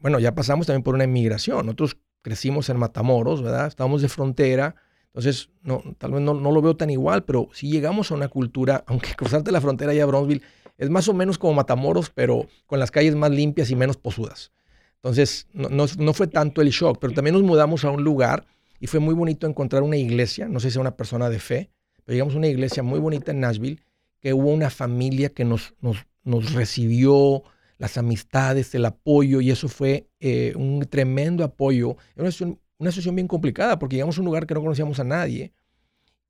bueno, 0.00 0.18
ya 0.18 0.34
pasamos 0.34 0.66
también 0.66 0.82
por 0.82 0.94
una 0.94 1.04
emigración, 1.04 1.64
nosotros 1.64 1.96
crecimos 2.20 2.68
en 2.68 2.76
Matamoros, 2.76 3.42
¿verdad? 3.42 3.68
Estábamos 3.68 4.02
de 4.02 4.10
frontera, 4.10 4.74
entonces 5.06 5.48
no, 5.62 5.82
tal 5.96 6.12
vez 6.12 6.20
no, 6.20 6.34
lo 6.34 6.60
veo 6.60 6.76
tan 6.76 6.90
igual, 6.90 7.24
pero 7.24 7.48
si 7.54 7.70
llegamos 7.70 8.10
a 8.10 8.14
una 8.14 8.28
cultura, 8.28 8.84
aunque 8.86 9.14
cruzarte 9.14 9.50
la 9.50 9.62
frontera 9.62 9.94
ya 9.94 10.02
a 10.02 10.06
Bronzeville 10.06 10.42
es 10.76 10.90
más 10.90 11.08
o 11.08 11.14
menos 11.14 11.38
como 11.38 11.54
Matamoros, 11.54 12.10
pero 12.10 12.46
con 12.66 12.78
las 12.78 12.90
calles 12.90 13.14
más 13.14 13.30
limpias 13.30 13.70
y 13.70 13.76
menos 13.76 13.96
posudas. 13.96 14.52
Entonces, 14.96 15.46
no, 15.54 15.70
no, 15.70 16.12
fue 16.12 16.26
tanto 16.26 16.60
el 16.60 16.68
shock, 16.68 16.98
pero 17.00 17.14
también 17.14 17.32
nos 17.32 17.42
mudamos 17.42 17.86
a 17.86 17.90
un 17.90 18.04
lugar 18.04 18.46
y 18.78 18.88
fue 18.88 19.00
muy 19.00 19.14
bonito 19.14 19.46
encontrar 19.46 19.82
una 19.82 19.96
iglesia, 19.96 20.48
no 20.48 20.60
sé 20.60 20.68
si 20.68 20.74
sea 20.74 20.82
una 20.82 20.96
persona 20.98 21.30
de 21.30 21.38
fe, 21.38 21.70
pero 22.04 22.14
llegamos 22.14 22.34
a 22.34 22.38
una 22.38 22.48
iglesia 22.48 22.82
muy 22.82 23.00
bonita 23.00 23.30
en 23.30 23.40
Nashville 23.40 23.80
que 24.20 24.32
hubo 24.34 24.50
una 24.50 24.70
familia 24.70 25.30
que 25.30 25.44
nos, 25.44 25.74
nos, 25.80 26.52
recibió, 26.52 27.42
las 27.78 27.96
amistades, 27.96 28.74
el 28.74 28.84
apoyo, 28.84 29.40
y 29.40 29.50
eso 29.50 29.68
fue 29.68 30.08
eh, 30.20 30.52
un 30.56 30.84
tremendo 30.88 31.44
apoyo. 31.44 31.96
Era 32.14 32.24
una 32.24 32.30
situación, 32.30 32.60
una 32.78 32.90
situación, 32.90 33.14
bien 33.14 33.28
complicada 33.28 33.78
porque 33.78 33.96
llegamos 33.96 34.18
a 34.18 34.20
un 34.20 34.26
lugar 34.26 34.46
que 34.46 34.54
no 34.54 34.60
conocíamos 34.60 35.00
a 35.00 35.04
nadie 35.04 35.52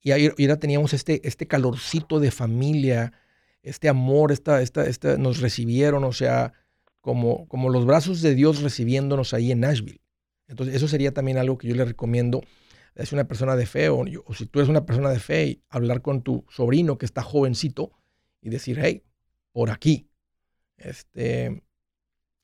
y 0.02 0.12
ahora 0.12 0.58
teníamos 0.58 0.94
este, 0.94 1.26
este 1.26 1.46
calorcito 1.46 2.20
de 2.20 2.30
familia, 2.30 3.12
este 3.62 3.88
amor, 3.88 4.32
esta, 4.32 4.62
esta, 4.62 4.86
esta, 4.86 5.18
nos 5.18 5.40
recibieron, 5.40 6.04
o 6.04 6.12
sea, 6.12 6.54
como, 7.00 7.46
como 7.48 7.68
los 7.68 7.84
brazos 7.84 8.22
de 8.22 8.34
Dios 8.34 8.62
recibiéndonos 8.62 9.34
ahí 9.34 9.52
en 9.52 9.60
Nashville. 9.60 10.00
Entonces, 10.48 10.74
eso 10.74 10.88
sería 10.88 11.12
también 11.12 11.38
algo 11.38 11.58
que 11.58 11.68
yo 11.68 11.74
le 11.74 11.84
recomiendo 11.84 12.42
es 12.94 13.12
una 13.12 13.24
persona 13.24 13.56
de 13.56 13.66
fe 13.66 13.88
o, 13.88 14.04
si 14.34 14.46
tú 14.46 14.58
eres 14.58 14.68
una 14.68 14.84
persona 14.84 15.10
de 15.10 15.20
fe, 15.20 15.46
y 15.46 15.64
hablar 15.68 16.02
con 16.02 16.22
tu 16.22 16.44
sobrino 16.48 16.98
que 16.98 17.06
está 17.06 17.22
jovencito 17.22 17.92
y 18.40 18.50
decir, 18.50 18.78
hey, 18.80 19.04
por 19.52 19.70
aquí. 19.70 20.08
Este, 20.76 21.62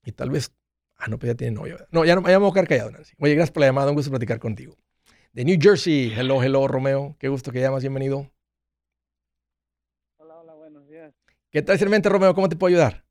y 0.05 0.13
tal 0.13 0.31
vez, 0.31 0.53
ah, 0.97 1.09
no, 1.09 1.19
pues 1.19 1.33
ya 1.33 1.37
tiene 1.37 1.55
novia. 1.55 1.77
No, 1.91 2.05
ya, 2.05 2.15
no, 2.15 2.23
ya 2.23 2.39
me 2.39 2.45
voy 2.45 2.51
a 2.51 2.55
quedar 2.55 2.69
callado, 2.69 2.91
Nancy. 2.91 3.15
Oye, 3.19 3.35
gracias 3.35 3.53
por 3.53 3.61
la 3.61 3.67
llamada, 3.67 3.91
un 3.91 3.97
gusto 3.97 4.11
platicar 4.11 4.39
contigo. 4.39 4.77
De 5.33 5.45
New 5.45 5.59
Jersey, 5.61 6.13
hello, 6.17 6.43
hello, 6.43 6.67
Romeo. 6.69 7.17
Qué 7.19 7.29
gusto 7.29 7.53
que 7.53 7.61
llamas, 7.61 7.83
bienvenido. 7.83 8.31
Hola, 10.19 10.39
hola, 10.39 10.55
buenos 10.55 10.89
días. 10.89 11.15
¿Qué 11.51 11.63
tal, 11.63 11.79
Sermente 11.79 12.09
Romeo? 12.09 12.35
¿Cómo 12.35 12.49
te 12.49 12.57
puedo 12.57 12.75
ayudar? 12.75 13.05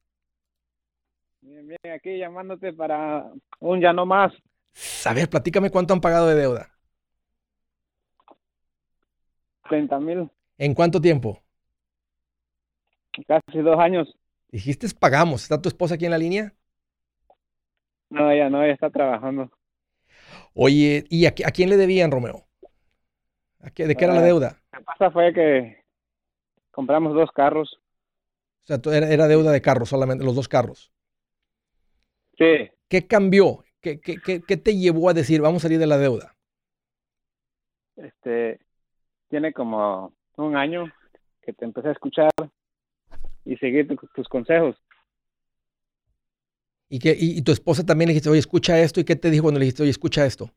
Bien, 1.42 1.68
bien, 1.68 1.94
aquí 1.94 2.18
llamándote 2.18 2.74
para 2.74 3.32
un 3.60 3.82
ya 3.82 3.94
no 3.94 4.06
más. 4.06 4.34
A 5.06 5.14
ver, 5.14 5.30
platícame 5.30 5.70
cuánto 5.70 5.94
han 5.94 6.02
pagado 6.02 6.28
de 6.28 6.36
deuda. 6.36 6.75
30 9.70 10.00
mil. 10.00 10.30
¿En 10.58 10.74
cuánto 10.74 11.02
tiempo? 11.02 11.42
Casi 13.28 13.60
dos 13.60 13.80
años. 13.80 14.14
Dijiste 14.50 14.88
pagamos. 15.00 15.44
¿Está 15.44 15.62
tu 15.62 15.70
esposa 15.70 15.96
aquí 15.96 16.06
en 16.06 16.12
la 16.12 16.18
línea? 16.18 16.54
No, 18.10 18.30
ella 18.32 18.50
no, 18.50 18.64
ella 18.64 18.74
está 18.74 18.90
trabajando. 18.90 19.52
Oye, 20.54 21.06
¿y 21.10 21.26
a, 21.26 21.32
quién 21.32 21.70
le 21.70 21.78
debían, 21.78 22.12
Romeo? 22.12 22.46
¿De 23.60 23.96
qué 23.96 24.06
era 24.06 24.14
la 24.14 24.20
ah, 24.20 24.24
deuda? 24.24 24.62
Lo 24.72 24.80
que 24.80 24.86
pasa 24.86 25.12
fue 25.12 25.34
que 25.34 25.84
compramos 26.72 27.14
dos 27.14 27.32
carros. 27.32 27.80
O 28.64 28.68
sea, 28.68 28.80
era, 28.94 29.10
era 29.10 29.28
deuda 29.28 29.52
de 29.52 29.62
carros 29.62 29.90
solamente, 29.90 30.24
los 30.24 30.36
dos 30.36 30.48
carros. 30.48 30.92
Sí. 32.38 32.70
¿Qué 32.88 33.08
cambió? 33.08 33.64
¿Qué, 33.82 34.00
qué, 34.00 34.42
qué, 34.42 34.58
te 34.58 34.78
llevó 34.78 35.10
a 35.10 35.14
decir, 35.14 35.42
vamos 35.42 35.62
a 35.62 35.68
salir 35.68 35.80
de 35.80 35.88
la 35.88 35.98
deuda? 35.98 36.36
Este, 37.96 38.60
tiene 39.30 39.54
como 39.54 40.14
un 40.38 40.56
año 40.56 40.86
que 41.42 41.54
te 41.54 41.66
empecé 41.66 41.90
a 41.90 41.94
escuchar 41.94 42.32
y 43.46 43.56
seguir 43.58 43.88
tus 44.16 44.28
consejos. 44.28 44.76
¿Y, 46.90 47.00
que, 47.00 47.16
y, 47.18 47.42
tu 47.42 47.52
esposa 47.52 47.86
también 47.86 48.08
le 48.08 48.14
dijiste, 48.14 48.30
oye, 48.30 48.40
escucha 48.40 48.80
esto? 48.80 49.00
¿Y 49.00 49.06
qué 49.06 49.16
te 49.16 49.32
dijo 49.32 49.44
cuando 49.44 49.60
le 49.60 49.66
dijiste, 49.66 49.84
oye, 49.84 49.92
escucha 49.92 50.26
esto? 50.26 50.52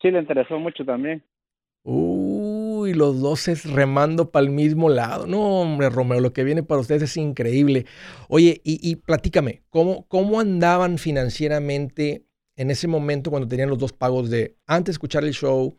Sí, 0.00 0.10
le 0.10 0.18
interesó 0.18 0.58
mucho 0.58 0.84
también. 0.84 1.22
Uy, 1.84 2.94
los 2.94 3.20
dos 3.20 3.48
es 3.48 3.70
remando 3.70 4.30
para 4.30 4.46
el 4.46 4.50
mismo 4.52 4.88
lado. 4.88 5.26
No, 5.26 5.60
hombre, 5.60 5.90
Romeo, 5.90 6.20
lo 6.20 6.32
que 6.32 6.44
viene 6.44 6.62
para 6.62 6.80
ustedes 6.80 7.02
es 7.02 7.16
increíble. 7.16 7.86
Oye, 8.28 8.60
y, 8.64 8.78
y 8.88 8.96
platícame, 8.96 9.62
¿cómo, 9.68 10.06
¿cómo 10.08 10.40
andaban 10.40 10.98
financieramente 10.98 12.24
en 12.56 12.70
ese 12.70 12.88
momento 12.88 13.30
cuando 13.30 13.48
tenían 13.48 13.68
los 13.68 13.78
dos 13.78 13.92
pagos 13.92 14.30
de 14.30 14.56
antes 14.66 14.86
de 14.86 14.92
escuchar 14.92 15.24
el 15.24 15.32
show? 15.32 15.76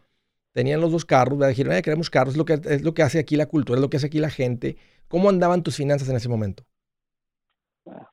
Tenían 0.54 0.82
los 0.82 0.92
dos 0.92 1.04
carros, 1.04 1.40
dijeron, 1.48 1.82
queremos 1.82 2.10
carros, 2.10 2.36
es 2.36 2.38
lo, 2.38 2.46
que, 2.46 2.54
es 2.54 2.84
lo 2.84 2.94
que 2.94 3.02
hace 3.02 3.20
aquí 3.20 3.36
la 3.36 3.48
cultura, 3.48 3.78
es 3.78 3.82
lo 3.82 3.90
que 3.90 3.98
hace 3.98 4.08
aquí 4.08 4.20
la 4.20 4.30
gente. 4.30 4.78
¿Cómo 5.08 5.30
andaban 5.30 5.64
tus 5.64 5.76
finanzas 5.76 6.08
en 6.10 6.16
ese 6.16 6.30
momento? 6.30 6.64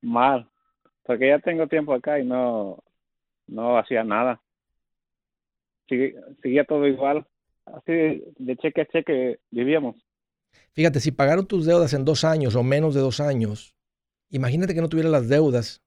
Mal, 0.01 0.49
porque 1.05 1.29
ya 1.29 1.39
tengo 1.39 1.67
tiempo 1.67 1.95
acá 1.95 2.19
y 2.19 2.25
no, 2.25 2.83
no 3.47 3.79
hacía 3.79 4.05
nada. 4.05 4.41
seguía 5.87 6.65
todo 6.65 6.87
igual, 6.87 7.27
así 7.67 8.25
de 8.39 8.57
cheque 8.57 8.81
a 8.81 8.87
cheque 8.87 9.39
vivíamos. 9.51 9.97
Fíjate, 10.73 11.01
si 11.01 11.13
pagaron 11.13 11.47
tus 11.47 11.67
deudas 11.67 11.93
en 11.93 12.05
dos 12.05 12.25
años 12.25 12.55
o 12.57 12.63
menos 12.63 12.95
de 12.95 13.01
dos 13.01 13.21
años, 13.21 13.75
imagínate 14.31 14.75
que 14.75 14.81
no 14.81 14.89
tuvieras 14.89 15.13
las 15.13 15.29
deudas 15.29 15.83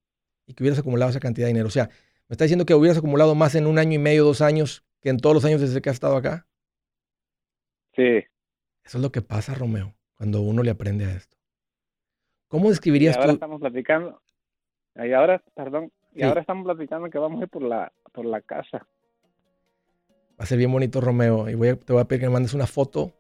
y 0.46 0.54
que 0.54 0.64
hubieras 0.64 0.80
acumulado 0.80 1.10
esa 1.10 1.20
cantidad 1.20 1.48
de 1.48 1.54
dinero. 1.54 1.68
O 1.68 1.72
sea, 1.72 1.90
me 2.28 2.34
está 2.34 2.46
diciendo 2.46 2.66
que 2.66 2.74
hubieras 2.76 2.98
acumulado 2.98 3.34
más 3.34 3.56
en 3.56 3.66
un 3.66 3.80
año 3.80 3.94
y 3.94 3.98
medio, 3.98 4.24
dos 4.24 4.42
años, 4.42 4.84
que 5.04 5.10
en 5.10 5.18
todos 5.18 5.36
los 5.36 5.46
años 5.46 5.60
desde 5.60 5.82
que 5.82 5.90
has 5.90 5.96
estado 5.96 6.16
acá. 6.16 6.48
Sí. 7.94 8.24
Eso 8.84 8.98
es 8.98 9.02
lo 9.04 9.12
que 9.12 9.22
pasa, 9.22 9.54
Romeo, 9.54 9.94
cuando 10.16 10.42
uno 10.42 10.64
le 10.64 10.72
aprende 10.72 11.06
a 11.06 11.12
esto. 11.12 11.38
¿Cómo 12.48 12.70
describirías 12.70 13.18
y 13.18 13.20
ahora 13.20 13.34
estamos 13.34 13.60
platicando. 13.60 14.22
Y 14.96 15.12
ahora, 15.12 15.44
perdón, 15.56 15.92
y 16.14 16.24
ahora 16.24 16.42
estamos 16.42 16.66
platicando 16.66 17.10
que 17.10 17.18
vamos 17.18 17.42
a 17.42 17.44
ir 17.44 17.50
por 17.50 17.64
la, 17.64 17.92
por 18.14 18.26
la 18.26 18.42
casa. 18.42 18.88
Va 20.40 20.44
a 20.44 20.46
ser 20.46 20.58
bien 20.58 20.72
bonito, 20.72 21.02
Romeo. 21.02 21.50
Y 21.50 21.56
voy 21.56 21.70
a, 21.70 21.76
te 21.76 21.92
voy 21.94 22.02
a 22.02 22.06
pedir 22.06 22.22
que 22.22 22.28
me 22.28 22.34
mandes 22.34 22.54
una 22.54 22.68
foto 22.68 23.14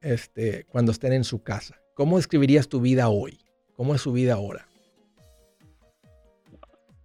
este, 0.00 0.64
cuando 0.64 0.92
estén 0.92 1.12
en 1.12 1.24
su 1.24 1.42
casa. 1.42 1.76
¿Cómo 1.94 2.16
describirías 2.16 2.68
tu 2.68 2.80
vida 2.80 3.08
hoy? 3.08 3.38
¿Cómo 3.74 3.94
es 3.94 4.00
su 4.00 4.12
vida 4.12 4.34
ahora? 4.34 4.66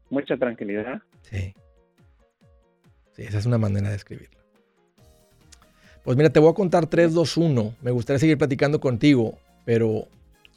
Mucha 0.09 0.37
tranquilidad. 0.37 1.01
Sí. 1.23 1.53
Sí, 3.18 3.24
esa 3.24 3.39
es 3.39 3.45
una 3.45 3.57
manera 3.57 3.89
de 3.89 3.97
escribirla. 3.97 4.39
Pues 6.05 6.15
mira, 6.15 6.30
te 6.30 6.39
voy 6.39 6.51
a 6.51 6.53
contar 6.53 6.88
3, 6.88 7.13
2, 7.13 7.36
1. 7.36 7.76
Me 7.82 7.91
gustaría 7.91 8.20
seguir 8.20 8.38
platicando 8.38 8.80
contigo, 8.80 9.38
pero 9.65 10.07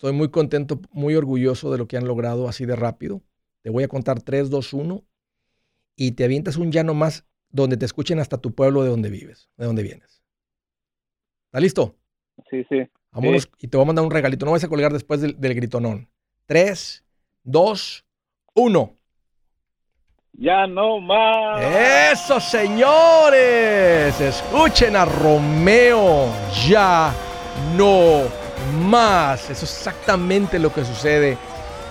Estoy 0.01 0.15
muy 0.15 0.31
contento, 0.31 0.81
muy 0.93 1.15
orgulloso 1.15 1.71
de 1.71 1.77
lo 1.77 1.87
que 1.87 1.99
han 1.99 2.07
logrado 2.07 2.49
así 2.49 2.65
de 2.65 2.75
rápido. 2.75 3.21
Te 3.61 3.69
voy 3.69 3.85
a 3.85 3.89
contar 3.89 4.23
3, 4.23 4.49
2, 4.49 4.73
1 4.73 5.05
y 5.95 6.13
te 6.13 6.25
avientas 6.25 6.57
un 6.57 6.73
llano 6.73 6.95
más 6.95 7.27
donde 7.51 7.77
te 7.77 7.85
escuchen 7.85 8.19
hasta 8.19 8.39
tu 8.39 8.55
pueblo 8.55 8.83
de 8.83 8.89
donde 8.89 9.11
vives, 9.11 9.51
de 9.59 9.67
donde 9.67 9.83
vienes. 9.83 10.23
¿Está 11.49 11.61
listo? 11.61 11.99
Sí, 12.49 12.65
sí. 12.71 12.89
Vámonos 13.13 13.51
y 13.59 13.69
te 13.69 13.77
voy 13.77 13.85
a 13.85 13.89
mandar 13.89 14.07
un 14.07 14.11
regalito. 14.11 14.47
No 14.47 14.53
vas 14.53 14.65
a 14.65 14.69
colgar 14.69 14.91
después 14.91 15.21
del, 15.21 15.39
del 15.39 15.55
gritonón. 15.55 16.09
3, 16.47 17.05
2, 17.43 18.07
1. 18.55 18.97
Ya 20.41 20.66
no 20.66 21.01
más. 21.01 21.61
Eso, 21.61 22.41
señores. 22.41 24.18
Escuchen 24.18 24.97
a 24.97 25.05
Romeo. 25.05 26.28
Ya 26.66 27.12
no 27.76 28.22
más. 28.88 29.51
Eso 29.51 29.66
es 29.66 29.76
exactamente 29.76 30.59
lo 30.59 30.72
que 30.72 30.82
sucede 30.86 31.36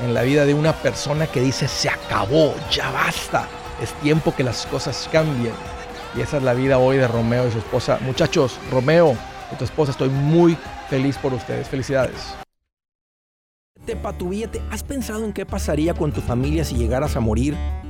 en 0.01 0.15
la 0.15 0.23
vida 0.23 0.47
de 0.47 0.55
una 0.55 0.73
persona 0.73 1.27
que 1.27 1.41
dice, 1.41 1.67
se 1.67 1.89
acabó, 1.89 2.55
ya 2.71 2.89
basta. 2.89 3.47
Es 3.83 3.93
tiempo 4.01 4.33
que 4.35 4.43
las 4.43 4.65
cosas 4.65 5.07
cambien. 5.11 5.53
Y 6.17 6.21
esa 6.21 6.37
es 6.37 6.43
la 6.43 6.55
vida 6.55 6.79
hoy 6.79 6.97
de 6.97 7.07
Romeo 7.07 7.47
y 7.47 7.51
su 7.51 7.59
esposa. 7.59 7.99
Muchachos, 8.01 8.59
Romeo 8.71 9.15
y 9.53 9.57
tu 9.57 9.63
esposa, 9.63 9.91
estoy 9.91 10.09
muy 10.09 10.57
feliz 10.89 11.19
por 11.19 11.35
ustedes. 11.35 11.69
Felicidades. 11.69 12.35
Tepa 13.85 14.11
tu 14.13 14.29
billete. 14.29 14.59
¿Has 14.71 14.81
pensado 14.81 15.23
en 15.23 15.33
qué 15.33 15.45
pasaría 15.45 15.93
con 15.93 16.11
tu 16.11 16.21
familia 16.21 16.65
si 16.65 16.73
llegaras 16.73 17.15
a 17.15 17.19
morir? 17.19 17.55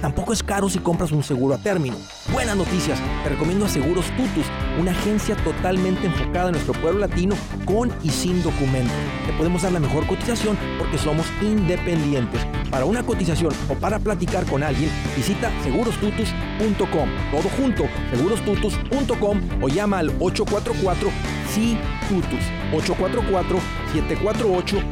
Tampoco 0.00 0.32
es 0.32 0.42
caro 0.42 0.68
si 0.68 0.78
compras 0.78 1.12
un 1.12 1.22
seguro 1.22 1.54
a 1.54 1.58
término. 1.58 1.96
Buenas 2.32 2.56
noticias, 2.56 2.98
te 3.22 3.28
recomiendo 3.28 3.66
a 3.66 3.68
Seguros 3.68 4.06
Tutus, 4.16 4.46
una 4.78 4.92
agencia 4.92 5.36
totalmente 5.36 6.06
enfocada 6.06 6.46
en 6.46 6.52
nuestro 6.52 6.72
pueblo 6.74 7.00
latino 7.00 7.34
con 7.66 7.92
y 8.02 8.08
sin 8.08 8.42
documentos. 8.42 8.94
Te 9.26 9.32
podemos 9.34 9.62
dar 9.62 9.72
la 9.72 9.80
mejor 9.80 10.06
cotización 10.06 10.56
porque 10.78 10.96
somos 10.96 11.26
independientes. 11.42 12.46
Para 12.70 12.86
una 12.86 13.02
cotización 13.02 13.52
o 13.68 13.74
para 13.74 13.98
platicar 13.98 14.46
con 14.46 14.62
alguien, 14.62 14.90
visita 15.16 15.50
segurostutus.com. 15.62 17.08
Todo 17.30 17.48
junto, 17.58 17.84
segurostutus.com 18.10 19.40
o 19.62 19.68
llama 19.68 19.98
al 19.98 20.08
844 20.18 21.10
sí 21.50 21.76
Tutus 22.08 22.44
844 22.72 23.58
748 23.92 24.82